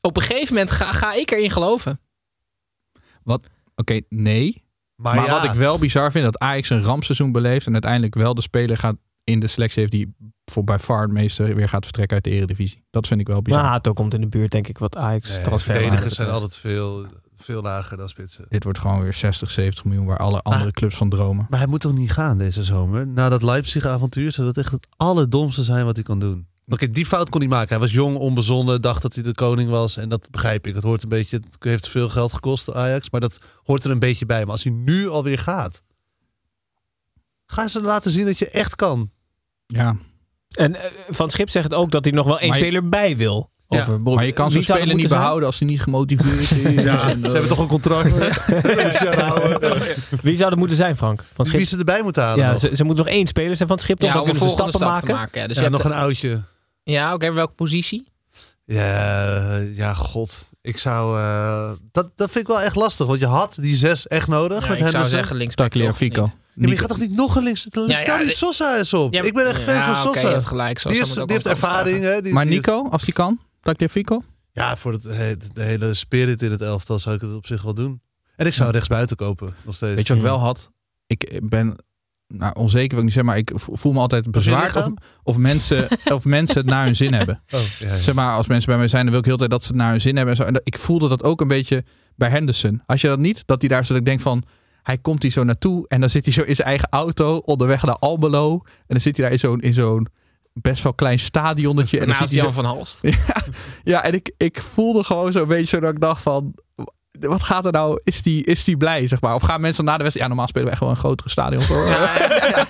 Op 0.00 0.16
een 0.16 0.22
gegeven 0.22 0.54
moment 0.54 0.70
ga, 0.72 0.92
ga 0.92 1.12
ik 1.12 1.30
erin 1.30 1.50
geloven. 1.50 2.00
Oké, 3.78 4.00
nee. 4.08 4.64
Maar, 4.96 5.14
Maar 5.16 5.24
ja, 5.24 5.30
wat 5.30 5.44
ik 5.44 5.52
wel 5.52 5.78
bizar 5.78 6.10
vind, 6.10 6.24
dat 6.24 6.38
Ajax 6.38 6.70
een 6.70 6.82
rampseizoen 6.82 7.32
beleeft 7.32 7.66
en 7.66 7.72
uiteindelijk 7.72 8.14
wel 8.14 8.34
de 8.34 8.42
speler 8.42 8.76
gaat 8.76 8.96
in 9.24 9.40
de 9.40 9.46
selectie 9.46 9.80
heeft 9.80 9.92
die 9.92 10.14
voor 10.44 10.64
bij 10.64 10.78
far 10.78 11.02
het 11.02 11.10
meeste 11.10 11.54
weer 11.54 11.68
gaat 11.68 11.84
vertrekken 11.84 12.14
uit 12.14 12.24
de 12.24 12.30
Eredivisie. 12.30 12.84
Dat 12.90 13.06
vind 13.06 13.20
ik 13.20 13.26
wel 13.26 13.42
bizar. 13.42 13.62
Maar 13.62 13.70
Hato 13.70 13.92
komt 13.92 14.14
in 14.14 14.20
de 14.20 14.26
buurt, 14.26 14.50
denk 14.50 14.68
ik, 14.68 14.78
wat 14.78 14.96
Ajax 14.96 15.28
nee, 15.30 15.40
transfer 15.40 15.74
verdedigers 15.74 16.14
zijn 16.14 16.28
altijd 16.30 16.56
veel, 16.56 17.06
veel 17.34 17.62
lager 17.62 17.96
dan 17.96 18.08
spitsen. 18.08 18.44
Dit 18.48 18.64
wordt 18.64 18.78
gewoon 18.78 19.00
weer 19.02 19.12
60, 19.12 19.50
70 19.50 19.84
miljoen 19.84 20.06
waar 20.06 20.16
alle 20.18 20.42
andere 20.42 20.66
Ah. 20.66 20.72
clubs 20.72 20.96
van 20.96 21.08
dromen. 21.10 21.46
Maar 21.50 21.58
hij 21.58 21.68
moet 21.68 21.80
toch 21.80 21.92
niet 21.94 22.12
gaan 22.12 22.38
deze 22.38 22.64
zomer? 22.64 23.06
Na 23.06 23.28
dat 23.28 23.42
Leipzig-avontuur 23.42 24.32
zou 24.32 24.46
dat 24.46 24.56
echt 24.56 24.70
het 24.72 24.86
allerdomste 24.96 25.62
zijn 25.64 25.84
wat 25.84 25.94
hij 25.96 26.04
kan 26.04 26.18
doen. 26.20 26.46
Oké, 26.68 26.86
die 26.90 27.06
fout 27.06 27.28
kon 27.28 27.40
hij 27.40 27.48
maken. 27.48 27.68
Hij 27.68 27.78
was 27.78 27.92
jong, 27.92 28.16
onbezonnen, 28.16 28.82
dacht 28.82 29.02
dat 29.02 29.14
hij 29.14 29.22
de 29.22 29.34
koning 29.34 29.70
was. 29.70 29.96
En 29.96 30.08
dat 30.08 30.30
begrijp 30.30 30.66
ik. 30.66 30.74
Het 30.74 30.84
hoort 30.84 31.02
een 31.02 31.08
beetje, 31.08 31.36
het 31.36 31.56
heeft 31.58 31.88
veel 31.88 32.08
geld 32.08 32.32
gekost, 32.32 32.72
Ajax. 32.74 33.10
Maar 33.10 33.20
dat 33.20 33.38
hoort 33.62 33.84
er 33.84 33.90
een 33.90 33.98
beetje 33.98 34.26
bij. 34.26 34.42
Maar 34.42 34.52
als 34.52 34.62
hij 34.64 34.72
nu 34.72 35.08
alweer 35.08 35.38
gaat, 35.38 35.82
ga 37.46 37.68
ze 37.68 37.80
laten 37.82 38.10
zien 38.10 38.26
dat 38.26 38.38
je 38.38 38.48
echt 38.50 38.76
kan. 38.76 39.10
Ja, 39.66 39.96
En 40.54 40.74
eh, 40.74 40.90
Van 41.08 41.30
Schip 41.30 41.50
zegt 41.50 41.74
ook 41.74 41.90
dat 41.90 42.04
hij 42.04 42.12
nog 42.14 42.26
wel 42.26 42.38
één 42.38 42.48
Maar 42.48 42.58
je- 42.58 42.64
speler 42.64 42.88
bij 42.88 43.16
wil. 43.16 43.50
Ja, 43.68 43.80
Over 43.80 44.00
maar 44.00 44.26
je 44.26 44.32
kan 44.32 44.50
zo'n 44.50 44.60
Wie 44.60 44.68
speler 44.74 44.94
niet 44.94 45.08
zijn? 45.08 45.20
behouden 45.20 45.46
als 45.46 45.58
hij 45.58 45.68
niet 45.68 45.82
gemotiveerd 45.82 46.40
is. 46.40 46.50
Ja, 46.84 47.08
En, 47.08 47.20
ze 47.20 47.28
hebben 47.30 47.48
toch 47.48 47.58
een 47.58 47.66
contract. 47.76 48.12
Wie 50.22 50.36
zou 50.36 50.50
dat 50.50 50.58
moeten 50.58 50.76
zijn, 50.76 50.96
Frank? 50.96 51.24
Van 51.32 51.44
Wie 51.44 51.54
Schip? 51.54 51.66
ze 51.66 51.78
erbij 51.78 52.02
moeten 52.02 52.22
halen. 52.22 52.44
Ja, 52.44 52.50
nog. 52.50 52.60
ze, 52.60 52.70
ze 52.76 52.84
moeten 52.84 53.04
nog 53.04 53.12
één 53.14 53.26
speler 53.26 53.56
zijn 53.56 53.68
van 53.68 53.76
het 53.76 53.86
schip. 53.86 54.00
Ja, 54.00 54.06
dan 54.12 54.18
om 54.18 54.24
kunnen 54.24 54.42
ze 54.42 54.48
stappen 54.48 54.74
stap 54.74 54.88
maken. 54.88 55.06
te 55.08 55.12
maken. 55.14 55.40
Ja, 55.40 55.46
dus 55.46 55.56
ja, 55.56 55.62
je 55.62 55.68
hebt 55.70 55.82
nog 55.82 55.92
een 55.92 55.98
oudje. 55.98 56.40
Ja, 56.92 57.14
oké, 57.14 57.32
welke 57.32 57.52
positie? 57.54 58.06
Ja, 58.64 59.56
ja, 59.56 59.94
god. 59.94 60.50
Ik 60.60 60.78
zou... 60.78 61.18
eh, 61.20 61.70
dat, 61.92 62.10
dat 62.16 62.30
vind 62.30 62.44
ik 62.48 62.54
wel 62.54 62.60
echt 62.60 62.76
lastig. 62.76 63.06
Want 63.06 63.20
je 63.20 63.26
had 63.26 63.56
die 63.60 63.76
zes 63.76 64.06
echt 64.06 64.28
nodig 64.28 64.62
Ja, 64.62 64.68
met 64.68 64.70
ik 64.70 64.78
zou 64.78 64.90
Henderson. 64.90 65.08
zeggen 65.18 65.36
links. 65.36 65.54
Tagliafico. 65.54 66.22
Ja, 66.22 66.32
maar 66.54 66.68
je 66.68 66.78
gaat 66.78 66.88
toch 66.88 66.98
niet 66.98 67.12
nog 67.12 67.36
een 67.36 67.42
links... 67.42 67.60
Stel 67.60 67.88
ja, 67.90 68.18
die 68.18 68.30
Sosa 68.30 68.78
eens 68.78 68.94
op. 68.94 69.14
ik 69.14 69.34
ben 69.34 69.46
echt 69.46 69.62
fan 69.62 69.84
van 69.84 69.96
Sosa. 69.96 70.08
Oké, 70.08 70.20
je 70.20 70.26
hebt 70.34 70.46
gelijk. 70.46 70.78
Sosa 70.78 70.94
die, 70.94 71.02
is, 71.04 71.12
die 71.14 71.24
heeft 71.26 71.46
ervaring. 71.46 72.02
Hè? 72.02 72.20
Die, 72.22 72.32
Maar 72.32 72.44
die- 72.44 72.54
Nico, 72.54 72.88
als 72.88 73.04
die 73.04 73.14
kan, 73.14 73.40
Tagliafico? 73.60 74.22
Ja, 74.52 74.76
voor 74.76 74.92
het, 74.92 75.04
he- 75.04 75.36
de 75.36 75.62
hele 75.62 75.94
spirit 75.94 76.42
in 76.42 76.50
het 76.50 76.60
elftal 76.60 76.98
zou 76.98 77.14
ik 77.14 77.20
het 77.20 77.34
op 77.34 77.46
zich 77.46 77.62
wel 77.62 77.74
doen. 77.74 78.00
En 78.36 78.46
ik 78.46 78.54
zou 78.54 78.70
rechtsbuiten 78.70 79.16
kopen, 79.16 79.54
nog 79.64 79.74
steeds. 79.74 79.94
Weet 79.94 80.06
je 80.06 80.12
wat 80.12 80.22
ik 80.22 80.28
wel 80.28 80.38
had? 80.38 80.70
Ik 81.06 81.40
ben 81.42 81.76
nou, 82.28 82.54
onzeker, 82.54 82.88
wil 82.88 82.98
ik 82.98 83.04
niet 83.04 83.12
zeggen, 83.12 83.30
maar 83.32 83.38
ik 83.38 83.50
voel 83.54 83.92
me 83.92 83.98
altijd 83.98 84.30
bezwaard 84.30 84.76
of, 84.76 84.88
of, 85.22 85.36
mensen, 85.36 85.88
of 86.12 86.24
mensen 86.24 86.56
het 86.56 86.66
naar 86.66 86.84
hun 86.84 86.96
zin 86.96 87.12
hebben. 87.12 87.42
Oh, 87.54 87.60
ja, 87.78 87.88
ja. 87.88 87.96
Zeg 87.96 88.14
maar, 88.14 88.36
als 88.36 88.46
mensen 88.46 88.68
bij 88.68 88.78
mij 88.78 88.88
zijn, 88.88 89.02
dan 89.02 89.10
wil 89.10 89.20
ik 89.20 89.26
heel 89.26 89.36
de 89.36 89.38
tijd 89.38 89.50
dat 89.50 89.62
ze 89.62 89.68
het 89.68 89.76
naar 89.76 89.90
hun 89.90 90.00
zin 90.00 90.16
hebben. 90.16 90.34
En, 90.34 90.40
zo. 90.40 90.46
en 90.46 90.52
dat- 90.52 90.62
ik 90.64 90.78
voelde 90.78 91.08
dat 91.08 91.22
ook 91.22 91.40
een 91.40 91.48
beetje 91.48 91.84
bij 92.16 92.28
Henderson. 92.28 92.82
Als 92.86 93.00
je 93.00 93.08
dat 93.08 93.18
niet, 93.18 93.42
dat 93.46 93.60
hij 93.60 93.68
daar 93.68 93.84
zo 93.84 93.88
dat 93.92 94.02
ik 94.02 94.06
denk 94.08 94.20
van, 94.20 94.42
hij 94.82 94.98
komt 94.98 95.22
hier 95.22 95.30
zo 95.32 95.44
naartoe 95.44 95.88
en 95.88 96.00
dan 96.00 96.10
zit 96.10 96.24
hij 96.24 96.34
zo 96.34 96.42
in 96.42 96.54
zijn 96.54 96.68
eigen 96.68 96.88
auto 96.90 97.36
onderweg 97.36 97.82
naar 97.82 97.96
Almelo. 97.98 98.52
En 98.64 98.84
dan 98.86 99.00
zit 99.00 99.16
hij 99.16 99.24
daar 99.24 99.32
in 99.34 99.38
zo'n, 99.40 99.60
in 99.60 99.72
zo'n 99.74 100.06
best 100.52 100.82
wel 100.82 100.94
klein 100.94 101.18
stadionnetje. 101.18 101.98
En 102.00 102.06
dan 102.06 102.16
Naast 102.20 102.32
Jan 102.34 102.44
zo- 102.44 102.50
van 102.50 102.64
Halst. 102.64 103.00
ja, 103.84 104.02
en 104.04 104.12
ik, 104.14 104.32
ik 104.36 104.58
voelde 104.60 105.04
gewoon 105.04 105.32
zo'n 105.32 105.48
beetje 105.48 105.66
zo 105.76 105.80
dat 105.80 105.90
ik 105.92 106.00
dacht 106.00 106.22
van... 106.22 106.54
Wat 107.20 107.42
gaat 107.42 107.66
er 107.66 107.72
nou? 107.72 108.00
Is 108.04 108.22
die, 108.22 108.44
is 108.44 108.64
die 108.64 108.76
blij, 108.76 109.06
zeg 109.08 109.20
maar? 109.20 109.34
Of 109.34 109.42
gaan 109.42 109.60
mensen 109.60 109.84
na 109.84 109.96
de 109.96 110.02
wedstrijd... 110.02 110.28
Ja, 110.28 110.34
normaal 110.34 110.48
spelen 110.48 110.66
we 110.66 110.72
echt 110.72 110.80
wel 110.80 110.90
een 110.90 110.96
grotere 110.96 111.28
stadion. 111.28 111.62
Hoor. 111.64 111.86
Ja, 111.86 111.96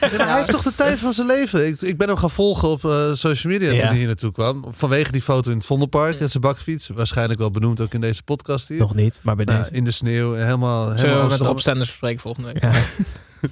Hij 0.00 0.36
heeft 0.38 0.50
toch 0.50 0.62
de 0.62 0.74
tijd 0.74 0.98
van 0.98 1.12
zijn 1.14 1.26
leven. 1.26 1.66
Ik, 1.66 1.80
ik 1.80 1.96
ben 1.98 2.08
hem 2.08 2.16
gaan 2.16 2.30
volgen 2.30 2.68
op 2.68 2.84
eh, 2.84 3.12
social 3.12 3.52
media 3.52 3.70
Ja. 3.72 3.78
toen 3.78 3.88
hij 3.88 3.96
hier 3.96 4.06
naartoe 4.06 4.32
kwam. 4.32 4.64
Vanwege 4.70 5.12
die 5.12 5.22
foto 5.22 5.50
in 5.50 5.56
het 5.56 5.66
Vondelpark 5.66 6.20
en 6.20 6.30
zijn 6.30 6.42
bakfiets. 6.42 6.88
Waarschijnlijk 6.94 7.38
wel 7.38 7.50
benoemd 7.50 7.80
ook 7.80 7.94
in 7.94 8.00
deze 8.00 8.22
podcast 8.22 8.68
hier. 8.68 8.78
Nog 8.78 8.94
niet, 8.94 9.20
maar 9.22 9.36
bij 9.36 9.44
Nou, 9.44 9.58
deze. 9.58 9.70
in 9.70 9.84
de 9.84 9.90
sneeuw. 9.90 10.34
Helemaal, 10.34 10.84
Zullen 10.84 10.98
helemaal 11.00 11.22
we 11.22 11.28
met 11.28 11.38
de 11.38 11.48
opstanders 11.48 11.88
bespreken 11.88 12.20
volgende 12.20 12.52
week? 12.52 12.62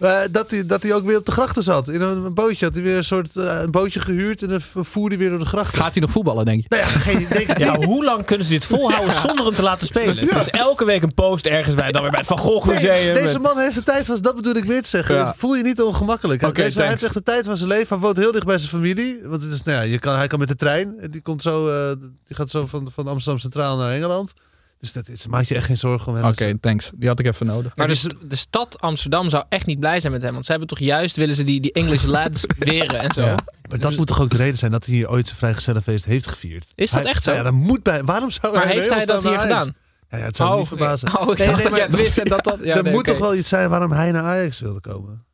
Eh, 0.00 0.18
dat, 0.30 0.50
hij, 0.50 0.66
dat 0.66 0.82
hij 0.82 0.94
ook 0.94 1.04
weer 1.04 1.16
op 1.16 1.26
de 1.26 1.32
grachten 1.32 1.62
zat. 1.62 1.88
In 1.88 2.00
een, 2.00 2.24
een 2.24 2.34
bootje 2.34 2.64
had 2.64 2.74
hij 2.74 2.82
weer 2.82 2.96
een 2.96 3.04
soort 3.04 3.36
eh, 3.36 3.60
een 3.62 3.70
bootje 3.70 4.00
gehuurd 4.00 4.42
en 4.42 4.48
dan 4.48 4.60
voerde 4.84 5.14
hij 5.14 5.18
weer 5.18 5.30
door 5.30 5.38
de 5.44 5.44
grachten. 5.50 5.78
Gaat 5.78 5.92
hij 5.92 6.02
nog 6.02 6.10
voetballen, 6.10 6.44
denk 6.44 6.62
je? 6.62 6.66
Nou 6.68 6.82
ja, 6.82 6.88
geen 6.88 7.20
idee. 7.20 7.46
Ja, 7.66 7.76
hoe 7.76 8.04
lang 8.04 8.24
kunnen 8.24 8.46
ze 8.46 8.52
dit 8.52 8.64
volhouden 8.64 9.14
zonder 9.14 9.44
hem 9.44 9.54
te 9.54 9.62
laten 9.62 9.86
spelen? 9.86 10.26
Dus 10.26 10.50
elke 10.50 10.84
week 10.84 11.02
een 11.02 11.14
post 11.14 11.46
ergens 11.46 11.74
bij, 11.74 11.92
dan 11.92 12.02
weer 12.02 12.10
bij 12.10 12.18
het 12.20 12.28
Van 12.28 12.38
Gogh 12.38 12.66
Museum. 12.66 13.14
Nee, 13.14 13.22
deze 13.22 13.38
man 13.38 13.58
heeft 13.58 13.74
de 13.74 13.82
tijd 13.82 14.06
van, 14.06 14.18
dat 14.20 14.34
bedoel 14.36 14.54
ik 14.54 14.64
weer 14.64 14.82
te 14.82 14.88
zeggen. 14.88 15.14
Ja. 15.16 15.34
Voel 15.36 15.54
je 15.54 15.62
niet 15.62 15.82
ongemakkelijk. 15.82 16.42
Oké, 16.42 16.52
Deze- 16.62 16.78
hij 16.78 16.88
heeft 16.88 17.02
echt 17.02 17.14
de 17.14 17.22
tijd 17.22 17.46
van 17.46 17.56
zijn 17.56 17.68
leven. 17.68 17.88
Hij 17.88 17.98
woont 17.98 18.16
heel 18.16 18.32
dicht 18.32 18.46
bij 18.46 18.58
zijn 18.58 18.70
familie. 18.70 19.20
Want 19.24 19.42
het 19.42 19.52
is, 19.52 19.62
nou 19.62 19.76
ja, 19.78 19.82
je 19.84 19.98
kan, 19.98 20.16
hij 20.16 20.26
kan 20.26 20.38
met 20.38 20.48
de 20.48 20.56
trein. 20.56 20.96
Die, 21.10 21.20
komt 21.22 21.42
zo, 21.42 21.68
eh, 21.68 21.96
die 22.26 22.36
gaat 22.36 22.50
zo 22.50 22.66
van, 22.66 22.90
van 22.92 23.08
Amsterdam 23.08 23.40
Centraal 23.40 23.76
naar 23.76 23.92
Engeland. 23.92 24.32
Dus 24.78 24.92
dat 24.92 25.08
is, 25.08 25.26
maak 25.26 25.44
je 25.44 25.54
echt 25.54 25.66
geen 25.66 25.78
zorgen 25.78 26.12
om 26.12 26.18
hem. 26.18 26.24
Oké, 26.26 26.58
thanks. 26.60 26.90
Die 26.94 27.08
had 27.08 27.20
ik 27.20 27.26
even 27.26 27.46
nodig. 27.46 27.76
Maar 27.76 27.86
de, 27.86 27.92
dus- 27.92 28.00
st- 28.02 28.30
de 28.30 28.36
stad 28.36 28.80
Amsterdam 28.80 29.28
zou 29.30 29.44
echt 29.48 29.66
niet 29.66 29.80
blij 29.80 30.00
zijn 30.00 30.12
met 30.12 30.22
hem. 30.22 30.32
Want 30.32 30.44
ze 30.44 30.50
hebben 30.50 30.68
toch 30.68 30.78
juist, 30.78 31.16
willen 31.16 31.34
ze 31.34 31.44
die, 31.44 31.60
die 31.60 31.72
English 31.72 32.04
lads 32.16 32.44
weren 32.58 33.00
en 33.00 33.10
zo. 33.14 33.20
Ja. 33.20 33.34
Maar 33.68 33.78
dat 33.78 33.96
moet 33.96 34.06
toch 34.06 34.20
ook 34.20 34.30
de 34.30 34.36
reden 34.36 34.58
zijn 34.58 34.70
dat 34.70 34.86
hij 34.86 34.94
hier 34.94 35.10
ooit 35.10 35.26
zijn 35.26 35.38
vrijgezellenfeest 35.38 36.04
heeft 36.04 36.26
gevierd. 36.26 36.72
Is 36.74 36.90
dat 36.90 37.02
Hij- 37.02 37.10
echt 37.10 37.24
zo? 37.24 37.32
Ja, 37.32 37.42
dat 37.42 37.52
moet 37.52 37.82
bij. 37.82 38.04
Waarom 38.04 38.30
zou 38.30 38.52
Maar 38.54 38.64
hij 38.64 38.72
heeft 38.74 38.90
hij 38.94 39.06
dat 39.06 39.22
hier 39.22 39.38
gedaan? 39.38 39.74
Ja, 40.10 40.18
ja, 40.18 40.24
het 40.24 40.36
zou 40.36 40.50
me 40.52 40.58
niet 40.58 40.68
verbazen. 40.68 41.20
Oh, 41.20 41.30
ik 41.32 41.38
Nee, 41.38 41.46
dacht 41.46 41.58
nee, 41.58 41.68
dat 41.68 41.72
jij 41.76 41.82
het 41.82 41.90
maar- 41.92 42.00
wist 42.00 42.18
en 42.18 42.24
dat 42.24 42.44
dat... 42.44 42.58
Ja, 42.64 42.76
er 42.76 42.82
nee, 42.82 42.92
moet 42.92 43.04
toch 43.04 43.18
wel 43.18 43.34
iets 43.34 43.48
zijn 43.48 43.70
waarom 43.70 43.92
hij 43.92 44.12
naar 44.12 44.22
Ajax 44.22 44.60
wilde 44.60 44.80
komen. 44.80 45.24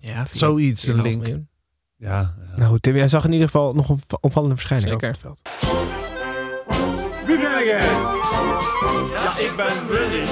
Ja, 0.00 0.26
vier- 0.26 0.38
Zoiets, 0.38 0.86
een 0.86 0.96
4,5 0.98 1.02
link. 1.02 1.26
Ja, 1.26 1.40
ja. 1.96 2.34
Nou 2.56 2.70
goed, 2.70 2.82
Tim, 2.82 2.96
jij 2.96 3.08
zag 3.08 3.24
in 3.24 3.32
ieder 3.32 3.46
geval 3.46 3.74
nog 3.74 3.88
een 3.88 4.00
opvallende 4.20 4.54
verschijning 4.56 4.90
Zeker. 4.90 5.08
op 5.08 5.14
het 5.14 5.22
veld. 5.22 5.93
Wie 7.26 7.38
ben 7.38 7.64
jij? 7.64 7.80
Ja, 9.12 9.38
ik 9.38 9.52
ben 9.56 9.88
Willy 9.88 10.26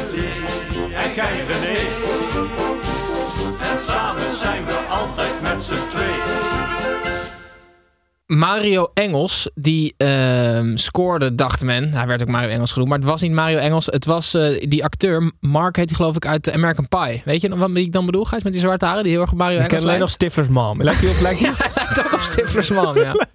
en 0.94 1.14
jij 1.14 1.44
René. 1.46 1.78
En 3.60 3.82
samen 3.82 4.36
zijn 4.36 4.64
we 4.64 4.86
altijd 4.90 5.42
met 5.42 5.62
z'n 5.64 5.88
tweeën. 5.90 6.60
Mario 8.26 8.90
Engels, 8.94 9.50
die 9.54 9.94
ehm, 9.96 10.76
scoorde, 10.76 11.34
dacht 11.34 11.62
men. 11.62 11.92
Hij 11.92 12.06
werd 12.06 12.22
ook 12.22 12.28
Mario 12.28 12.48
Engels 12.48 12.72
genoemd, 12.72 12.90
maar 12.90 12.98
het 12.98 13.08
was 13.08 13.20
niet 13.20 13.32
Mario 13.32 13.58
Engels. 13.58 13.86
Het 13.86 14.04
was 14.04 14.34
eh, 14.34 14.68
die 14.68 14.84
acteur, 14.84 15.32
Mark 15.40 15.76
heet 15.76 15.88
hij 15.88 15.96
geloof 15.96 16.16
ik, 16.16 16.26
uit 16.26 16.52
American 16.52 16.88
Pie. 16.88 17.22
Weet 17.24 17.40
je 17.40 17.48
nog 17.48 17.58
wat 17.58 17.70
ik 17.74 17.92
dan 17.92 18.06
bedoel, 18.06 18.24
Gijs? 18.24 18.42
Met 18.42 18.52
die 18.52 18.62
zwarte 18.62 18.84
haren, 18.84 19.02
die 19.02 19.12
heel 19.12 19.20
erg 19.20 19.34
Mario 19.34 19.56
Ik 19.56 19.62
ken 19.62 19.68
Engels 19.70 19.84
alleen 19.84 20.00
nog. 20.00 20.10
Stifler's 20.10 20.48
mom. 20.48 20.82
Lijkt 20.82 21.00
hij 21.00 21.10
op? 21.10 21.20
Lijkt 21.20 21.40
hij? 21.40 21.52
Hij 21.58 21.70
lijkt 21.74 22.06
ook 22.06 22.12
op 22.12 22.20
Stifler's 22.20 22.68
man, 22.70 22.94
ja. 22.94 23.26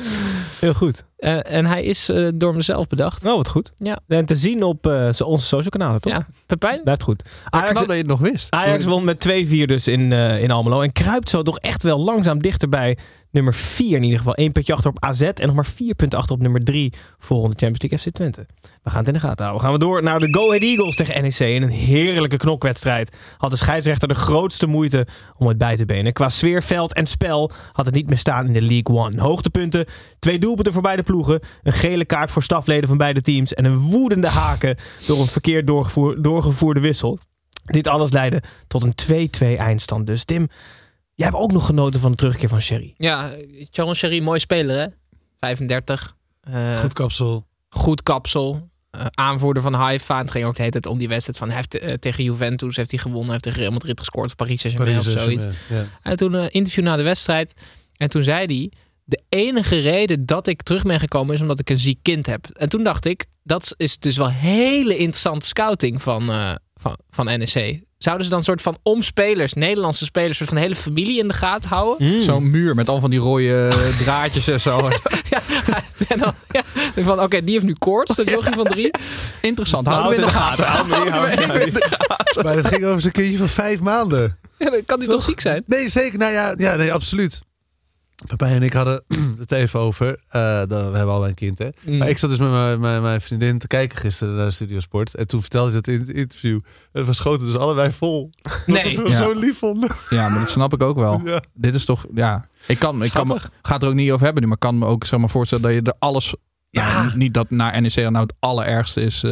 Heel 0.60 0.74
goed. 0.74 1.04
Eh, 1.16 1.52
en 1.52 1.66
hij 1.66 1.84
is 1.84 2.08
eh, 2.08 2.28
door 2.34 2.54
mezelf 2.54 2.86
bedacht. 2.86 3.22
Nou, 3.22 3.36
wat 3.36 3.48
goed. 3.48 3.72
Ja. 3.78 3.98
En 4.08 4.24
te 4.26 4.36
zien 4.36 4.62
op 4.62 4.86
eh, 4.86 5.12
zo- 5.12 5.24
onze 5.24 5.46
social 5.46 5.70
kanalen, 5.70 6.00
toch? 6.00 6.12
Ja, 6.12 6.26
Pepijn? 6.46 6.80
Blijft 6.82 7.02
goed. 7.02 7.22
Ajax, 7.50 7.80
dat 7.80 7.88
je 7.90 7.92
het 7.96 8.06
nog 8.06 8.20
wist. 8.20 8.50
Ajax 8.50 8.84
won 8.84 9.04
met 9.04 9.18
2-4 9.28 9.66
dus 9.66 9.88
in, 9.88 10.12
eh, 10.12 10.42
in 10.42 10.50
Almelo. 10.50 10.80
En 10.80 10.92
kruipt 10.92 11.30
zo 11.30 11.42
toch 11.42 11.58
echt 11.58 11.82
wel 11.82 11.98
langzaam 11.98 12.42
dichter 12.42 12.68
bij 12.68 12.98
nummer 13.36 13.54
4 13.54 13.96
in 13.96 14.02
ieder 14.02 14.18
geval. 14.18 14.32
Eén 14.36 14.52
puntje 14.52 14.72
achter 14.72 14.90
op 14.90 15.04
AZ 15.04 15.22
en 15.22 15.46
nog 15.46 15.54
maar 15.54 15.66
vier 15.66 15.94
punten 15.94 16.18
achter 16.18 16.34
op 16.34 16.40
nummer 16.40 16.64
3 16.64 16.92
volgende 17.18 17.56
Champions 17.56 17.82
League 17.82 17.98
FC 17.98 18.14
Twente. 18.14 18.46
We 18.82 18.90
gaan 18.90 18.98
het 18.98 19.08
in 19.08 19.14
de 19.14 19.20
gaten 19.20 19.44
houden. 19.44 19.64
Gaan 19.64 19.72
we 19.72 19.84
door 19.84 20.02
naar 20.02 20.20
de 20.20 20.28
Go 20.30 20.46
Ahead 20.46 20.62
Eagles 20.62 20.96
tegen 20.96 21.22
NEC. 21.22 21.38
In 21.38 21.62
een 21.62 21.68
heerlijke 21.68 22.36
knokwedstrijd 22.36 23.16
had 23.38 23.50
de 23.50 23.56
scheidsrechter 23.56 24.08
de 24.08 24.14
grootste 24.14 24.66
moeite 24.66 25.06
om 25.36 25.46
het 25.46 25.58
bij 25.58 25.76
te 25.76 25.84
benen. 25.84 26.12
Qua 26.12 26.28
sfeer, 26.28 26.62
veld 26.62 26.92
en 26.94 27.06
spel 27.06 27.50
had 27.72 27.86
het 27.86 27.94
niet 27.94 28.08
meer 28.08 28.18
staan 28.18 28.46
in 28.46 28.52
de 28.52 28.62
League 28.62 28.96
One. 28.96 29.20
Hoogtepunten, 29.20 29.86
twee 30.18 30.38
doelpunten 30.38 30.72
voor 30.72 30.82
beide 30.82 31.02
ploegen, 31.02 31.40
een 31.62 31.72
gele 31.72 32.04
kaart 32.04 32.30
voor 32.30 32.42
stafleden 32.42 32.88
van 32.88 32.96
beide 32.96 33.20
teams 33.20 33.54
en 33.54 33.64
een 33.64 33.78
woedende 33.78 34.28
haken 34.28 34.76
door 35.06 35.20
een 35.20 35.26
verkeerd 35.26 35.66
doorgevoer- 35.66 36.22
doorgevoerde 36.22 36.80
wissel. 36.80 37.18
Dit 37.64 37.88
alles 37.88 38.12
leidde 38.12 38.42
tot 38.66 38.84
een 38.84 38.94
2-2 39.54 39.58
eindstand. 39.58 40.06
Dus 40.06 40.24
Tim, 40.24 40.48
jij 41.16 41.26
hebt 41.26 41.38
ook 41.38 41.52
nog 41.52 41.66
genoten 41.66 42.00
van 42.00 42.10
de 42.10 42.16
terugkeer 42.16 42.48
van 42.48 42.60
Sherry. 42.60 42.94
Ja, 42.96 43.34
Charon 43.70 43.94
Sherry, 43.94 44.22
mooi 44.22 44.40
speler 44.40 44.78
hè? 44.78 44.86
35. 45.38 46.16
Eh, 46.40 46.78
Goed 46.78 46.92
kapsel. 46.92 47.46
goed 47.68 48.02
kapsel. 48.02 48.68
Eh, 48.90 49.06
aanvoerder 49.14 49.62
van 49.62 49.72
Haifa. 49.74 50.18
Het 50.18 50.30
ging 50.30 50.44
ook 50.44 50.54
de 50.54 50.58
hele 50.60 50.72
tijd 50.72 50.86
om 50.86 50.98
die 50.98 51.08
wedstrijd 51.08 51.38
van 51.38 51.48
heeft 51.48 51.78
eh, 51.78 51.94
tegen 51.94 52.24
Juventus 52.24 52.76
heeft 52.76 52.90
hij 52.90 53.00
gewonnen. 53.00 53.30
Heeft 53.30 53.42
tegen 53.42 53.60
Real 53.60 53.72
Madrid 53.72 53.98
gescoord 53.98 54.26
of 54.26 54.36
Paris 54.36 54.60
Saint-Germain 54.60 54.98
of 54.98 55.04
zoiets. 55.04 55.44
Ja. 55.68 55.84
En 56.02 56.16
toen 56.16 56.32
een 56.32 56.50
interview 56.50 56.84
na 56.84 56.96
de 56.96 57.02
wedstrijd. 57.02 57.54
En 57.96 58.08
toen 58.08 58.22
zei 58.22 58.46
hij: 58.46 58.72
De 59.04 59.22
enige 59.28 59.78
reden 59.78 60.26
dat 60.26 60.46
ik 60.46 60.62
terug 60.62 60.82
ben 60.82 61.00
gekomen 61.00 61.34
is 61.34 61.40
omdat 61.40 61.60
ik 61.60 61.70
een 61.70 61.78
ziek 61.78 61.98
kind 62.02 62.26
heb. 62.26 62.46
En 62.52 62.68
toen 62.68 62.84
dacht 62.84 63.04
ik: 63.04 63.24
Dat 63.42 63.74
is 63.76 63.98
dus 63.98 64.16
wel 64.16 64.30
hele 64.30 64.96
interessante 64.96 65.46
scouting 65.46 66.02
van, 66.02 66.30
eh, 66.30 66.54
van, 66.74 66.98
van 67.10 67.24
NEC. 67.24 67.80
Zouden 67.98 68.24
ze 68.24 68.30
dan 68.30 68.38
een 68.38 68.44
soort 68.44 68.62
van 68.62 68.76
om 68.82 69.02
spelers, 69.02 69.52
Nederlandse 69.52 70.04
spelers, 70.04 70.36
soort 70.36 70.48
van 70.48 70.58
de 70.58 70.64
hele 70.64 70.76
familie 70.76 71.18
in 71.18 71.28
de 71.28 71.34
gaten 71.34 71.68
houden? 71.70 72.22
Zo'n 72.22 72.50
muur 72.50 72.74
met 72.74 72.88
al 72.88 73.00
van 73.00 73.10
die 73.10 73.18
rode 73.18 73.72
draadjes 74.02 74.48
en 74.48 74.60
zo. 74.60 74.88
Ja, 75.30 75.42
en 76.08 76.18
dan, 76.18 76.32
ja, 76.50 76.62
van 77.02 77.20
oké, 77.20 77.44
die 77.44 77.52
heeft 77.54 77.64
nu 77.66 77.74
koorts, 77.78 78.16
dat 78.16 78.30
jochie 78.30 78.52
van 78.52 78.64
drie. 78.64 78.90
Interessant. 79.40 79.86
Houden 79.86 80.10
we 80.10 80.16
in 80.16 80.22
de 80.22 80.28
gaten. 80.28 80.64
Maar 82.44 82.56
het 82.56 82.66
ging 82.66 82.84
over 82.84 83.00
zijn 83.00 83.12
kindje 83.12 83.38
van 83.38 83.48
vijf 83.48 83.80
maanden. 83.80 84.38
Ja, 84.58 84.70
dan 84.70 84.84
kan 84.84 84.98
hij 84.98 85.08
toch 85.08 85.22
ziek 85.22 85.40
zijn? 85.40 85.62
Nee, 85.66 85.88
zeker. 85.88 86.18
Nou 86.18 86.32
ja, 86.32 86.54
ja 86.56 86.76
nee, 86.76 86.92
absoluut. 86.92 87.42
Pepijn 88.26 88.52
en 88.52 88.62
ik 88.62 88.72
hadden 88.72 89.02
het 89.38 89.52
even 89.52 89.80
over. 89.80 90.06
eh, 90.28 90.62
we 90.62 90.74
hebben 90.74 91.08
al 91.08 91.28
een 91.28 91.34
kind, 91.34 91.58
hè. 91.58 91.68
Mm. 91.86 91.96
Maar 91.98 92.08
ik 92.08 92.18
zat 92.18 92.30
dus 92.30 92.38
met 92.38 92.50
mijn, 92.50 92.80
mijn, 92.80 93.02
mijn 93.02 93.20
vriendin 93.20 93.58
te 93.58 93.66
kijken 93.66 93.98
gisteren 93.98 94.34
naar 94.36 94.52
Studio 94.52 94.80
Sport. 94.80 95.14
En 95.14 95.26
toen 95.26 95.40
vertelde 95.40 95.70
hij 95.72 95.80
dat 95.80 95.94
in 95.94 96.00
het 96.00 96.08
interview. 96.10 96.60
En 96.92 97.04
we 97.04 97.12
schoten 97.12 97.46
dus 97.46 97.56
allebei 97.56 97.92
vol. 97.92 98.30
Nee. 98.66 98.94
Dat 98.94 99.04
we 99.04 99.10
Ja. 99.10 99.16
zo 99.16 99.32
lief 99.38 99.58
vonden. 99.58 99.90
Ja, 100.10 100.28
maar 100.28 100.38
dat 100.40 100.50
snap 100.50 100.72
ik 100.72 100.82
ook 100.82 100.96
wel. 100.96 101.20
Ja. 101.24 101.40
Dit 101.54 101.74
is 101.74 101.84
toch, 101.84 102.06
ja. 102.14 102.44
Ik 102.66 102.78
kan, 102.78 103.02
ik 103.02 103.10
kan 103.12 103.26
me, 103.26 103.38
ga 103.62 103.74
het 103.74 103.82
er 103.82 103.88
ook 103.88 103.94
niet 103.94 104.10
over 104.10 104.24
hebben 104.24 104.42
nu, 104.42 104.48
maar 104.48 104.56
ik 104.56 104.62
kan 104.68 104.78
me 104.78 104.86
ook 104.86 105.04
zeg 105.04 105.18
maar, 105.20 105.28
voorstellen 105.30 105.64
dat 105.64 105.72
je 105.74 105.82
er 105.82 105.94
alles. 105.98 106.34
Ja. 106.70 107.02
nou, 107.02 107.16
niet 107.16 107.34
dat 107.34 107.50
naar 107.50 107.80
NEC 107.80 107.94
dan 107.94 108.12
nou 108.12 108.24
het 108.24 108.34
allerergste 108.38 109.00
is. 109.00 109.22
eh, 109.22 109.30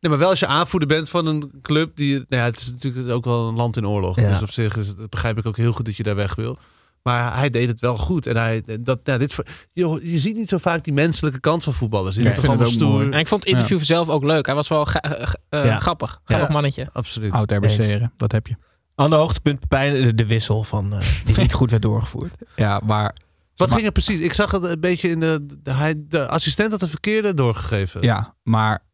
Nee, 0.00 0.10
maar 0.10 0.18
wel 0.18 0.30
als 0.30 0.38
je 0.40 0.46
aanvoerder 0.46 0.88
bent 0.88 1.08
van 1.08 1.26
een 1.26 1.50
club 1.62 1.96
die... 1.96 2.12
Nou 2.14 2.24
ja, 2.28 2.44
het 2.44 2.56
is 2.60 2.70
natuurlijk 2.70 3.08
ook 3.10 3.24
wel 3.24 3.48
een 3.48 3.54
land 3.54 3.76
in 3.76 3.86
oorlog. 3.88 4.20
Ja. 4.20 4.28
Dus 4.28 4.42
op 4.42 4.50
zich 4.50 4.76
is 4.76 4.94
begrijp 5.08 5.38
ik 5.38 5.46
ook 5.46 5.56
heel 5.56 5.72
goed 5.72 5.84
dat 5.84 5.96
je 5.96 6.02
daar 6.02 6.14
weg 6.16 6.34
wil. 6.34 6.58
Maar 7.06 7.36
hij 7.36 7.50
deed 7.50 7.68
het 7.68 7.80
wel 7.80 7.96
goed. 7.96 8.26
En 8.26 8.36
hij, 8.36 8.62
dat, 8.80 9.00
nou, 9.04 9.18
dit, 9.18 9.36
je, 9.72 10.00
je 10.02 10.18
ziet 10.18 10.36
niet 10.36 10.48
zo 10.48 10.58
vaak 10.58 10.84
die 10.84 10.92
menselijke 10.92 11.40
kant 11.40 11.62
van 11.64 11.72
voetballers. 11.72 12.14
Die 12.16 12.24
Ja, 12.24 12.30
toch 12.30 12.40
vind 12.40 12.52
het 12.52 12.60
allemaal 12.62 12.84
ook 12.84 12.90
stoer. 13.00 13.12
En 13.12 13.18
ik 13.18 13.26
vond 13.26 13.42
het 13.42 13.52
interview 13.52 13.78
zelf 13.82 14.08
ook 14.08 14.24
leuk. 14.24 14.46
Hij 14.46 14.54
was 14.54 14.68
wel 14.68 14.86
ga- 14.86 15.00
eh, 15.00 15.32
eh, 15.48 15.64
Ja. 15.64 15.78
grappig. 15.78 16.20
Grappig 16.24 16.46
Ja. 16.48 16.52
mannetje. 16.52 16.88
Absoluut. 16.92 17.32
oud 17.32 17.50
RBC'eren. 17.50 18.12
Dat 18.16 18.32
heb 18.32 18.46
je. 18.46 18.56
Ander 18.94 19.18
hoogtepunt 19.18 19.60
Pepijn, 19.60 20.02
de, 20.02 20.14
de 20.14 20.26
wissel 20.26 20.62
van, 20.64 20.92
eh, 20.92 20.98
die 21.24 21.38
niet 21.38 21.52
goed 21.52 21.70
werd 21.70 21.82
doorgevoerd. 21.82 22.32
Ja, 22.56 22.80
maar. 22.84 23.14
Wat 23.56 23.66
maar- 23.68 23.76
ging 23.76 23.86
er 23.86 23.92
precies? 23.92 24.20
Ik 24.20 24.32
zag 24.32 24.50
het 24.50 24.62
een 24.62 24.80
beetje 24.80 25.08
in 25.08 25.20
de, 25.20 25.46
de, 25.62 25.72
hij, 25.72 25.94
de 25.98 26.26
assistent 26.28 26.70
had 26.70 26.80
de 26.80 26.88
verkeerde 26.88 27.34
doorgegeven. 27.34 28.02
Ja, 28.02 28.34
maar. 28.42 28.84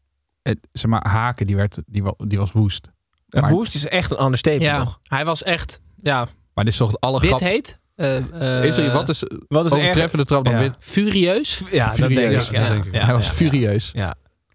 Het, 0.42 0.58
zeg 0.72 0.90
maar, 0.90 1.08
Haken, 1.08 1.46
die, 1.46 1.56
werd, 1.56 1.78
die, 1.86 2.02
die 2.26 2.38
was 2.38 2.52
woest. 2.52 2.88
En 3.28 3.40
Maar- 3.42 3.50
Woest 3.50 3.74
is 3.74 3.86
echt 3.86 4.10
een 4.10 4.22
understatement 4.24 4.70
Ja, 4.70 4.78
nog. 4.78 4.98
hij 5.02 5.24
was 5.24 5.42
echt, 5.42 5.80
ja, 6.02 6.28
Maar 6.54 6.64
dit 6.64 6.72
is 6.72 6.78
toch 6.78 6.90
het 6.90 6.96
wit 7.00 7.10
allergrap... 7.10 7.38
heet. 7.40 7.80
Eh, 8.02 8.58
eh, 8.58 8.64
Is 8.64 8.76
er, 8.76 8.92
wat 8.92 9.08
is 9.08 9.22
Wat 9.48 9.66
is 9.66 9.72
overtreffende 9.72 10.24
trap 10.24 10.44
dan 10.44 10.52
Ja. 10.54 10.58
wit? 10.60 10.76
Furieus. 10.78 11.62
Ja, 11.70 11.94
dat 11.96 11.96
denk 11.96 12.10
ik. 12.10 12.16
Furieus. 12.18 12.48
Ja, 12.48 12.60
dat 12.60 12.70
denk 12.70 12.84
ik. 12.84 12.94
Ja, 12.94 13.04
Hij 13.04 13.14
was 13.14 13.26
ja, 13.26 13.32
furieus. 13.32 13.90
Ja. 13.94 14.14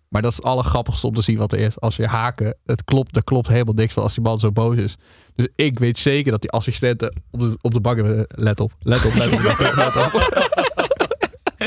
Maar 0.09 0.21
dat 0.21 0.31
is 0.31 0.37
het 0.37 0.45
allergrappigste 0.45 1.07
om 1.07 1.13
te 1.13 1.21
zien 1.21 1.37
wat 1.37 1.51
er 1.51 1.59
is. 1.59 1.79
Als 1.79 1.95
je 1.95 2.07
haken, 2.07 2.55
het 2.65 2.83
klopt, 2.83 3.15
er 3.15 3.23
klopt 3.23 3.47
helemaal 3.47 3.73
niks 3.73 3.93
van 3.93 4.03
als 4.03 4.13
die 4.13 4.23
man 4.23 4.39
zo 4.39 4.51
boos 4.51 4.75
is. 4.77 4.95
Dus 5.35 5.47
ik 5.55 5.79
weet 5.79 5.97
zeker 5.97 6.31
dat 6.31 6.41
die 6.41 6.49
assistenten 6.51 7.21
op 7.31 7.39
de, 7.39 7.57
op 7.61 7.73
de 7.73 7.79
bank 7.79 7.95
hebben, 7.97 8.25
let 8.29 8.59
op, 8.59 8.71
let 8.79 9.05
op, 9.05 9.13
let 9.13 9.31
op, 9.33 9.39
let 9.39 9.51
op. 9.59 9.75
Let 9.75 9.95
op. 9.95 10.65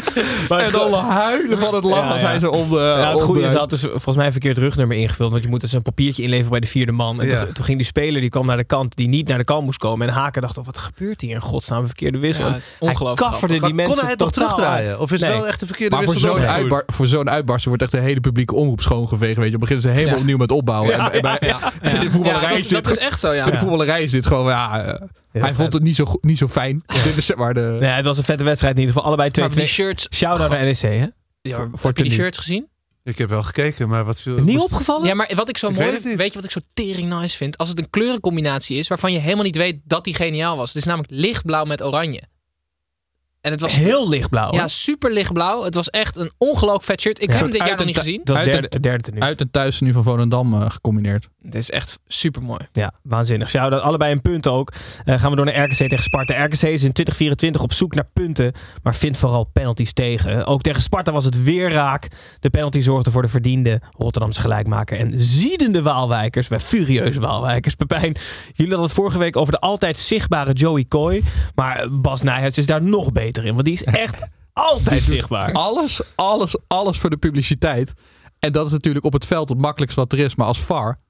en 0.48 0.72
dan 0.72 0.92
huilen 0.94 1.58
van 1.58 1.74
het 1.74 1.84
lachen 1.84 2.04
Ja, 2.06 2.12
als 2.12 2.20
ja. 2.20 2.26
hij 2.28 2.38
zo 2.38 2.50
om 2.50 2.70
de... 2.70 2.76
Ja, 2.76 3.08
het 3.10 3.20
om 3.20 3.24
goede 3.24 3.40
de- 3.40 3.46
is, 3.46 3.52
hij 3.52 3.60
had 3.60 3.70
dus 3.70 3.80
volgens 3.80 4.16
mij 4.16 4.26
een 4.26 4.32
verkeerd 4.32 4.58
rugnummer 4.58 4.96
ingevuld. 4.96 5.30
Want 5.30 5.42
je 5.42 5.48
moet 5.48 5.60
dus 5.60 5.72
een 5.72 5.82
papiertje 5.82 6.22
inleveren 6.22 6.50
bij 6.50 6.60
de 6.60 6.66
vierde 6.66 6.92
man. 6.92 7.20
En 7.20 7.28
Ja. 7.28 7.44
toen, 7.44 7.52
toen 7.52 7.64
ging 7.64 7.76
die 7.78 7.86
speler, 7.86 8.20
die 8.20 8.30
kwam 8.30 8.46
naar 8.46 8.56
de 8.56 8.64
kant, 8.64 8.96
die 8.96 9.08
niet 9.08 9.28
naar 9.28 9.38
de 9.38 9.44
kant 9.44 9.64
moest 9.64 9.78
komen. 9.78 10.08
En 10.08 10.14
Haken 10.14 10.42
dacht, 10.42 10.58
oh, 10.58 10.64
wat 10.64 10.78
gebeurt 10.78 11.20
hier 11.20 11.34
in 11.34 11.40
godsnaam? 11.40 11.80
Een 11.80 11.86
verkeerde 11.86 12.18
wissel. 12.18 12.46
Ja, 12.46 12.52
hij 12.52 12.60
ongelooflijk 12.78 13.30
kafferde 13.30 13.54
die 13.54 13.62
Maar 13.62 13.74
mensen 13.74 13.92
kon 13.94 14.02
hij 14.02 14.10
het 14.10 14.18
toch 14.18 14.32
terugdraaien? 14.32 15.00
Of 15.00 15.12
is 15.12 15.20
het 15.20 15.32
wel 15.32 15.46
echt 15.46 15.60
de 15.60 15.66
verkeerde 15.66 15.94
Maar 15.96 16.04
voor 16.04 16.12
wissel 16.14 16.30
zo'n, 16.30 16.38
doorgevoerd? 16.40 16.72
uitbar, 16.72 16.94
voor 16.94 17.06
zo'n 17.06 17.30
uitbarsting 17.30 17.76
wordt 17.76 17.82
echt 17.92 18.02
de 18.02 18.08
hele 18.08 18.20
publieke 18.20 18.54
omroep 18.54 18.80
schoongeveegd. 18.80 19.36
Weet 19.36 19.44
je. 19.44 19.50
Dan 19.50 19.60
beginnen 19.60 19.84
ze 19.84 19.90
helemaal 19.90 20.14
Ja. 20.14 20.20
opnieuw 20.20 20.36
met 20.38 20.52
opbouwen. 20.52 20.92
en, 20.92 21.12
en 21.12 21.20
bij, 21.22 21.38
de 21.40 21.46
ja. 21.46 21.58
voetballerij 22.10 22.56
is 22.56 22.62
dat, 22.68 22.70
dit... 22.70 22.84
dat 22.84 22.96
is 23.02 23.08
echt 23.08 23.20
zo, 23.20 23.32
ja. 23.32 23.44
In 23.44 23.50
de 23.52 23.58
voetballerij 23.58 24.02
is 24.02 24.10
dit 24.10 24.26
gewoon, 24.26 24.46
ja, 24.46 24.98
hij 25.32 25.42
vet. 25.42 25.54
vond 25.54 25.72
het 25.72 25.82
niet 25.82 25.96
zo, 25.96 26.04
niet 26.20 26.38
zo 26.38 26.48
fijn. 26.48 26.82
Dit 27.04 27.16
is 27.16 27.34
maar 27.34 27.54
de... 27.54 27.76
Nee, 27.80 27.90
het 27.90 28.04
was 28.04 28.18
een 28.18 28.24
vette 28.24 28.44
wedstrijd 28.44 28.74
in 28.74 28.80
ieder 28.80 28.94
geval. 28.94 29.08
Allebei 29.08 29.30
twee. 29.30 29.46
Maar 29.46 29.56
die 29.56 29.66
shirts... 29.66 30.06
Shout-out 30.14 30.50
naar 30.50 30.64
NEC, 30.64 30.80
hè? 30.80 31.06
Ja, 31.42 31.68
voor- 31.72 31.78
heb 31.82 31.96
je 31.96 32.02
die 32.02 32.12
shirts 32.12 32.38
gezien? 32.38 32.68
Ik 33.04 33.18
heb 33.18 33.28
wel 33.28 33.42
gekeken, 33.42 33.88
maar 33.88 34.04
wat 34.04 34.20
viel... 34.20 34.42
Niet 34.42 34.58
opgevallen? 34.58 35.06
Ja, 35.06 35.14
maar 35.14 35.32
wat 35.34 35.48
ik 35.48 35.58
zo 35.58 35.68
Ik 35.68 35.74
mooi 35.76 35.90
weet 35.90 36.16
weet 36.16 36.26
je 36.28 36.34
wat 36.34 36.44
ik 36.44 36.50
zo 36.50 36.60
tering 36.74 37.08
nice 37.20 37.36
vind? 37.36 37.58
Als 37.58 37.68
het 37.68 37.78
een 37.78 37.90
kleurencombinatie 37.90 38.76
is 38.78 38.88
waarvan 38.88 39.12
je 39.12 39.18
helemaal 39.18 39.44
niet 39.44 39.56
weet 39.56 39.80
dat 39.84 40.04
die 40.04 40.14
geniaal 40.14 40.56
was. 40.56 40.68
Het 40.68 40.76
is 40.76 40.84
namelijk 40.84 41.12
lichtblauw 41.12 41.64
met 41.64 41.82
oranje. 41.82 42.22
En 43.40 43.50
het 43.50 43.60
was 43.60 43.76
Heel 43.76 44.08
lichtblauw. 44.08 44.52
ja, 44.52 44.68
super 44.68 45.12
lichtblauw. 45.12 45.62
Het 45.64 45.74
was 45.74 45.90
echt 45.90 46.16
een 46.16 46.30
ongelooflijk 46.38 46.84
vet 46.84 47.00
shirt. 47.00 47.22
Ik 47.22 47.26
Ja. 47.26 47.32
heb 47.32 47.42
hem 47.42 47.50
dit 47.50 47.66
jaar 47.66 47.76
nog 47.76 47.86
niet 47.86 47.96
gezien. 47.98 48.20
Dat 48.24 48.36
is 48.36 48.42
Uit 48.42 48.52
derde, 48.52 48.80
derde 48.80 49.02
tenue. 49.02 49.22
Uit 49.22 49.40
en 49.40 49.50
thuis 49.50 49.80
nu 49.80 49.92
van 49.92 50.02
Volendam 50.02 50.54
eh, 50.54 50.70
gecombineerd. 50.70 51.28
Dit 51.42 51.54
is 51.54 51.70
echt 51.70 51.98
super 52.06 52.42
mooi. 52.42 52.60
Ja, 52.72 52.92
waanzinnig. 53.02 53.50
Zou 53.50 53.70
dat 53.70 53.82
allebei 53.82 54.12
een 54.12 54.20
punt 54.20 54.46
ook. 54.46 54.72
Eh, 55.04 55.20
gaan 55.20 55.30
we 55.30 55.36
door 55.36 55.44
naar 55.44 55.64
RKC 55.64 55.74
tegen 55.74 56.02
Sparta. 56.02 56.44
RKC 56.44 56.50
is 56.52 56.62
in 56.62 56.92
2024 56.92 57.62
op 57.62 57.72
zoek 57.72 57.94
naar 57.94 58.08
punten, 58.12 58.52
maar 58.82 58.94
vindt 58.96 59.18
vooral 59.18 59.44
penalties 59.52 59.92
tegen. 59.92 60.46
Ook 60.46 60.62
tegen 60.62 60.82
Sparta 60.82 61.12
was 61.12 61.24
het 61.24 61.42
weer 61.42 61.70
raak. 61.72 62.08
De 62.40 62.50
penalty 62.50 62.80
zorgde 62.80 63.10
voor 63.10 63.22
de 63.22 63.28
verdiende 63.28 63.80
Rotterdamse 63.98 64.40
gelijkmaker. 64.40 64.98
En 64.98 65.12
ziedende 65.16 65.82
Waalwijkers, 65.82 66.48
wij 66.48 66.60
furieuze 66.60 67.20
Waalwijkers. 67.20 67.74
Pepijn, 67.74 68.16
jullie 68.52 68.72
hadden 68.72 68.82
het 68.88 68.92
vorige 68.92 69.18
week 69.18 69.36
over 69.36 69.52
de 69.52 69.60
altijd 69.60 69.98
zichtbare 69.98 70.52
Joey 70.52 70.84
Coy. 70.88 71.22
Maar 71.54 71.86
Bas 71.90 72.22
Nijhuis 72.22 72.58
is 72.58 72.66
daar 72.66 72.82
nog 72.82 73.12
beter 73.12 73.28
in, 73.38 73.52
want 73.52 73.64
die 73.64 73.74
is 73.74 73.84
echt 73.84 74.28
altijd 74.52 75.04
zichtbaar. 75.04 75.52
Alles, 75.52 76.00
alles, 76.14 76.56
alles 76.66 76.98
voor 76.98 77.10
de 77.10 77.16
publiciteit. 77.16 77.92
En 78.38 78.52
dat 78.52 78.66
is 78.66 78.72
natuurlijk 78.72 79.04
op 79.04 79.12
het 79.12 79.26
veld 79.26 79.48
het 79.48 79.58
makkelijkste 79.58 80.00
wat 80.00 80.12
er 80.12 80.18
is. 80.18 80.34
Maar 80.34 80.46
als 80.46 80.60
VAR 80.60 81.00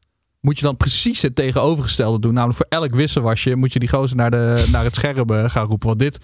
moet 0.40 0.58
je 0.58 0.64
dan 0.64 0.76
precies 0.76 1.22
het 1.22 1.34
tegenovergestelde 1.34 2.20
doen. 2.20 2.34
Namelijk 2.34 2.58
voor 2.58 2.78
elk 2.78 2.94
wisselwasje 2.94 3.54
moet 3.54 3.72
je 3.72 3.78
die 3.78 3.88
gozer 3.88 4.16
naar, 4.16 4.30
de, 4.30 4.64
naar 4.72 4.84
het 4.84 4.94
scherm 4.94 5.30
eh, 5.30 5.50
gaan 5.50 5.66
roepen. 5.66 5.88
Want 5.88 5.98
dit, 5.98 6.18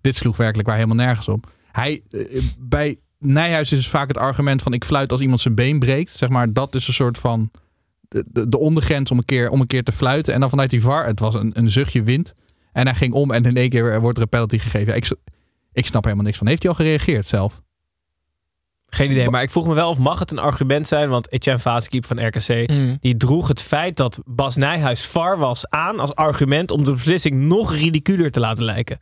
dit 0.00 0.16
sloeg 0.16 0.36
werkelijk 0.36 0.68
waar 0.68 0.76
helemaal 0.76 1.04
nergens 1.06 1.28
op. 1.28 1.50
Hij, 1.72 2.02
eh, 2.10 2.42
bij 2.58 2.98
Nijhuis 3.18 3.72
is 3.72 3.88
vaak 3.88 4.08
het 4.08 4.16
argument 4.16 4.62
van 4.62 4.72
ik 4.72 4.84
fluit 4.84 5.12
als 5.12 5.20
iemand 5.20 5.40
zijn 5.40 5.54
been 5.54 5.78
breekt. 5.78 6.16
Zeg 6.16 6.28
maar, 6.28 6.52
dat 6.52 6.74
is 6.74 6.88
een 6.88 6.94
soort 6.94 7.18
van 7.18 7.50
de, 8.08 8.24
de, 8.26 8.48
de 8.48 8.58
ondergrens 8.58 9.10
om 9.10 9.18
een, 9.18 9.24
keer, 9.24 9.50
om 9.50 9.60
een 9.60 9.66
keer 9.66 9.82
te 9.82 9.92
fluiten. 9.92 10.34
En 10.34 10.40
dan 10.40 10.50
vanuit 10.50 10.70
die 10.70 10.82
VAR, 10.82 11.06
het 11.06 11.20
was 11.20 11.34
een, 11.34 11.50
een 11.54 11.70
zuchtje 11.70 12.02
wind. 12.02 12.34
En 12.72 12.86
hij 12.86 12.94
ging 12.94 13.12
om 13.12 13.30
en 13.30 13.44
in 13.44 13.56
één 13.56 13.70
keer 13.70 14.00
wordt 14.00 14.16
er 14.16 14.22
een 14.22 14.28
penalty 14.28 14.58
gegeven. 14.58 14.96
Ik, 14.96 15.10
ik 15.72 15.86
snap 15.86 16.04
helemaal 16.04 16.24
niks 16.24 16.38
van. 16.38 16.46
Heeft 16.46 16.62
hij 16.62 16.70
al 16.70 16.76
gereageerd 16.76 17.26
zelf? 17.26 17.60
Geen 18.86 19.10
idee, 19.10 19.30
maar 19.30 19.42
ik 19.42 19.50
vroeg 19.50 19.66
me 19.66 19.74
wel 19.74 19.88
of 19.88 19.98
mag 19.98 20.18
het 20.18 20.30
een 20.30 20.38
argument 20.38 20.88
zijn, 20.88 21.08
want 21.08 21.32
Etienne 21.32 21.60
Vaaskeep 21.62 22.04
van 22.04 22.26
RKC 22.26 22.70
Mm. 22.70 22.96
die 23.00 23.16
droeg 23.16 23.48
het 23.48 23.62
feit 23.62 23.96
dat 23.96 24.20
Bas 24.24 24.56
Nijhuis 24.56 25.06
VAR 25.06 25.38
was 25.38 25.68
aan 25.68 26.00
als 26.00 26.14
argument 26.14 26.70
om 26.70 26.84
de 26.84 26.92
beslissing 26.92 27.36
nog 27.42 27.74
ridiculer 27.74 28.30
te 28.30 28.40
laten 28.40 28.64
lijken. 28.64 28.98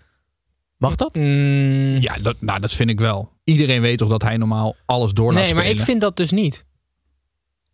Mag 0.76 0.94
dat? 0.94 1.14
Mm, 1.16 1.96
Ja, 2.00 2.14
dat, 2.22 2.36
nou, 2.40 2.60
dat 2.60 2.72
vind 2.72 2.90
ik 2.90 2.98
wel. 3.00 3.32
Iedereen 3.44 3.80
weet 3.80 3.98
toch 3.98 4.08
dat 4.08 4.22
hij 4.22 4.36
normaal 4.36 4.76
alles 4.86 5.12
door 5.12 5.32
laat 5.32 5.44
nee, 5.44 5.54
maar 5.54 5.66
ik 5.66 5.80
vind 5.80 6.00
dat 6.00 6.16
dus 6.16 6.30
niet. 6.30 6.64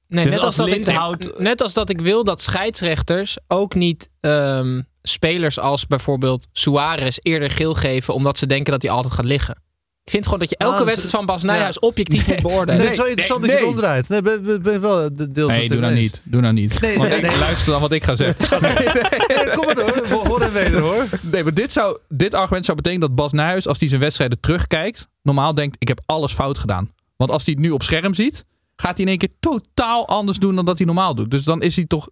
Nee, 0.09 0.25
Dus 0.25 0.33
net, 0.33 0.43
als 0.43 0.59
als 0.59 0.71
dat 0.71 0.79
ik, 0.79 1.39
net 1.39 1.61
als 1.63 1.75
dat 1.75 1.91
ik 1.91 2.01
wil 2.01 2.25
dat 2.25 2.43
scheidsrechters 2.43 3.39
ook 3.49 3.75
niet 3.75 4.11
ehm, 4.21 4.83
spelers 5.03 5.59
als 5.59 5.87
bijvoorbeeld 5.87 6.47
Suarez 6.53 7.19
eerder 7.23 7.51
geel 7.51 7.75
geven 7.75 8.15
omdat 8.15 8.39
ze 8.39 8.47
denken 8.47 8.73
dat 8.73 8.83
hij 8.83 8.91
altijd 8.91 9.15
gaat 9.15 9.25
liggen. 9.25 9.63
Ik 10.05 10.11
vind 10.11 10.25
gewoon 10.25 10.39
dat 10.41 10.51
je 10.51 10.57
elke 10.57 10.79
Ah, 10.79 10.85
wedstrijd 10.85 11.11
van 11.15 11.27
Bas 11.27 11.43
Nijhuis 11.43 11.79
objectief 11.79 12.27
moet 12.27 12.43
beoordelen. 12.43 12.77
Nee, 12.77 12.81
het 12.87 12.91
is 12.91 12.97
wel 12.97 13.07
interessant 13.07 13.43
dat 13.43 13.51
je 13.51 13.57
het 13.57 13.67
omdraait. 13.67 14.09
Nee, 14.09 14.23
ben, 14.23 14.45
ben, 14.45 14.63
ben 14.63 14.81
wel 14.81 15.15
de- 15.15 15.31
deels 15.31 15.53
Nee, 15.53 15.69
doe 15.69 15.81
nou 15.81 15.95
niet. 15.95 16.21
Doe 16.25 16.41
nou 16.41 16.55
niet. 16.55 16.81
Nee, 16.81 16.97
Want 16.97 17.09
nee, 17.09 17.19
ik- 17.19 17.27
nee. 17.29 17.39
Luister 17.39 17.73
dan 17.73 17.81
wat 17.81 17.93
ik 17.93 18.05
ga 18.05 18.17
zeggen. 18.17 18.61
Nee, 18.61 19.51
kom 19.55 19.65
maar 19.65 19.75
door. 19.75 20.07
Ho- 20.09 20.25
Hoor 20.29 20.41
en 20.41 20.53
weder 20.53 20.81
hoor. 20.81 21.07
Nee, 21.21 21.43
maar 21.43 21.55
dit, 21.55 21.73
zou, 21.73 21.99
dit 22.09 22.35
argument 22.35 22.65
zou 22.65 22.77
betekenen 22.77 23.07
dat 23.09 23.17
Bas 23.17 23.33
Nijhuis, 23.33 23.67
als 23.69 23.79
hij 23.81 23.89
zijn 23.89 24.01
wedstrijden 24.01 24.41
terugkijkt, 24.41 25.09
normaal 25.23 25.55
denkt: 25.55 25.77
ik 25.79 25.89
heb 25.89 26.01
alles 26.07 26.33
fout 26.33 26.59
gedaan. 26.59 26.91
Want 27.17 27.31
als 27.31 27.45
hij 27.45 27.55
het 27.55 27.63
nu 27.63 27.71
op 27.71 27.83
scherm 27.83 28.15
ziet, 28.15 28.45
gaat 28.77 28.93
hij 28.97 29.03
in 29.05 29.09
één 29.09 29.19
keer 29.19 29.33
totaal 29.41 30.09
anders 30.09 30.39
doen 30.39 30.55
dan 30.55 30.65
dat 30.65 30.77
hij 30.79 30.87
normaal 30.87 31.15
doet. 31.15 31.31
Dus 31.31 31.43
dan 31.43 31.63
is 31.63 31.77
hij 31.77 31.85
toch 31.85 32.09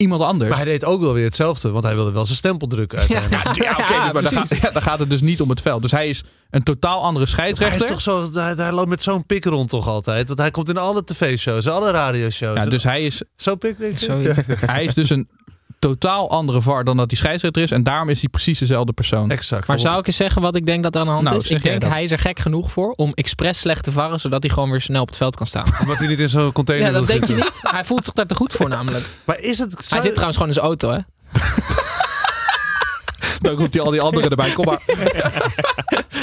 iemand 0.00 0.22
anders. 0.22 0.48
Maar 0.50 0.58
hij 0.58 0.66
deed 0.66 0.84
ook 0.84 1.00
wel 1.00 1.12
weer 1.12 1.24
hetzelfde, 1.24 1.70
want 1.70 1.84
hij 1.84 1.94
wilde 1.94 2.10
wel 2.12 2.24
zijn 2.24 2.36
stempel 2.36 2.66
drukken. 2.68 3.02
ja, 3.08 3.20
oké, 3.20 3.62
Ja, 3.64 3.74
dus- 3.74 3.88
maar 3.88 4.12
dan, 4.12 4.12
precies. 4.22 4.38
gaat, 4.38 4.58
ja, 4.62 4.70
dan 4.70 4.82
gaat 4.82 4.98
het 4.98 5.10
dus 5.10 5.20
niet 5.20 5.40
om 5.40 5.48
het 5.50 5.60
veld. 5.60 5.82
Dus 5.82 5.90
hij 5.90 6.08
is 6.08 6.22
een 6.50 6.62
totaal 6.62 7.02
andere 7.02 7.24
Hij 7.24 7.34
scheidsrechter. 7.34 7.80
is 7.80 7.86
toch 7.86 8.00
zo, 8.00 8.30
hij, 8.32 8.52
hij 8.56 8.72
loopt 8.72 8.88
met 8.88 9.02
zo'n 9.02 9.26
pik 9.26 9.44
rond 9.44 9.68
toch 9.68 9.86
altijd. 9.88 10.26
Want 10.26 10.38
hij 10.40 10.50
komt 10.50 10.68
in 10.68 10.76
alle 10.76 11.04
tv-shows, 11.04 11.66
alle 11.68 11.90
radioshows. 11.90 12.56
ja, 12.58 12.66
dus 12.66 12.82
hij 12.82 13.04
is, 13.06 13.22
Zo 13.36 13.54
pik, 13.54 13.78
denk? 13.78 13.98
Zoiets. 13.98 14.38
hij 14.66 14.84
is 14.84 14.94
dus 14.94 15.10
een 15.10 15.28
totaal 15.80 16.30
andere 16.30 16.60
VAR 16.62 16.84
dan 16.84 16.96
dat 16.96 17.10
hij 17.10 17.18
scheidsrechter 17.18 17.62
is. 17.62 17.70
En 17.70 17.82
daarom 17.82 18.08
is 18.08 18.20
hij 18.20 18.28
precies 18.28 18.58
dezelfde 18.58 18.92
persoon. 18.92 19.30
Exact. 19.30 19.66
Maar 19.66 19.80
zou 19.80 19.98
ik 19.98 20.06
eens 20.06 20.16
zeggen 20.16 20.42
wat 20.42 20.56
ik 20.56 20.66
denk 20.66 20.82
dat 20.82 20.94
er 20.94 21.00
aan 21.00 21.06
de 21.06 21.12
hand 21.12 21.24
Nou, 21.24 21.36
is? 21.36 21.50
Ik 21.50 21.62
denk 21.62 21.80
dat. 21.80 21.90
hij 21.90 22.02
is 22.02 22.10
er 22.10 22.18
gek 22.18 22.38
genoeg 22.38 22.70
voor 22.70 22.90
om 22.90 23.12
expres 23.14 23.58
slecht 23.58 23.84
te 23.84 23.92
varren, 23.92 24.20
zodat 24.20 24.42
hij 24.42 24.52
gewoon 24.52 24.70
weer 24.70 24.80
snel 24.80 25.02
op 25.02 25.08
het 25.08 25.16
veld 25.16 25.36
kan 25.36 25.46
staan. 25.46 25.66
Omdat 25.82 25.98
hij 25.98 26.08
niet 26.08 26.18
in 26.18 26.28
zo'n 26.28 26.52
container 26.52 26.86
ja, 26.86 26.92
dat 26.92 27.06
wil 27.06 27.16
denk 27.18 27.30
je 27.30 27.34
niet. 27.34 27.50
Hij 27.62 27.84
voelt 27.84 28.04
zich 28.04 28.14
daar 28.14 28.26
te 28.26 28.34
goed 28.34 28.52
voor 28.52 28.68
namelijk. 28.68 29.04
Maar 29.24 29.40
is 29.40 29.58
het... 29.58 29.90
Hij 29.90 30.00
zit 30.00 30.10
trouwens 30.10 30.36
gewoon 30.36 30.48
in 30.48 30.54
zijn 30.54 30.66
auto, 30.66 30.90
hè? 30.90 30.98
Dan 33.44 33.54
roept 33.54 33.74
hij 33.74 33.82
al 33.82 33.90
die 33.90 34.00
anderen 34.00 34.30
erbij. 34.30 34.52
Kom 34.52 34.64
maar. 34.64 34.80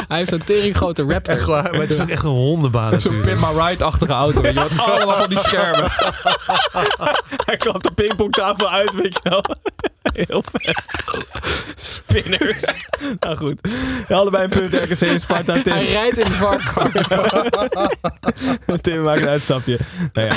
Hij 0.07 0.17
heeft 0.17 0.29
zo'n 0.29 0.43
teringgrote 0.43 1.03
raptor. 1.03 1.33
Echt 1.33 1.45
waar, 1.45 1.71
maar 1.71 1.79
het 1.81 1.91
is 1.91 1.99
ook 1.99 2.09
echt 2.09 2.23
een 2.23 2.29
hondenbaan 2.29 3.01
Zo'n. 3.01 3.21
Pin 3.21 3.39
My 3.39 3.61
Ride-achtige 3.61 4.13
auto. 4.13 4.41
Weet 4.41 4.53
je? 4.53 4.81
Allemaal 4.91 5.15
van 5.15 5.29
die 5.29 5.39
schermen. 5.39 5.91
Hij 7.45 7.57
klapt 7.57 7.83
de 7.83 7.91
pingpongtafel 7.91 8.69
uit, 8.69 8.95
weet 8.95 9.19
je 9.23 9.29
wel. 9.29 9.43
Heel 10.13 10.43
vet. 10.51 10.83
Spinner. 11.75 12.57
nou 13.19 13.37
goed. 13.37 13.69
Allebei 14.09 14.43
een 14.43 14.49
punt 14.49 14.73
RKC 14.73 15.01
en 15.01 15.19
Sparta. 15.21 15.61
Tim, 15.61 15.73
Hij 15.73 15.85
rijdt 15.85 16.17
in 16.17 16.25
de 16.25 16.31
varkar. 16.31 16.91
Tim 18.81 19.01
maakt 19.01 19.21
een 19.21 19.27
uitstapje. 19.27 19.79
Nou 20.13 20.27
ja, 20.27 20.33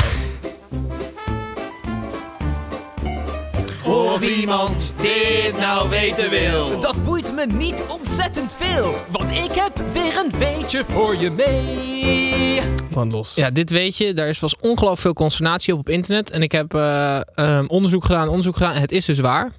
iemand 4.30 4.76
dit 5.00 5.58
nou 5.58 5.88
weten 5.88 6.30
wil. 6.30 6.80
Dat 6.80 7.04
boeit 7.04 7.34
me 7.34 7.46
niet 7.46 7.84
ontzettend 7.88 8.54
veel, 8.54 8.94
want 9.10 9.30
ik 9.30 9.52
heb 9.52 9.82
weer 9.92 10.16
een 10.16 10.38
weetje 10.38 10.84
voor 10.88 11.16
je 11.16 11.30
mee. 11.30 12.60
van 12.90 13.10
los. 13.10 13.34
Ja, 13.34 13.50
dit 13.50 13.70
weet 13.70 13.96
je. 13.96 14.12
Daar 14.12 14.28
is 14.28 14.38
was 14.40 14.56
ongelooflijk 14.56 15.00
veel 15.00 15.12
consternatie 15.12 15.72
op 15.72 15.78
op 15.78 15.88
internet. 15.88 16.30
En 16.30 16.42
ik 16.42 16.52
heb 16.52 16.74
eh, 16.74 17.20
ehm, 17.34 17.64
onderzoek 17.66 18.04
gedaan, 18.04 18.28
onderzoek 18.28 18.56
gedaan. 18.56 18.74
En 18.74 18.80
het 18.80 18.92
is 18.92 19.04
dus 19.04 19.18
waar. 19.18 19.52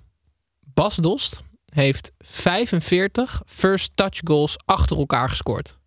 Bas 0.73 0.95
Dost 0.95 1.39
heeft 1.73 2.11
45 2.17 3.41
first 3.45 3.91
touch 3.95 4.19
goals 4.23 4.55
achter 4.65 4.97
elkaar 4.97 5.29
gescoord. 5.29 5.77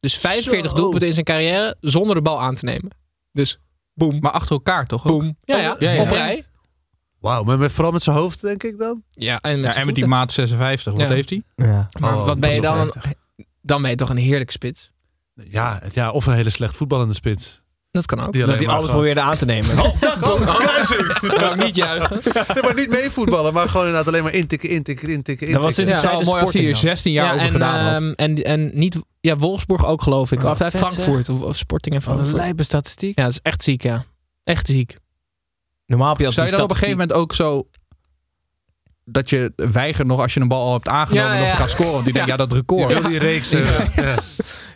Dus 0.00 0.16
45 0.16 0.70
Zo. 0.70 0.76
doelpunten 0.76 1.06
in 1.08 1.12
zijn 1.12 1.24
carrière 1.24 1.76
zonder 1.80 2.14
de 2.14 2.22
bal 2.22 2.40
aan 2.40 2.54
te 2.54 2.64
nemen. 2.64 2.90
Dus 3.32 3.58
boom, 3.94 4.18
Maar 4.20 4.30
achter 4.32 4.50
elkaar 4.50 4.86
toch 4.86 5.06
ook? 5.06 5.20
boom. 5.20 5.36
Ja, 5.44 5.56
ja, 5.56 5.76
Ja, 5.78 5.90
ja. 5.90 6.02
op 6.02 6.08
rij. 6.10 6.44
Wauw, 7.20 7.42
maar 7.42 7.58
met, 7.58 7.72
vooral 7.72 7.92
met 7.92 8.02
zijn 8.02 8.16
hoofd 8.16 8.40
denk 8.40 8.62
ik 8.62 8.78
dan. 8.78 9.02
Ja, 9.10 9.40
en 9.40 9.54
met, 9.54 9.64
Ja, 9.64 9.68
zijn 9.70 9.80
en 9.80 9.86
met 9.86 9.94
die 9.94 10.06
maat 10.06 10.32
56. 10.32 10.92
Wat 10.92 11.00
Ja. 11.02 11.08
heeft 11.08 11.28
hij? 11.30 11.42
Ja. 11.54 11.88
Maar 12.00 12.14
Oh, 12.16 12.24
wat 12.26 12.40
ben 12.40 12.40
dat 12.40 12.54
je 12.54 12.60
dan? 12.60 12.92
Dan 13.62 13.80
ben 13.82 13.90
je 13.90 13.96
toch 13.96 14.10
een 14.10 14.16
heerlijke 14.16 14.52
spits. 14.52 14.90
Ja, 15.34 15.78
het- 15.82 15.94
ja, 15.94 16.10
of 16.10 16.26
een 16.26 16.34
hele 16.34 16.50
slecht 16.50 16.76
voetballende 16.76 17.14
spits. 17.14 17.62
Dat 17.90 18.06
kan 18.06 18.20
ook. 18.20 18.32
Die 18.32 18.46
Dat 18.46 18.56
hij 18.56 18.66
alles 18.66 18.74
gewoon- 18.74 18.90
probeerde 18.90 19.20
aan 19.20 19.36
te 19.36 19.44
nemen. 19.44 19.78
Oh, 19.84 20.00
kan 21.36 21.44
ook 21.50 21.56
niet 21.56 21.76
juichen. 21.76 22.20
Nee, 22.54 22.62
maar 22.62 22.74
niet 22.74 22.88
meevoetballen, 22.90 23.52
maar 23.52 23.68
gewoon 23.68 23.86
inderdaad 23.86 24.08
alleen 24.08 24.22
maar 24.22 24.32
intikken, 24.32 24.68
intikken, 24.68 25.08
intikken, 25.08 25.52
Dat 25.52 25.62
was 25.62 25.78
intikken. 25.78 25.90
sinds 26.00 26.02
Ja. 26.12 26.16
tijd 26.16 26.28
mooi 26.30 26.42
als 26.42 26.52
hij 26.52 26.62
Sporting 26.62 26.68
er 26.70 26.76
16 26.76 27.12
jaar 27.12 27.26
Ja, 27.26 27.32
over 27.32 27.44
en, 27.44 27.50
gedaan 27.50 27.84
had. 27.92 28.00
ehm, 28.00 28.12
en, 28.12 28.44
en 28.44 28.70
niet, 28.78 28.98
ja, 29.20 29.36
Wolfsburg 29.36 29.84
ook 29.84 30.02
geloof 30.02 30.32
ik. 30.32 30.42
Oh, 30.42 30.50
of 30.50 30.60
eh, 30.60 30.66
vet, 30.70 30.76
Frankfurt 30.76 31.28
of, 31.28 31.40
of 31.40 31.56
Sporting 31.56 31.94
en 31.94 32.00
Wat 32.00 32.10
een 32.10 32.16
Frankfurt. 32.16 32.44
lijpe 32.44 32.62
statistiek. 32.62 33.16
Ja, 33.16 33.22
dat 33.22 33.32
is 33.32 33.40
echt 33.42 33.62
ziek, 33.62 33.82
ja. 33.82 34.04
Echt 34.44 34.66
ziek. 34.66 34.96
Normaal 35.88 36.08
heb 36.08 36.18
je 36.18 36.24
als 36.26 36.34
Zou 36.34 36.46
je 36.46 36.52
dan 36.52 36.62
op 36.64 36.70
een 36.70 36.76
gegeven 36.76 36.98
moment 36.98 37.16
ook 37.18 37.34
zo... 37.34 37.68
Dat 39.04 39.30
je 39.30 39.52
weigert 39.56 40.06
nog 40.06 40.20
als 40.20 40.34
je 40.34 40.40
een 40.40 40.48
bal 40.48 40.66
al 40.66 40.72
hebt 40.72 40.88
aangenomen 40.88 41.30
Ja, 41.30 41.34
ja, 41.36 41.40
nog 41.42 41.50
te 41.50 41.56
gaan 41.56 41.68
scoren. 41.68 41.92
Want 41.92 42.04
die 42.04 42.12
denkt, 42.12 42.28
ja, 42.28 42.36
dat 42.36 42.52
record. 42.52 42.92
Heel 42.92 43.02
die 43.02 43.18
reeks. 43.18 43.52
eh, 43.52 44.16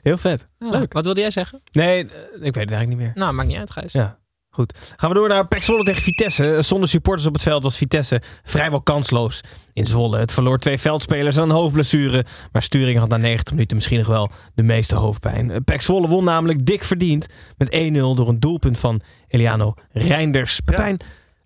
Heel 0.02 0.18
vet. 0.18 0.48
Leuk. 0.58 0.92
Wat 0.92 1.04
wilde 1.04 1.20
jij 1.20 1.30
zeggen? 1.30 1.62
Nee, 1.72 1.98
ik 2.04 2.08
weet 2.40 2.44
het 2.44 2.56
eigenlijk 2.56 2.88
niet 2.88 2.98
meer. 2.98 3.10
Nou, 3.14 3.32
maakt 3.32 3.48
niet 3.48 3.56
uit, 3.58 3.70
Gijs. 3.70 3.92
Ja. 3.92 4.18
Goed. 4.54 4.94
Gaan 4.96 5.08
we 5.08 5.16
door 5.16 5.28
naar 5.28 5.48
PEC 5.48 5.62
Zwolle 5.62 5.84
tegen 5.84 6.02
Vitesse. 6.02 6.58
Zonder 6.60 6.88
supporters 6.88 7.26
op 7.26 7.32
het 7.32 7.42
veld 7.42 7.62
was 7.62 7.76
Vitesse 7.76 8.22
vrijwel 8.42 8.80
kansloos 8.80 9.40
in 9.72 9.86
Zwolle. 9.86 10.18
Het 10.18 10.32
verloor 10.32 10.58
twee 10.58 10.78
veldspelers 10.78 11.36
en 11.36 11.42
een 11.42 11.50
hoofdblessure. 11.50 12.24
Maar 12.52 12.62
Sturing 12.62 12.98
had 12.98 13.08
na 13.08 13.16
90 13.16 13.52
minuten 13.52 13.76
misschien 13.76 13.98
nog 13.98 14.06
wel 14.06 14.30
de 14.54 14.62
meeste 14.62 14.94
hoofdpijn. 14.94 15.64
PEC 15.64 15.82
Zwolle 15.82 16.08
won 16.08 16.24
namelijk 16.24 16.66
dik 16.66 16.84
verdiend 16.84 17.26
met 17.56 17.76
1-0 17.76 17.92
door 17.92 18.28
een 18.28 18.40
doelpunt 18.40 18.78
van 18.78 19.00
Eliano 19.28 19.74
Reinders. 19.92 20.60
Pepijn 20.60 20.96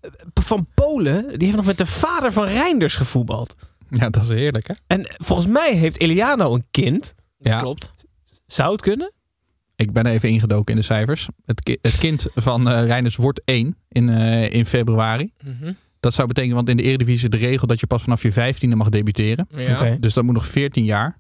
eh, 0.00 0.10
van 0.34 0.66
Polen, 0.74 1.28
die 1.28 1.44
heeft 1.46 1.56
nog 1.56 1.66
met 1.66 1.78
de 1.78 1.86
vader 1.86 2.32
van 2.32 2.46
Reinders 2.46 2.96
gevoetbald. 2.96 3.54
Ja, 3.90 4.10
dat 4.10 4.22
is 4.22 4.28
heerlijk, 4.28 4.68
hè? 4.68 4.74
En 4.86 5.14
volgens 5.18 5.48
mij 5.48 5.74
heeft 5.74 6.00
Eliano 6.00 6.54
een 6.54 6.66
kind. 6.70 7.14
Ja. 7.38 7.58
Klopt. 7.58 7.92
Zou 8.46 8.72
het 8.72 8.80
kunnen? 8.80 9.12
Ik 9.76 9.92
ben 9.92 10.06
even 10.06 10.28
ingedoken 10.28 10.74
in 10.74 10.80
de 10.80 10.86
cijfers. 10.86 11.28
Het, 11.44 11.62
ki- 11.62 11.78
het 11.82 11.98
kind 11.98 12.26
van 12.34 12.68
eh 12.68 12.84
Reiners 12.86 13.16
wordt 13.16 13.44
1 13.44 13.76
in, 13.88 14.08
eh, 14.08 14.50
in 14.50 14.66
februari. 14.66 15.32
Mhm. 15.44 15.72
Dat 16.00 16.14
zou 16.14 16.28
betekenen, 16.28 16.56
want 16.56 16.68
in 16.68 16.76
de 16.76 16.82
Eredivisie 16.82 17.24
is 17.24 17.30
de 17.40 17.46
regel 17.46 17.66
dat 17.66 17.80
je 17.80 17.86
pas 17.86 18.02
vanaf 18.02 18.22
je 18.22 18.32
15e 18.32 18.76
mag 18.76 18.88
debuteren. 18.88 19.46
Ja. 19.56 19.74
Oké. 19.74 19.96
Dus 20.00 20.14
dat 20.14 20.24
moet 20.24 20.34
nog 20.34 20.46
14 20.46 20.84
jaar. 20.84 21.18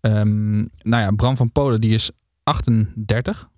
Ehm, 0.00 0.56
nou 0.58 0.66
ja, 1.02 1.10
Bram 1.10 1.36
van 1.36 1.52
Polen 1.52 1.80
die 1.80 1.94
is 1.94 2.10
38. 2.42 3.48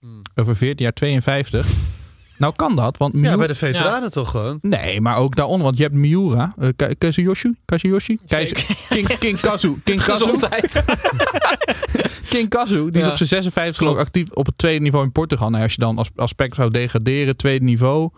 Hmm. 0.00 0.20
Over 0.34 0.56
14 0.56 0.84
jaar 0.84 0.92
52. 0.94 1.66
Nou 2.40 2.52
kan 2.56 2.74
dat, 2.74 2.96
want 2.96 3.12
Ja, 3.14 3.20
Miura... 3.20 3.36
bij 3.36 3.46
de 3.46 3.54
veteranen 3.54 4.10
toch 4.10 4.30
gewoon. 4.30 4.58
Nee, 4.62 5.00
maar 5.00 5.16
ook 5.16 5.36
daaronder, 5.36 5.64
want 5.64 5.76
je 5.76 5.82
hebt 5.82 5.94
Miura, 5.94 6.54
uh, 6.58 6.68
Ka- 6.76 6.92
Kazuyoshi, 6.98 7.54
Kazuyoshi, 7.64 8.18
Keizer- 8.26 8.76
King, 8.88 9.18
King 9.18 9.40
Kazu, 9.40 9.74
King 9.84 10.02
Kazu, 10.02 10.24
Gezondheid. 10.24 10.82
King 12.32 12.48
Kazu, 12.48 12.90
die 12.90 13.00
is 13.00 13.04
Ja. 13.04 13.10
op 13.10 13.16
zijn 13.16 13.28
56 13.28 13.76
geloof 13.76 13.94
ik 13.94 14.00
actief 14.00 14.30
op 14.30 14.46
het 14.46 14.58
tweede 14.58 14.80
niveau 14.80 15.04
in 15.04 15.12
Portugal. 15.12 15.50
Nou, 15.50 15.62
als 15.62 15.72
je 15.74 15.80
dan 15.80 15.98
als 15.98 16.10
aspect 16.16 16.54
zou 16.54 16.70
degraderen, 16.70 17.36
tweede 17.36 17.64
niveau, 17.64 18.10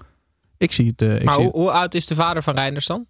ik 0.59 0.73
zie 0.73 0.87
het. 0.87 1.03
eh, 1.03 1.15
ik 1.17 1.25
maar 1.25 1.35
zie 1.35 1.43
hoe, 1.45 1.53
hoe 1.53 1.71
oud 1.71 1.95
is 1.95 2.07
de 2.07 2.15
vader 2.15 2.43
van 2.43 2.55
Reinders 2.55 2.87
dan? 2.87 3.07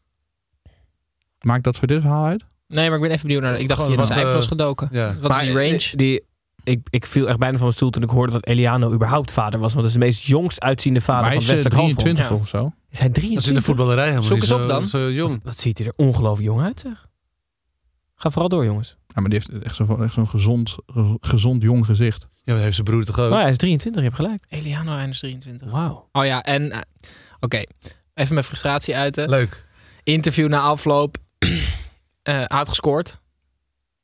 Maakt 1.41 1.65
dat 1.65 1.77
voor 1.77 1.87
dit 1.89 2.01
verhaal 2.01 2.25
uit? 2.27 2.45
Nee, 2.69 2.87
maar 2.87 2.97
ik 2.97 3.03
ben 3.03 3.11
even 3.11 3.27
benieuwd 3.27 3.43
naar. 3.43 3.59
Ik 3.61 3.69
dacht 3.69 3.81
dat 3.81 3.91
je 3.91 3.97
de 3.97 4.03
cijfer 4.05 4.33
was 4.33 4.43
eh, 4.45 4.49
gedoken. 4.49 4.89
ja. 4.93 5.15
Wat 5.21 5.31
is 5.35 5.41
die 5.41 5.53
range? 5.53 5.91
Die, 5.95 6.25
ik, 6.65 6.87
ik 6.91 7.07
viel 7.07 7.29
echt 7.29 7.39
bijna 7.39 7.55
van 7.55 7.63
mijn 7.63 7.73
stoel 7.77 7.91
toen 7.91 8.03
ik 8.03 8.09
hoorde 8.11 8.33
dat 8.33 8.47
Eliano 8.47 8.93
überhaupt 8.93 9.33
vader 9.33 9.61
was. 9.61 9.73
Want 9.75 9.85
het 9.87 9.95
is 9.95 10.01
de 10.01 10.05
meest 10.07 10.23
jongst 10.23 10.61
uitziende 10.61 11.01
vader 11.01 11.23
maar 11.23 11.31
hij 11.31 11.41
van 11.41 11.55
is 11.55 11.61
eh, 11.61 11.65
Westelijk 11.65 11.81
Halfrond. 11.97 12.17
23 12.17 12.37
Ja. 12.37 12.43
of 12.43 12.49
zo. 12.49 12.73
Is 12.91 12.99
hij 12.99 13.09
Dat 13.09 13.17
is 13.17 13.23
in 13.23 13.29
23? 13.29 13.55
de 13.55 13.63
voetballerij 13.63 14.05
helemaal 14.05 14.23
Zoek 14.25 14.41
niet 14.41 14.51
eens 14.51 14.61
op 14.63 14.69
dan. 14.69 14.89
zo 14.89 15.11
jong. 15.11 15.41
Wat 15.45 15.59
ziet 15.59 15.79
hij 15.79 15.87
er 15.87 15.93
ongelooflijk 15.97 16.49
jong 16.49 16.63
uit, 16.63 16.81
zeg. 16.81 17.07
Ga 18.15 18.31
vooral 18.31 18.49
door, 18.49 18.65
jongens. 18.65 18.97
Ja, 19.07 19.21
maar 19.21 19.31
die 19.31 19.39
heeft 19.45 19.65
echt 19.65 19.77
zo'n 19.77 20.03
echt 20.03 20.15
zo'n 20.15 20.29
gezond, 20.29 20.77
gezond 21.21 21.63
jong 21.63 21.87
gezicht. 21.87 22.27
Ja, 22.45 22.53
dat 22.53 22.63
heeft 22.63 22.75
zijn 22.75 22.87
broer 22.87 23.05
toch 23.05 23.19
ook? 23.19 23.31
Maar 23.31 23.41
hij 23.43 23.51
is 23.51 23.57
23, 23.57 24.03
je 24.03 24.09
hebt 24.09 24.21
gelijk. 24.21 24.45
Eliano 24.49 24.93
Reinders 24.95 25.19
23. 25.19 25.71
Wauw. 25.71 26.09
Oh 26.13 26.25
ja, 26.25 26.43
en... 26.43 26.71
eh, 26.71 26.81
Oké, 27.41 27.63
even 28.15 28.35
mijn 28.35 28.47
frustratie 28.47 28.97
uiten. 28.97 29.29
Leuk. 29.29 29.67
Interview 30.03 30.49
na 30.49 30.61
afloop. 30.61 31.17
Eh, 32.23 32.35
hij 32.35 32.47
had 32.49 32.69
gescoord. 32.69 33.21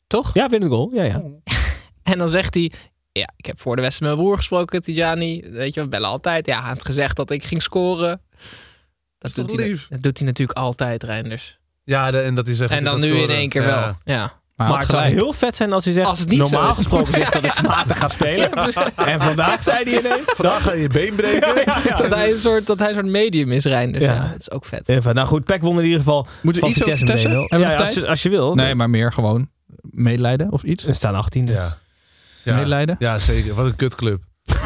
Toch? 0.07 0.35
Ja, 0.35 0.49
win 0.49 0.61
de 0.61 0.67
goal. 0.69 0.91
Ja, 0.95 1.03
ja. 1.03 1.23
En 2.13 2.19
dan 2.19 2.29
zegt 2.29 2.55
hij... 2.55 2.73
Ja, 3.13 3.29
ik 3.37 3.47
heb 3.47 3.61
voor 3.61 3.77
de 3.77 3.83
wedstrijd 3.83 4.11
met 4.11 4.21
mijn 4.21 4.29
broer 4.29 4.37
gesproken, 4.47 4.83
Tijani. 4.83 5.45
Weet 5.51 5.75
je, 5.75 5.81
we 5.81 5.89
bellen 5.89 6.09
altijd. 6.09 6.47
Ja, 6.47 6.59
hij 6.61 6.69
had 6.69 6.85
gezegd 6.85 7.17
dat 7.17 7.31
ik 7.31 7.45
ging 7.45 7.63
scoren. 7.63 8.21
Dat, 9.19 9.35
doet 9.35 9.61
hij, 9.61 9.79
dat 9.89 10.03
doet 10.03 10.19
hij 10.19 10.27
natuurlijk 10.27 10.59
altijd, 10.59 11.03
Reinders. 11.03 11.59
Ja, 11.85 12.11
de- 12.11 12.21
en 12.21 12.35
dat 12.35 12.47
hij 12.47 12.55
zegt... 12.57 12.71
En 12.71 12.85
dan 12.85 13.01
nu 13.01 13.15
in 13.17 13.31
één 13.31 13.49
keer 13.49 13.63
Ja. 13.63 13.81
wel. 13.85 14.15
Ja. 14.17 14.33
Maar, 14.57 14.79
het 14.81 14.91
zou 14.91 15.03
heel 15.03 15.33
vet 15.33 15.57
zijn 15.57 15.73
als 15.73 15.85
hij 15.85 15.95
zegt, 15.95 16.07
Als 16.07 16.19
het 16.19 16.29
niet 16.29 16.47
zo 16.47 16.51
normaal 16.51 16.75
gesproken 16.75 17.15
zegt 17.15 17.33
dat 17.33 17.45
ik 17.45 17.63
matig 17.69 17.99
ga 17.99 18.09
spelen. 18.09 18.53
En 18.97 19.21
vandaag 19.21 19.63
zei 19.63 19.85
hij 19.85 19.99
ineens... 19.99 20.25
Vandaag 20.37 20.63
ga 20.63 20.73
je 20.73 20.81
je 20.83 20.89
been 20.89 21.15
breken. 21.15 21.55
Dat, 21.99 22.15
hij 22.15 22.31
een 22.31 22.39
soort, 22.39 22.67
dat 22.67 22.79
hij 22.79 22.89
een 22.89 22.95
soort 22.95 23.07
medium 23.07 23.53
is, 23.53 23.65
Reinders. 23.65 24.05
Ja. 24.05 24.13
Ja. 24.15 24.29
dat 24.31 24.41
is 24.41 24.51
ook 24.51 24.65
vet. 24.65 24.89
Even, 24.89 25.15
nou 25.15 25.27
goed, 25.29 25.45
Peck 25.45 25.63
won 25.63 25.79
in 25.79 25.85
ieder 25.85 25.99
geval 25.99 26.27
Moeten 26.43 26.63
we 26.63 26.69
iets 26.69 26.83
over 26.83 26.97
Vitesse 26.97 27.07
Vitesse? 27.07 27.29
met 27.29 27.37
1-0. 27.37 27.41
Hebben 27.51 27.59
we 27.59 27.65
Ja, 27.65 27.71
nog 27.79 27.81
als, 27.87 27.93
tijd? 27.95 28.05
je- 28.05 28.11
als 28.11 28.23
je 28.23 28.29
wil. 28.29 28.55
Nee, 28.55 28.75
maar 28.75 28.91
meer 28.91 29.13
gewoon 29.13 29.49
medelijden 29.83 30.53
of 30.53 30.63
iets. 30.63 30.85
We 30.85 30.93
staan 30.93 31.25
18e. 31.25 31.45
Ja. 31.53 31.77
Ja. 32.49 32.57
Medelijden? 32.57 32.97
Ja, 32.99 33.19
zeker. 33.19 33.55
Wat 33.55 33.67
een 33.67 33.77
kutclub. 33.77 34.21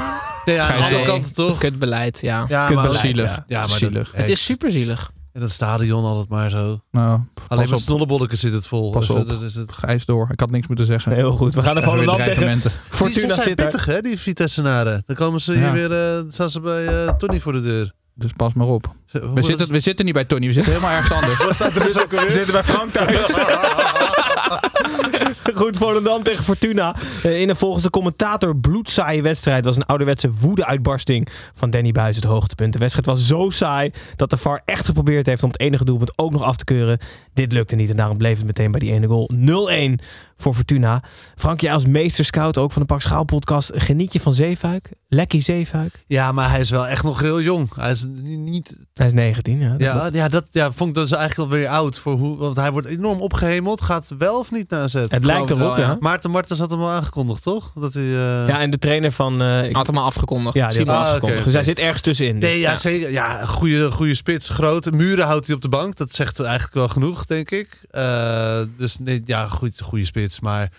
Nee, 0.44 0.54
ja, 0.54 0.68
aan 0.68 0.76
de 0.76 0.82
andere 0.84 1.02
kant 1.02 1.34
toch? 1.34 1.58
Kutbeleid, 1.58 2.20
ja. 2.20 2.44
Ja, 2.48 2.66
Kutbeleid, 2.66 2.92
maar, 2.92 3.00
zielig. 3.02 3.30
ja. 3.30 3.44
ja, 3.46 3.60
maar 3.66 3.78
zielig. 3.78 4.10
Dat, 4.10 4.20
Het 4.20 4.28
is 4.28 4.44
super 4.44 4.70
zielig. 4.70 5.10
in 5.32 5.40
dat 5.40 5.50
stadion 5.50 6.04
altijd 6.04 6.28
maar 6.28 6.50
zo. 6.50 6.80
Nou, 6.90 7.20
Alleen 7.48 7.64
met 7.64 7.72
op. 7.72 7.78
snollebolletjes 7.78 8.40
zit 8.40 8.52
het 8.52 8.66
vol. 8.66 8.90
Pas 8.90 9.06
Dus, 9.06 9.16
op. 9.16 9.28
eh, 9.30 9.40
is 9.42 9.54
het... 9.54 9.72
Gijs 9.72 10.04
door. 10.04 10.28
Ik 10.32 10.40
had 10.40 10.50
niks 10.50 10.66
moeten 10.66 10.86
zeggen. 10.86 11.12
Heel 11.12 11.30
goed. 11.36 11.54
We 11.54 11.60
gaan 11.62 11.68
er 11.76 11.82
Weer 11.82 11.84
Volendam 11.90 12.16
tegen 12.16 12.32
dreigementen. 12.32 12.70
Die 12.70 12.80
Fortuna 12.96 13.34
zit 13.42 13.54
pittig, 13.56 13.84
hè, 13.84 14.00
die 14.00 14.18
Vitessenaren. 14.18 15.02
Dan 15.06 15.16
komen 15.16 15.40
ze 15.40 15.52
hier 15.52 15.62
Ja. 15.62 15.72
weer, 15.72 15.92
eh, 15.92 16.22
staan 16.28 16.50
ze 16.50 16.60
bij 16.60 16.86
eh, 16.86 17.12
Tony 17.12 17.40
voor 17.40 17.52
de 17.52 17.62
deur. 17.62 17.92
Dus 18.14 18.30
pas 18.36 18.52
maar 18.52 18.66
op. 18.66 18.94
We 19.12 19.42
zitten, 19.42 19.64
is- 19.66 19.70
we 19.72 19.80
zitten 19.80 20.04
niet 20.04 20.14
bij 20.14 20.24
Tony, 20.24 20.46
we 20.46 20.52
zitten 20.52 20.72
helemaal 20.72 20.94
ergens 20.96 21.12
anders. 21.12 21.38
Er 21.60 21.72
dus 21.84 21.92
We 21.94 22.06
alweer? 22.10 22.30
zitten 22.30 22.52
bij 22.52 22.62
Frank 22.64 22.90
thuis. 22.90 23.26
Goed, 25.55 25.76
Volendam 25.76 26.22
tegen 26.22 26.44
Fortuna. 26.44 26.96
Eh, 27.22 27.40
In 27.40 27.48
een 27.48 27.57
volgens 27.57 27.82
de 27.82 27.90
commentator 27.90 28.57
bloedzaaie 28.57 29.22
wedstrijd 29.22 29.64
was 29.64 29.76
een 29.76 29.86
ouderwetse 29.86 30.32
woede-uitbarsting 30.32 31.28
van 31.55 31.70
Danny 31.70 31.92
Buis 31.92 32.16
het 32.16 32.24
hoogtepunt. 32.24 32.72
De 32.72 32.78
wedstrijd 32.78 33.07
was 33.07 33.26
zo 33.26 33.50
saai 33.50 33.90
dat 34.16 34.30
de 34.30 34.36
VAR 34.36 34.62
echt 34.64 34.84
geprobeerd 34.86 35.26
heeft 35.26 35.42
om 35.42 35.50
het 35.50 35.61
enige 35.61 35.84
doelpunt 35.84 36.12
ook 36.16 36.32
nog 36.32 36.42
af 36.42 36.57
te 36.57 36.64
keuren. 36.64 36.98
Dit 37.34 37.53
lukte 37.53 37.76
niet 37.76 37.90
en 37.90 37.96
daarom 37.96 38.16
bleef 38.18 38.36
het 38.36 38.46
meteen 38.46 38.70
bij 38.70 38.80
die 38.80 38.92
ene 38.92 39.07
goal 39.07 39.30
0-1 39.34 40.03
voor 40.43 40.55
Fortuna. 40.55 41.03
Frank, 41.36 41.61
jij 41.61 41.72
als 41.72 41.86
meesterscout 41.86 42.59
ook 42.59 42.72
van 42.72 42.82
de 42.82 42.88
Pak 42.88 43.01
Schaal 43.03 43.24
podcast, 43.24 43.70
geniet 43.74 44.12
je 44.12 44.20
van 44.20 44.32
Zeefuik? 44.32 44.90
Lekkie 45.09 45.40
Zeefuik? 45.40 46.05
Ja, 46.07 46.32
maar 46.32 46.51
hij 46.51 46.61
is 46.61 46.70
wel 46.70 46.86
echt 46.86 47.05
nog 47.05 47.20
heel 47.20 47.40
jong. 47.40 47.74
Hij 47.74 47.90
is 47.90 48.05
niet... 48.22 48.76
Hij 48.95 49.07
is 49.07 49.12
19, 49.12 49.61
ja. 49.61 49.68
dat 49.70 49.80
ja, 49.80 50.09
ja, 50.12 50.28
dat 50.28 50.45
ja, 50.51 50.72
vond 50.72 50.88
ik 50.90 50.95
dus 50.95 51.11
eigenlijk 51.12 51.51
alweer 51.51 51.68
oud. 51.68 51.99
Voor 51.99 52.12
hoe, 52.18 52.36
want 52.36 52.57
hij 52.57 52.70
wordt 52.72 52.86
enorm 52.86 53.20
opgehemeld. 53.20 53.80
Gaat 53.82 54.14
wel 54.18 54.38
of 54.38 54.51
niet 54.51 54.70
naar 54.70 54.88
zet. 54.90 55.12
Het 55.12 55.24
lijkt 55.24 55.51
erop, 55.51 55.76
ja. 55.76 55.97
Maarten 56.01 56.30
Martens 56.30 56.59
had 56.59 56.70
hem 56.70 56.80
al 56.80 56.88
aangekondigd, 56.90 57.43
toch? 57.43 57.72
Dat 57.74 57.95
hij, 57.95 58.03
eh, 58.03 58.49
Ja, 58.49 58.61
en 58.61 58.70
de 58.70 58.78
trainer 58.78 59.12
van... 59.12 59.43
eh, 59.43 59.64
ik- 59.68 59.76
Had 59.76 59.86
hem 59.86 59.97
al 59.99 60.05
afgekondigd. 60.05 60.55
ja, 60.57 60.68
die 60.68 60.78
had 60.78 60.86
hem 60.86 60.97
Ah, 60.97 61.03
afgekondigd. 61.03 61.45
Dus 61.45 61.53
hij 61.55 61.62
zit 61.62 61.78
ergens 61.78 62.01
tussenin. 62.01 62.40
dus. 62.40 62.49
Nee, 62.51 62.59
ja, 62.59 62.70
Ja. 62.70 62.76
zeker. 62.76 63.11
Ja, 63.11 63.47
goede, 63.47 63.90
goede 63.90 64.14
spits, 64.14 64.49
grote 64.49 64.90
muren 64.93 65.26
houdt 65.26 65.47
hij 65.47 65.55
op 65.57 65.62
de 65.62 65.68
bank. 65.68 65.97
Dat 65.97 66.14
zegt 66.14 66.40
eigenlijk 66.40 66.74
wel 66.74 66.88
genoeg, 66.88 67.24
denk 67.26 67.51
ik. 67.51 67.80
Eh, 67.90 68.61
dus 68.78 68.99
nee, 68.99 69.22
ja, 69.24 69.47
goed, 69.47 69.80
goede 69.80 70.05
spits. 70.05 70.31
Maar 70.40 70.72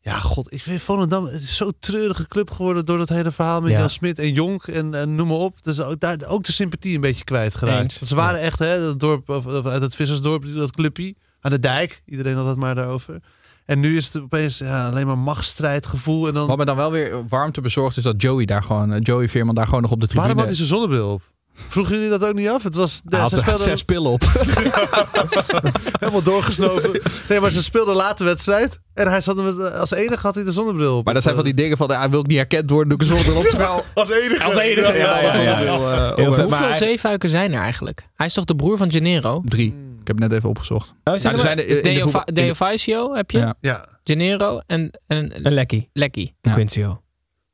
ja, 0.00 0.18
god, 0.18 0.52
ik 0.52 0.62
vind 0.62 0.82
Volendam 0.82 1.24
het 1.24 1.42
is 1.42 1.56
zo'n 1.56 1.74
treurige 1.78 2.28
club 2.28 2.50
geworden 2.50 2.84
door 2.84 2.98
dat 2.98 3.08
hele 3.08 3.32
verhaal 3.32 3.60
met 3.60 3.70
Ja. 3.70 3.78
Jan 3.78 3.90
Smit 3.90 4.18
en 4.18 4.32
Jonk 4.32 4.66
en, 4.66 4.94
en 4.94 5.14
noem 5.14 5.28
maar 5.28 5.36
op. 5.36 5.62
Dus 5.62 5.80
ook, 5.80 6.00
daar, 6.00 6.16
ook 6.26 6.44
de 6.44 6.52
sympathie 6.52 6.94
een 6.94 7.00
beetje 7.00 7.24
kwijtgeraakt. 7.24 7.94
Want 7.94 8.08
ze 8.08 8.14
waren 8.14 8.40
echt, 8.40 8.58
hè, 8.58 8.80
dat 8.80 9.00
dorp, 9.00 9.28
of, 9.28 9.46
of 9.46 9.66
uit 9.66 9.82
het 9.82 9.94
vissersdorp, 9.94 10.44
dat 10.54 10.70
clubje 10.70 11.14
aan 11.40 11.50
de 11.50 11.58
dijk. 11.58 12.02
Iedereen 12.06 12.36
had 12.36 12.46
het 12.46 12.56
maar 12.56 12.74
daarover. 12.74 13.20
En 13.64 13.80
nu 13.80 13.96
is 13.96 14.06
het 14.12 14.22
opeens 14.22 14.58
ja, 14.58 14.88
alleen 14.88 15.06
maar 15.06 15.18
machtsstrijdgevoel. 15.18 16.28
En 16.28 16.34
dan, 16.34 16.46
Wat 16.46 16.56
me 16.56 16.64
dan 16.64 16.76
wel 16.76 16.90
weer 16.90 17.28
warmte 17.28 17.60
bezorgt 17.60 17.96
is 17.96 18.02
dat 18.02 18.22
Joey 18.22 18.44
daar 18.44 18.62
gewoon, 18.62 18.92
eh, 18.92 19.00
Joey 19.02 19.28
Veerman 19.28 19.54
daar 19.54 19.66
gewoon 19.66 19.82
nog 19.82 19.90
op 19.90 20.00
de 20.00 20.06
tribune... 20.06 20.26
waarom 20.26 20.38
had 20.38 20.56
hij 20.56 20.66
zijn 20.66 20.80
zonnebril 20.80 21.12
op? 21.12 21.22
Vroegen 21.66 21.94
jullie 21.94 22.10
dat 22.10 22.24
ook 22.24 22.34
niet 22.34 22.48
af? 22.48 22.62
Het 22.62 22.74
was, 22.74 23.00
ja, 23.08 23.18
had 23.18 23.30
ze 23.30 23.36
speelden- 23.36 23.64
zes 23.64 23.82
pillen 23.82 24.10
op. 24.10 24.22
Helemaal 26.00 26.22
doorgesnoven. 26.22 27.00
Nee, 27.28 27.40
maar 27.40 27.50
ze 27.50 27.62
speelden 27.62 27.94
een 27.94 28.00
late 28.00 28.24
wedstrijd. 28.24 28.80
En 28.94 29.08
hij 29.08 29.20
zat 29.20 29.38
er 29.38 29.44
met, 29.44 29.72
als 29.74 29.90
enige 29.90 30.26
had 30.26 30.34
hij 30.34 30.44
de 30.44 30.52
zonnebril 30.52 30.96
op. 30.98 31.04
Maar 31.04 31.14
dat 31.14 31.22
zijn 31.22 31.34
van 31.34 31.44
die 31.44 31.54
dingen 31.54 31.76
van, 31.76 31.90
hij 31.92 32.10
wil 32.10 32.20
ik 32.20 32.26
niet 32.26 32.36
herkend 32.36 32.70
worden, 32.70 32.88
doe 32.88 33.06
ik 33.06 33.12
een 33.12 33.16
zonnebril 33.16 33.42
op. 33.44 33.48
Terwijl, 33.48 33.84
Als 33.94 34.10
enige. 34.10 34.44
als 34.44 34.56
enige, 34.56 34.92
ja, 34.92 35.18
ja, 35.20 35.20
ja, 35.20 35.40
ja. 35.40 35.56
zonnebril, 35.56 35.92
eh. 35.92 36.26
Hoeveel 36.26 36.48
Maar- 36.48 36.76
zeefuiken 36.76 37.28
zijn 37.28 37.52
er 37.52 37.60
eigenlijk? 37.60 38.06
Hij 38.14 38.26
is 38.26 38.32
toch 38.34 38.44
de 38.44 38.56
broer 38.56 38.76
van 38.76 38.90
Gennaro? 38.90 39.42
Drie. 39.44 39.74
Ik 40.00 40.06
heb 40.06 40.18
net 40.18 40.32
even 40.32 40.48
opgezocht. 40.48 40.88
Oh, 40.88 40.94
Maar 41.04 41.18
zijn 41.20 41.34
er 41.58 41.68
er 41.68 41.76
er 41.76 41.82
de 41.82 41.88
Deo, 41.90 42.10
de- 42.24 42.32
Deo 42.32 42.54
Faisio 42.54 43.14
heb 43.14 43.30
je? 43.30 43.38
Ja. 43.38 43.54
Ja. 43.60 43.88
Gennaro 44.04 44.60
en, 44.66 45.00
en 45.06 45.46
Een 45.46 45.52
lekkie. 45.52 45.90
Lekkie. 45.92 46.34
Quincio. 46.40 47.02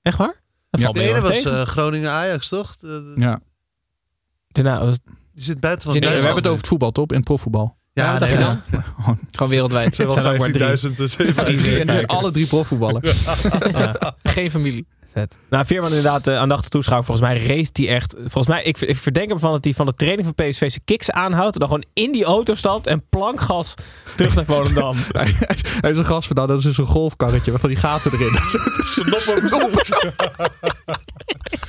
Echt 0.02 0.18
waar? 0.18 0.42
Dat 0.70 0.80
Ja. 0.80 0.86
valt 0.86 0.96
De 0.96 1.02
ene 1.08 1.20
was 1.20 1.44
eh, 1.44 1.62
Groningen-Ajax, 1.62 2.48
toch? 2.48 2.76
De- 2.76 2.86
de- 3.14 3.20
Ja. 3.20 3.38
Daarna 4.54 4.84
was- 4.84 4.98
Die 5.34 5.44
zit 5.44 5.60
buiten 5.60 5.92
van 5.92 6.00
Nee, 6.00 6.10
We 6.10 6.14
hebben 6.16 6.34
het 6.34 6.46
over 6.46 6.58
het 6.58 6.66
voetbal, 6.66 6.92
top? 6.92 7.10
In 7.10 7.16
het 7.16 7.26
profvoetbal. 7.26 7.76
Ja, 7.92 8.10
wat 8.10 8.20
dacht 8.20 8.32
nee, 8.32 8.42
je 8.42 8.48
ja. 8.48 8.62
dan? 8.70 8.82
Gewoon 9.36 9.50
wereldwijd. 9.52 9.94
Ze 9.94 10.10
zijn 10.10 10.24
er 10.24 10.32
ook 10.32 10.38
maar 10.38 10.48
hebben 10.48 10.78
15.000, 10.90 10.96
dus 10.96 11.16
alle 12.06 12.30
drie 12.30 12.46
profvoetballers. 12.46 13.16
Geen 14.22 14.50
familie. 14.50 14.86
Vet. 15.14 15.36
Nou, 15.50 15.66
Veerman 15.66 15.88
inderdaad 15.88 16.28
uh, 16.28 16.38
aandachtig 16.38 16.68
toeschouwer. 16.68 17.06
Volgens 17.06 17.28
mij 17.28 17.46
race 17.46 17.70
hij 17.72 17.88
echt... 17.88 18.14
Volgens 18.18 18.46
mij, 18.46 18.62
ik, 18.62 18.80
ik 18.80 18.96
verdenk 18.96 19.28
hem 19.28 19.38
van 19.38 19.52
dat 19.52 19.64
hij 19.64 19.74
van 19.74 19.86
de 19.86 19.94
training 19.94 20.26
van 20.26 20.34
PSV 20.48 20.58
zijn 20.70 20.84
kicks 20.84 21.10
aanhoudt. 21.10 21.54
En 21.54 21.60
dan 21.60 21.68
gewoon 21.68 21.84
in 21.92 22.12
die 22.12 22.24
auto 22.24 22.54
stapt 22.54 22.86
en 22.86 23.04
plankgas 23.08 23.74
terug 24.16 24.34
naar 24.34 24.44
Volendam. 24.44 24.96
Hij 25.12 25.34
hij 25.80 25.90
is 25.90 25.96
een 25.96 26.04
gast 26.04 26.26
van, 26.26 26.36
nou, 26.36 26.48
dat 26.48 26.58
is 26.58 26.64
dus 26.64 26.78
een 26.78 26.86
golfkarretje 26.86 27.52
met 27.52 27.60
van 27.60 27.68
die 27.70 27.78
gaten 27.78 28.12
erin. 28.12 28.32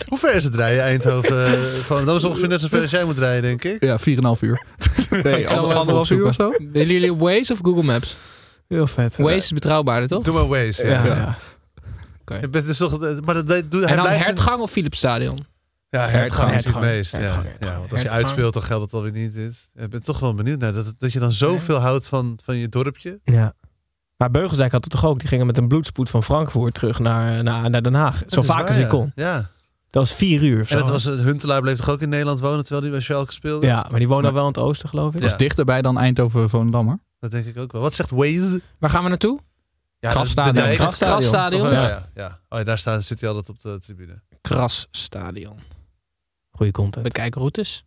Hoe 0.10 0.18
ver 0.18 0.36
is 0.36 0.44
het 0.44 0.56
rijden, 0.56 0.84
Eindhoven? 0.84 1.60
Gewoon, 1.86 2.06
dat 2.06 2.16
is 2.16 2.24
ongeveer 2.24 2.48
net 2.48 2.62
zoveel 2.62 2.82
als 2.82 2.92
jij 2.92 3.04
moet 3.04 3.18
rijden, 3.18 3.42
denk 3.42 3.64
ik. 3.64 3.84
Ja, 3.84 4.00
4,5 4.00 4.06
uur. 4.40 4.64
Nee, 5.24 5.50
anderhalf 5.50 6.10
uur 6.10 6.28
of 6.28 6.36
zo. 6.36 6.52
Willen 6.72 6.94
jullie 6.94 7.16
Waze 7.16 7.54
of 7.54 7.60
Google 7.62 7.84
Maps? 7.84 8.16
Heel 8.68 8.88
vet. 8.88 9.16
Waze 9.18 9.36
is 9.36 9.52
betrouwbaarder, 9.52 10.10
toch? 10.10 10.24
Doe 10.24 10.34
maar 10.34 10.48
Waze. 10.48 10.88
Ja, 10.88 11.06
Ja. 11.06 11.16
ja. 11.16 11.38
Je 12.26 12.50
bent 12.50 12.66
dus 12.66 12.78
toch, 12.78 13.00
maar 13.00 13.34
dat, 13.34 13.48
dat, 13.48 13.72
doe, 13.72 13.80
hij 13.82 13.90
En 13.90 13.96
dan 13.96 14.04
blijft 14.04 14.20
in- 14.20 14.26
Hertgang 14.26 14.62
of 14.62 14.72
Philipsstadion? 14.72 15.46
Ja, 15.90 16.08
hertgang 16.10 16.50
is 16.50 16.56
het 16.56 16.64
Hertgang. 16.64 16.86
meest. 16.86 17.12
Ja. 17.12 17.18
Hertgang, 17.20 17.44
Ja, 17.44 17.50
hertgang. 17.50 17.78
want 17.80 17.92
als 17.92 18.02
je 18.02 18.08
Hertgang. 18.08 18.24
uitspeelt, 18.26 18.54
dan 18.54 18.64
geldt 18.64 18.84
het 18.84 18.94
alweer 18.94 19.12
niet. 19.12 19.36
Ik 19.76 19.90
ben 19.90 20.04
toch 20.04 20.20
wel 20.20 20.34
benieuwd 20.34 20.60
naar 20.60 20.74
dat, 20.74 20.94
dat 20.98 21.14
je 21.14 21.20
dan 21.20 21.34
zoveel 21.34 21.78
houdt 21.78 22.08
van, 22.08 22.40
van 22.44 22.56
je 22.58 22.70
dorpje. 22.70 23.20
Ja. 23.24 23.54
Maar 24.18 24.32
Beugelsdijk 24.32 24.72
had 24.72 24.84
het 24.84 24.94
toch 24.94 25.06
ook. 25.06 25.20
Die 25.20 25.28
gingen 25.28 25.46
met 25.46 25.58
een 25.58 25.68
bloedspoed 25.68 26.10
van 26.10 26.24
Frankfurt 26.24 26.74
terug 26.74 27.00
naar, 27.00 27.44
naar, 27.44 27.70
naar 27.70 27.82
Den 27.82 27.94
Haag. 27.94 28.18
Zo 28.18 28.24
Dat 28.28 28.46
vaak 28.46 28.58
waar, 28.58 28.68
als 28.68 28.76
hij 28.76 28.88
kon. 28.88 29.12
Ja. 29.16 29.36
Dat 29.90 30.08
was 30.08 30.14
vier 30.14 30.44
uur 30.44 30.62
of 30.62 30.72
En 30.72 30.78
zo. 30.80 30.84
dat 30.86 30.90
was, 30.90 31.04
Huntelaar 31.04 31.62
bleef 31.62 31.78
toch 31.78 31.90
ook 31.90 32.02
in 32.02 32.10
Nederland 32.10 32.40
wonen 32.40 32.60
terwijl 32.64 32.82
hij 32.82 32.92
bij 32.92 33.00
Schalke 33.02 33.32
speelde? 33.34 33.66
Ja, 33.66 33.88
maar 33.90 34.00
die 34.00 34.08
woonde 34.08 34.32
wel 34.32 34.42
in 34.42 34.48
het 34.48 34.58
oosten, 34.58 34.90
geloof 34.90 35.14
ik. 35.14 35.20
Ja. 35.22 35.28
was 35.30 35.38
dichterbij 35.38 35.82
dan 35.82 35.98
Eindhoven 35.98 36.50
Volendam, 36.50 36.88
hoor. 36.88 37.00
Dat 37.20 37.32
denk 37.32 37.46
ik 37.46 37.58
ook 37.58 37.72
wel. 37.72 37.82
Wat 37.82 37.94
zegt 37.94 38.10
Waze? 38.10 38.62
Waar 38.80 38.90
gaan 38.90 39.04
we 39.04 39.10
naartoe? 39.10 39.40
Ja, 40.00 40.12
dijk. 40.12 40.14
Grasstadion. 40.14 40.70
Of, 40.70 40.96
Grasstadion. 40.96 41.66
oh, 41.68 41.72
ja, 41.72 42.10
Ja. 42.16 42.40
Oh, 42.50 42.58
ja, 42.58 42.64
daar 42.64 42.78
staat, 42.78 43.04
zit 43.04 43.20
hij 43.20 43.30
altijd 43.30 43.50
op 43.50 43.62
de 43.62 43.80
tribune. 43.80 44.22
Krasstadion. 44.42 45.60
Goeie 46.52 46.72
content. 46.72 47.04
Bekijk 47.04 47.36
routes. 47.36 47.86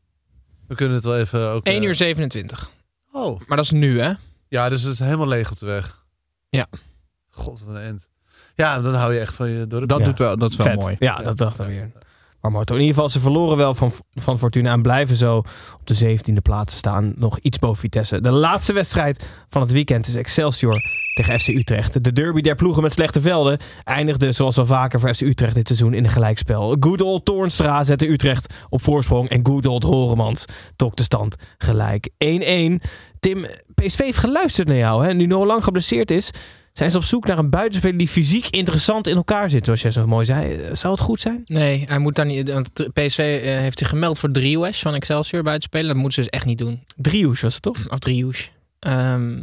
We 0.67 0.75
kunnen 0.75 0.95
het 0.97 1.05
wel 1.05 1.19
even 1.19 1.49
ook... 1.51 1.65
1 1.65 1.77
eh, 1.77 1.83
uur 1.89 1.95
27. 1.95 2.71
Oh, 3.13 3.41
Maar 3.47 3.57
dat 3.57 3.65
is 3.67 3.71
nu, 3.71 4.01
hè? 4.01 4.13
ja, 4.49 4.69
dus 4.69 4.83
het 4.83 4.93
is 4.93 4.99
helemaal 4.99 5.27
leeg 5.29 5.51
op 5.51 5.59
de 5.59 5.67
weg. 5.67 6.05
Ja. 6.49 6.67
God, 7.29 7.61
wat 7.61 7.75
een 7.75 7.83
end. 7.83 8.09
Ja, 8.55 8.81
dan 8.81 8.95
hou 8.95 9.15
je 9.15 9.21
echt 9.21 9.35
van 9.35 9.51
je 9.51 9.67
dorp. 9.67 9.89
Dat, 9.89 9.99
Ja. 9.99 10.05
doet 10.05 10.19
wel, 10.19 10.37
dat 10.37 10.51
is 10.51 10.57
wel 10.57 10.67
Vet. 10.67 10.81
mooi. 10.81 10.97
Ja, 10.99 11.23
dat 11.23 11.37
dacht 11.37 11.61
ik 11.61 11.67
weer. 11.67 11.93
Maar 12.41 12.62
in 12.66 12.74
ieder 12.74 12.95
geval, 12.95 13.09
ze 13.09 13.20
verloren 13.20 13.57
wel 13.57 13.74
van, 13.74 13.93
van 14.14 14.39
Fortuna 14.39 14.72
en 14.72 14.82
blijven 14.82 15.16
zo 15.16 15.36
op 15.36 15.80
de 15.84 16.18
17e 16.18 16.43
plaats 16.43 16.76
staan. 16.76 17.12
Nog 17.16 17.39
iets 17.39 17.59
boven 17.59 17.78
Vitesse. 17.78 18.20
De 18.20 18.30
laatste 18.30 18.72
wedstrijd 18.72 19.26
van 19.49 19.62
het 19.62 19.72
weekend 19.72 20.07
is 20.07 20.14
Excelsior 20.14 20.80
tegen 21.14 21.41
FC 21.41 21.49
Utrecht. 21.49 22.05
De 22.05 22.12
derby 22.12 22.41
der 22.41 22.55
ploegen 22.55 22.82
met 22.82 22.93
slechte 22.93 23.20
velden 23.20 23.59
eindigde 23.84 24.32
zoals 24.32 24.59
al 24.59 24.66
vaker 24.66 25.01
voor 25.01 25.14
FC 25.14 25.20
Utrecht 25.20 25.55
dit 25.55 25.66
seizoen 25.66 25.95
in 25.95 26.05
een 26.05 26.11
gelijkspel. 26.11 26.76
Good 26.80 27.01
old 27.01 27.24
Toornstra 27.24 27.84
zette 27.84 28.11
Utrecht 28.11 28.55
op 28.68 28.82
voorsprong 28.82 29.28
en 29.28 29.47
good 29.47 29.66
old 29.66 29.82
Horemans 29.82 30.45
trok 30.76 30.97
de 30.97 31.03
stand 31.03 31.36
gelijk 31.59 32.09
1-1. 32.09 32.16
Tim, 33.20 33.47
PSV 33.74 33.99
heeft 33.99 34.18
geluisterd 34.18 34.68
naar 34.68 34.76
jou. 34.76 35.07
Hè? 35.07 35.14
Nu 35.14 35.26
Noah 35.26 35.47
Lang 35.47 35.64
geblesseerd 35.64 36.11
is, 36.11 36.30
zijn 36.79 36.91
ze 36.91 36.97
op 36.97 37.05
zoek 37.05 37.26
naar 37.26 37.39
een 37.39 37.51
buitenspeler 37.51 37.99
die 37.99 38.09
fysiek 38.09 38.49
interessant 38.49 39.07
in 39.07 39.16
elkaar 39.16 39.51
zit, 39.51 39.64
zoals 39.64 39.83
jij 39.83 39.91
zo 39.91 40.07
mooi 40.07 40.24
zei. 40.24 40.59
Zou 40.72 40.93
het 40.93 41.03
goed 41.03 41.20
zijn? 41.20 41.43
Nee, 41.47 41.85
hij 41.89 41.99
moet 41.99 42.14
daar 42.14 42.26
niet. 42.26 42.51
Want 42.51 42.72
PSV 42.72 43.18
eh, 43.18 43.59
heeft 43.59 43.79
zich 43.79 43.89
gemeld 43.89 44.18
voor 44.18 44.31
Driehues 44.31 44.79
van 44.81 44.95
Excelsior 44.95 45.57
spelen. 45.59 45.87
Dat 45.87 45.97
moeten 45.97 46.12
ze 46.12 46.20
dus 46.20 46.39
echt 46.39 46.45
niet 46.45 46.59
doen. 46.59 46.83
Driehoes 46.97 47.41
was 47.41 47.55
het 47.55 47.62
toch? 47.62 47.91
Of 47.91 47.99
Driehues. 47.99 48.51
Ehm, 48.79 49.43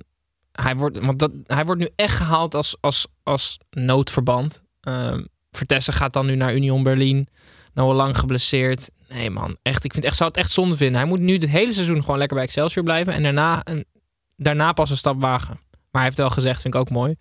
hij, 0.51 0.75
wordt, 0.75 0.99
want 0.99 1.19
dat, 1.19 1.31
hij 1.45 1.65
wordt 1.65 1.81
nu 1.81 1.89
echt 1.95 2.15
gehaald 2.15 2.55
als, 2.55 2.77
als, 2.79 3.07
als 3.23 3.59
noodverband. 3.69 4.63
Ehm 4.81 5.21
Vertessen 5.55 5.93
gaat 5.93 6.13
dan 6.13 6.25
nu 6.25 6.35
naar 6.35 6.55
Union 6.55 6.83
Berlin. 6.83 7.27
Noah 7.73 7.95
Lang 7.95 8.17
geblesseerd. 8.17 8.89
Nee 9.09 9.29
man, 9.29 9.57
echt. 9.61 9.83
Ik 9.83 9.93
vind 9.93 10.05
echt, 10.05 10.15
zou 10.15 10.29
het 10.29 10.39
echt 10.39 10.51
zonde 10.51 10.75
vinden. 10.75 10.97
Hij 10.97 11.09
moet 11.09 11.19
nu 11.19 11.33
het 11.33 11.49
hele 11.49 11.73
seizoen 11.73 12.01
gewoon 12.01 12.17
lekker 12.17 12.37
bij 12.37 12.45
Excelsior 12.45 12.83
blijven. 12.83 13.13
En 13.13 13.23
daarna, 13.23 13.61
een, 13.63 13.85
daarna 14.35 14.73
pas 14.73 14.89
een 14.89 14.97
stap 14.97 15.21
wagen. 15.21 15.59
Maar 15.95 16.03
hij 16.03 16.13
heeft 16.13 16.17
wel 16.17 16.29
gezegd, 16.29 16.61
vind 16.61 16.73
ik 16.73 16.79
ook 16.79 16.89
mooi. 16.89 17.15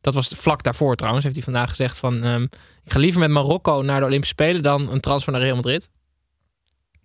Dat 0.00 0.14
was 0.14 0.28
vlak 0.36 0.62
daarvoor 0.62 0.96
trouwens. 0.96 1.24
Heeft 1.24 1.36
hij 1.36 1.44
vandaag 1.44 1.68
gezegd 1.68 1.98
van... 1.98 2.22
ehm, 2.24 2.42
ik 2.84 2.92
ga 2.92 2.98
liever 2.98 3.20
met 3.20 3.30
Marokko 3.30 3.82
naar 3.82 4.00
de 4.00 4.06
Olympische 4.06 4.34
Spelen... 4.34 4.62
dan 4.62 4.90
een 4.90 5.00
transfer 5.00 5.32
naar 5.32 5.40
Real 5.42 5.54
Madrid. 5.54 5.88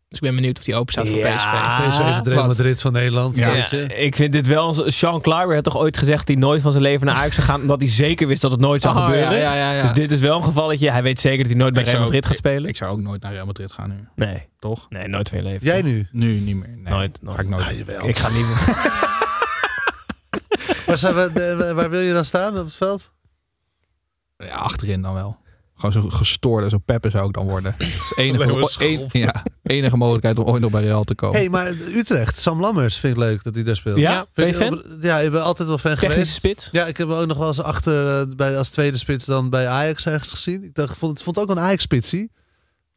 Dus 0.07 0.17
ik 0.19 0.23
ben 0.23 0.35
benieuwd 0.35 0.59
of 0.59 0.65
hij 0.65 0.75
open 0.75 0.91
staat 0.93 1.07
voor 1.07 1.17
Ja. 1.17 1.35
PSV. 1.35 1.87
PSV 1.87 2.09
is 2.09 2.15
het 2.17 2.27
Real 2.27 2.37
Wat? 2.39 2.47
Madrid 2.57 2.81
van 2.81 2.91
Nederland. 2.93 3.35
Ja, 3.37 3.51
weet 3.51 3.69
je. 3.69 3.83
ik 3.85 4.15
vind 4.15 4.31
dit 4.31 4.47
wel. 4.47 4.73
Sean 4.91 5.21
Kleiber 5.21 5.55
had 5.55 5.63
toch 5.63 5.77
ooit 5.77 5.97
gezegd 5.97 6.17
dat 6.17 6.27
hij 6.27 6.37
nooit 6.37 6.61
van 6.61 6.71
zijn 6.71 6.83
leven 6.83 7.05
naar 7.05 7.15
Ajax 7.15 7.35
zou 7.35 7.47
gaan, 7.47 7.61
omdat 7.61 7.81
hij 7.81 7.89
zeker 7.89 8.27
wist 8.27 8.41
dat 8.41 8.51
het 8.51 8.59
nooit 8.59 8.81
zou 8.81 8.95
Oh, 8.97 9.05
gebeuren. 9.05 9.31
ja, 9.31 9.37
ja, 9.39 9.55
ja, 9.55 9.71
ja. 9.71 9.81
Dus 9.81 9.91
dit 9.91 10.11
is 10.11 10.19
wel 10.19 10.37
een 10.37 10.43
gevalletje. 10.43 10.91
Hij 10.91 11.03
weet 11.03 11.19
zeker 11.19 11.37
dat 11.37 11.47
hij 11.47 11.57
nooit 11.57 11.73
bij 11.73 11.83
Real 11.83 11.99
Madrid 11.99 12.25
gaat 12.25 12.37
spelen. 12.37 12.69
Ik 12.69 12.75
zou 12.77 12.91
ook 12.91 13.01
nooit 13.01 13.21
naar 13.21 13.31
Real 13.31 13.45
Madrid 13.45 13.71
gaan 13.71 13.89
nu. 13.89 14.07
nee, 14.25 14.47
Toch? 14.59 14.85
nee, 14.89 15.07
nooit 15.07 15.29
van 15.29 15.37
je 15.37 15.43
leven. 15.43 15.65
Jij 15.67 15.81
nu? 15.81 16.07
Nu 16.11 16.39
niet 16.39 16.55
meer. 16.55 16.67
Nee, 16.77 16.93
Nooit, 16.93 17.19
nooit. 17.21 17.35
Ga 17.37 17.41
ik 17.43 17.49
nooit. 17.49 18.01
Ah. 18.01 18.07
Ik 18.07 18.17
ga 18.17 18.29
niet. 18.29 18.45
Waar, 20.87 20.97
zijn 20.97 21.13
we, 21.15 21.29
de- 21.33 21.73
waar 21.73 21.89
wil 21.89 21.99
je 21.99 22.13
dan 22.13 22.25
staan 22.25 22.57
op 22.59 22.65
het 22.65 22.75
veld? 22.75 23.11
Ja, 24.37 24.55
achterin 24.55 25.01
dan 25.01 25.13
wel. 25.13 25.37
Gewoon 25.75 25.91
zo 25.91 26.09
gestoorde, 26.09 26.69
zo 26.69 26.77
peppen 26.77 27.11
zou 27.11 27.27
ik 27.27 27.33
dan 27.33 27.47
worden. 27.47 27.75
Dat 27.77 27.87
is 27.87 28.09
de 28.15 28.21
enige, 28.21 28.43
een- 28.85 29.21
ja, 29.21 29.43
enige 29.63 29.97
mogelijkheid 29.97 30.39
om 30.39 30.45
ooit 30.45 30.61
nog 30.61 30.71
bij 30.71 30.81
Real 30.83 31.03
te 31.03 31.15
komen. 31.15 31.37
hey, 31.39 31.49
maar 31.49 31.67
Utrecht, 31.71 32.39
Sam 32.39 32.59
Lammers 32.59 32.97
vind 32.97 33.13
ik 33.17 33.19
leuk 33.23 33.43
dat 33.43 33.55
hij 33.55 33.63
daar 33.63 33.75
speelt. 33.75 33.97
Ja? 33.97 34.15
Vind 34.15 34.29
Ben 34.33 34.45
je 34.47 34.51
ik- 34.51 34.57
fan? 34.83 34.99
Ja, 35.01 35.17
ik 35.19 35.31
ben 35.31 35.43
altijd 35.43 35.67
wel 35.67 35.77
fan 35.77 35.91
Technische 35.91 36.13
geweest. 36.13 36.33
spits? 36.35 36.69
Ja, 36.71 36.85
ik 36.85 36.97
heb 36.97 37.07
hem 37.07 37.17
ook 37.17 37.27
nog 37.27 37.37
wel 37.37 37.47
eens 37.47 37.61
achter 37.61 38.19
eh, 38.21 38.35
bij, 38.35 38.57
als 38.57 38.69
tweede 38.69 38.97
spits 38.97 39.25
dan 39.25 39.49
bij 39.49 39.67
Ajax 39.67 40.05
ergens 40.05 40.31
gezien. 40.31 40.63
Ik 40.63 40.75
dacht, 40.75 40.97
vond, 40.97 41.13
het 41.13 41.23
vond 41.23 41.37
ook 41.37 41.49
een 41.49 41.59
Ajax-spitsie. 41.59 42.31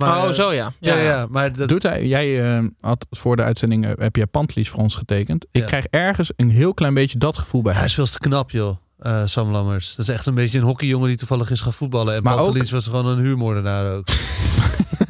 Oh, 0.08 0.24
eh, 0.28 0.30
zo 0.30 0.52
ja. 0.52 0.72
Ja, 0.80 0.96
ja, 0.96 1.26
maar 1.30 1.52
dat, 1.52 1.68
Doet 1.68 1.82
hij, 1.82 2.06
jij 2.06 2.54
eh, 2.56 2.64
had 2.80 3.06
voor 3.10 3.36
de 3.36 3.42
uitzending, 3.42 3.98
heb 3.98 4.16
jij 4.16 4.26
Pantlies 4.26 4.68
voor 4.68 4.80
ons 4.80 4.94
getekend. 4.94 5.46
Ik 5.50 5.60
Ja. 5.60 5.66
krijg 5.66 5.86
ergens 5.90 6.32
een 6.36 6.50
heel 6.50 6.74
klein 6.74 6.94
beetje 6.94 7.18
dat 7.18 7.38
gevoel 7.38 7.62
bij 7.62 7.70
hij 7.72 7.80
hem. 7.80 7.88
is 7.90 7.94
veel 7.94 8.06
te 8.06 8.18
knap, 8.18 8.50
joh. 8.50 8.76
eh, 8.98 9.22
Sam 9.26 9.50
Lammers. 9.50 9.94
Dat 9.96 10.08
is 10.08 10.14
echt 10.14 10.26
een 10.26 10.34
beetje 10.34 10.58
een 10.58 10.64
hockeyjongen 10.64 11.08
die 11.08 11.16
toevallig 11.16 11.50
is 11.50 11.60
gaan 11.60 11.72
voetballen. 11.72 12.14
En 12.14 12.22
Maar 12.22 12.38
ook- 12.38 12.42
Pantelic 12.44 12.70
was 12.70 12.86
gewoon 12.86 13.06
een 13.06 13.18
huurmoordenaar 13.18 13.92
ook. 13.94 14.06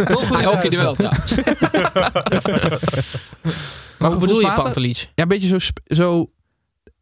Toch? 0.09 0.28
Hij 0.36 0.45
hockeyde 0.45 0.76
wel 0.76 0.95
trouwens. 0.95 1.34
maar 3.99 4.11
hoe 4.11 4.20
bedoel 4.20 4.41
je 4.41 4.53
Pantelic? 4.55 4.97
Ja, 5.14 5.22
een 5.22 5.28
beetje 5.28 5.49
zo, 5.49 5.59
zo... 5.86 6.30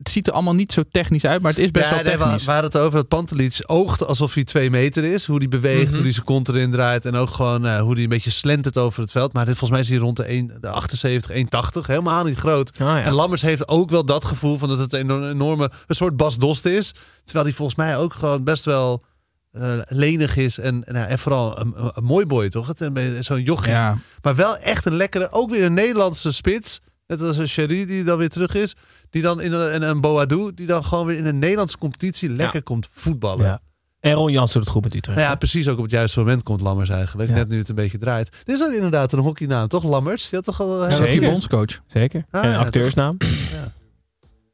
Het 0.08 0.16
ziet 0.16 0.26
er 0.26 0.32
allemaal 0.32 0.54
niet 0.54 0.72
zo 0.72 0.82
technisch 0.90 1.24
uit, 1.24 1.42
maar 1.42 1.50
het 1.50 1.60
is 1.60 1.70
best 1.70 1.84
Ja, 1.84 1.94
wel 1.94 2.02
nee, 2.04 2.16
we, 2.16 2.22
technisch. 2.22 2.44
we 2.44 2.50
hadden 2.50 2.70
het 2.70 2.80
over 2.80 2.98
dat 2.98 3.08
Pantelic 3.08 3.62
oogt 3.66 4.06
alsof 4.06 4.34
hij 4.34 4.44
twee 4.44 4.70
meter 4.70 5.04
is. 5.04 5.26
Hoe 5.26 5.38
hij 5.38 5.48
beweegt, 5.48 5.84
Mhm. 5.86 5.94
hoe 5.94 6.02
hij 6.02 6.12
zijn 6.12 6.24
kont 6.24 6.48
erin 6.48 6.70
draait. 6.70 7.04
En 7.06 7.14
ook 7.14 7.30
gewoon 7.30 7.66
eh, 7.66 7.80
hoe 7.80 7.92
hij 7.94 8.02
een 8.02 8.08
beetje 8.08 8.30
slentert 8.30 8.76
over 8.76 9.00
het 9.02 9.10
veld. 9.10 9.32
Maar 9.32 9.44
dit, 9.46 9.56
volgens 9.56 9.70
mij 9.70 9.80
is 9.80 9.88
hij 9.88 9.98
rond 9.98 10.16
de, 10.16 10.24
1, 10.24 10.56
de 10.60 10.68
78, 10.68 11.30
180. 11.32 11.86
Helemaal 11.86 12.24
niet 12.24 12.38
groot. 12.38 12.70
Ja. 12.78 13.02
En 13.02 13.12
Lammers 13.12 13.42
heeft 13.42 13.68
ook 13.68 13.90
wel 13.90 14.04
dat 14.04 14.24
gevoel 14.24 14.58
van 14.58 14.68
dat 14.68 14.78
het 14.78 14.92
een 14.92 15.28
enorme, 15.30 15.70
een 15.86 15.94
soort 15.96 16.16
Bas 16.16 16.36
Dost 16.38 16.64
is. 16.64 16.92
Terwijl 17.24 17.44
hij 17.46 17.54
volgens 17.54 17.76
mij 17.78 17.96
ook 17.96 18.12
gewoon 18.14 18.44
best 18.44 18.64
wel 18.64 19.04
eh, 19.52 19.72
lenig 19.86 20.36
is. 20.36 20.58
En, 20.58 20.84
en, 20.84 21.06
en 21.08 21.18
vooral 21.18 21.60
een, 21.60 21.74
een, 21.76 22.04
mooi 22.04 22.26
boy, 22.26 22.48
toch? 22.48 22.72
Een- 22.76 23.24
Zo'n 23.24 23.42
jochie. 23.42 23.72
Ja, 23.72 23.98
Maar 24.22 24.34
wel 24.36 24.56
echt 24.56 24.86
een 24.86 24.96
lekkere, 24.96 25.28
ook 25.32 25.50
weer 25.50 25.64
een 25.64 25.74
Nederlandse 25.74 26.32
spits. 26.32 26.80
Net 27.06 27.22
als 27.22 27.36
een 27.36 27.48
Sherry 27.48 27.86
die 27.86 28.04
dan 28.04 28.18
weer 28.18 28.28
terug 28.28 28.54
is. 28.54 28.74
Die 29.10 29.22
dan 29.22 29.40
in 29.40 29.52
een, 29.52 29.70
en 29.70 29.82
een 29.82 30.00
Boadou, 30.00 30.54
die 30.54 30.66
dan 30.66 30.84
gewoon 30.84 31.06
weer 31.06 31.16
in 31.16 31.26
een 31.26 31.38
Nederlandse 31.38 31.78
competitie 31.78 32.30
lekker 32.30 32.62
komt 32.62 32.88
voetballen. 32.90 33.44
Ja. 33.44 33.60
En 34.00 34.12
Ron 34.12 34.32
Jans 34.32 34.52
doet 34.52 34.62
het 34.62 34.70
goed 34.72 34.82
met 34.82 34.94
Utrecht. 34.94 35.18
Nou 35.18 35.30
ja, 35.30 35.36
precies 35.36 35.68
ook 35.68 35.76
op 35.76 35.82
het 35.82 35.92
juiste 35.92 36.18
moment 36.18 36.42
komt 36.42 36.60
Lammers 36.60 36.88
eigenlijk. 36.88 37.28
Ja. 37.28 37.34
Net 37.34 37.48
nu 37.48 37.58
het 37.58 37.68
een 37.68 37.74
beetje 37.74 37.98
draait. 37.98 38.30
Dit 38.44 38.54
is 38.56 38.62
ook 38.66 38.72
inderdaad 38.72 39.12
een 39.12 39.18
hockeynaam, 39.18 39.68
toch? 39.68 39.84
Lammers? 39.84 40.30
Je 40.30 40.36
had 40.36 40.44
toch 40.44 40.60
al... 40.60 40.78
dat 40.78 40.88
is 40.88 40.96
Zeker. 40.96 41.20
die 41.20 41.30
bondscoach. 41.30 41.80
Zeker. 41.86 42.24
Ah, 42.30 42.44
en 42.44 42.50
ja, 42.50 42.58
acteursnaam. 42.58 43.16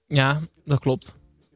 Ja, 0.06 0.40
dat 0.64 0.78
klopt. 0.78 1.14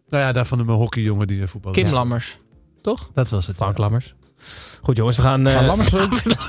Nou 0.08 0.22
ja, 0.22 0.32
daarvan 0.32 0.58
een 0.58 0.66
hockeyjongen 0.68 1.26
die 1.26 1.46
voetbal. 1.46 1.72
Kim 1.72 1.88
Lammers. 1.88 2.38
Toch? 2.82 3.10
Dat 3.14 3.30
was 3.30 3.46
het. 3.46 3.56
Frank 3.56 3.76
ja. 3.76 3.82
Lammers. 3.82 4.14
Goed 4.82 4.96
jongens, 4.96 5.16
we 5.16 5.22
gaan... 5.22 5.46
eh, 5.46 5.52
Gaan 5.54 5.66
Lammers? 5.66 5.90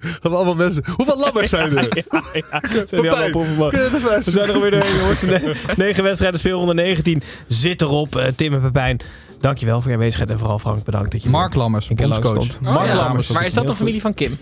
Hebben 0.00 0.32
allemaal 0.32 0.54
mensen. 0.54 0.84
Hoeveel 0.96 1.18
Lammers 1.24 1.50
zijn 1.50 1.76
er? 1.76 2.04
ja, 2.10 2.22
ja. 2.32 2.60
Zijn 2.86 3.02
die 3.02 3.10
allemaal 3.10 3.70
We 3.70 4.18
zijn 4.22 4.48
er 4.48 4.54
alweer 4.54 4.70
doorheen, 4.70 4.96
jongens. 4.98 5.20
De 5.20 5.26
ne- 5.26 5.74
negen 5.76 6.02
wedstrijden, 6.02 6.38
speelronde 6.38 6.74
19 6.74 7.22
zit 7.46 7.82
erop. 7.82 8.16
Eh, 8.16 8.26
Tim 8.36 8.54
en 8.54 8.60
Pepijn, 8.60 9.00
dankjewel 9.40 9.80
voor 9.80 9.90
je 9.90 9.96
aanwezigheid. 9.96 10.30
En 10.30 10.38
vooral 10.38 10.58
Frank, 10.58 10.84
bedankt 10.84 11.12
dat 11.12 11.22
je 11.22 11.28
Mark 11.28 11.54
Lammers, 11.54 11.88
bondscoach. 11.88 12.36
Oh, 12.36 12.60
Mark 12.60 12.88
ja. 12.88 12.96
Lammers. 12.96 13.28
Maar 13.28 13.44
is 13.44 13.54
dat 13.54 13.66
de 13.66 13.74
familie 13.76 14.00
van 14.00 14.14
Kim? 14.14 14.38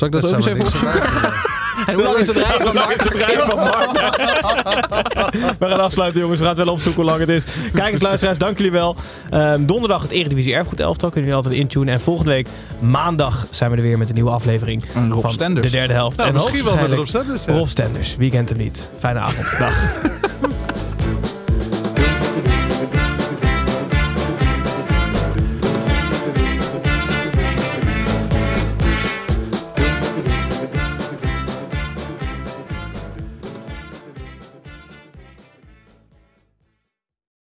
Zal 0.00 0.08
ik 0.08 0.14
dat, 0.14 0.26
ook 0.26 0.36
eens 0.36 0.46
even 0.46 0.66
opzoeken? 0.66 1.00
En 1.86 1.94
hoe 1.94 2.02
lang 2.02 2.16
is 2.16 2.26
het 2.26 2.36
rijden 2.36 2.62
van 2.62 2.74
Mark? 2.74 3.02
Het 3.02 3.14
rijden 3.14 3.46
van 3.46 3.58
Mark. 3.58 3.90
We 5.58 5.66
gaan 5.66 5.80
afsluiten, 5.80 6.20
jongens. 6.20 6.38
We 6.38 6.44
gaan 6.46 6.54
het 6.56 6.64
wel 6.64 6.74
opzoeken 6.74 7.02
hoe 7.02 7.10
lang 7.10 7.20
het 7.20 7.28
is. 7.28 7.44
Kijkers, 7.72 8.02
luisteraars, 8.02 8.38
dank 8.38 8.56
jullie 8.56 8.72
wel. 8.72 8.96
Ehm, 9.30 9.64
donderdag 9.64 10.02
het 10.02 10.10
Eredivisie 10.10 10.54
Erfgoed 10.54 10.80
elftal. 10.80 11.10
Kunnen 11.10 11.30
jullie 11.30 11.44
altijd 11.44 11.62
intunen. 11.62 11.94
En 11.94 12.00
volgende 12.00 12.30
week 12.30 12.48
maandag 12.78 13.46
zijn 13.50 13.70
we 13.70 13.76
er 13.76 13.82
weer 13.82 13.98
met 13.98 14.08
een 14.08 14.14
nieuwe 14.14 14.30
aflevering. 14.30 14.84
Rob 15.10 15.20
van 15.20 15.32
Stenders. 15.32 15.66
de 15.66 15.72
derde 15.72 15.92
helft. 15.92 16.16
Nou, 16.16 16.28
en 16.28 16.34
misschien 16.34 16.64
wel 16.64 16.76
met 16.76 16.92
Rob 16.92 17.06
Stenders. 17.06 17.44
ja. 17.44 17.52
Rob 17.52 17.68
Stenders. 17.68 18.16
Wie 18.16 18.30
kent 18.30 18.48
hem 18.48 18.58
niet? 18.58 18.88
Fijne 18.98 19.18
avond. 19.18 19.46
Dag. 19.58 19.74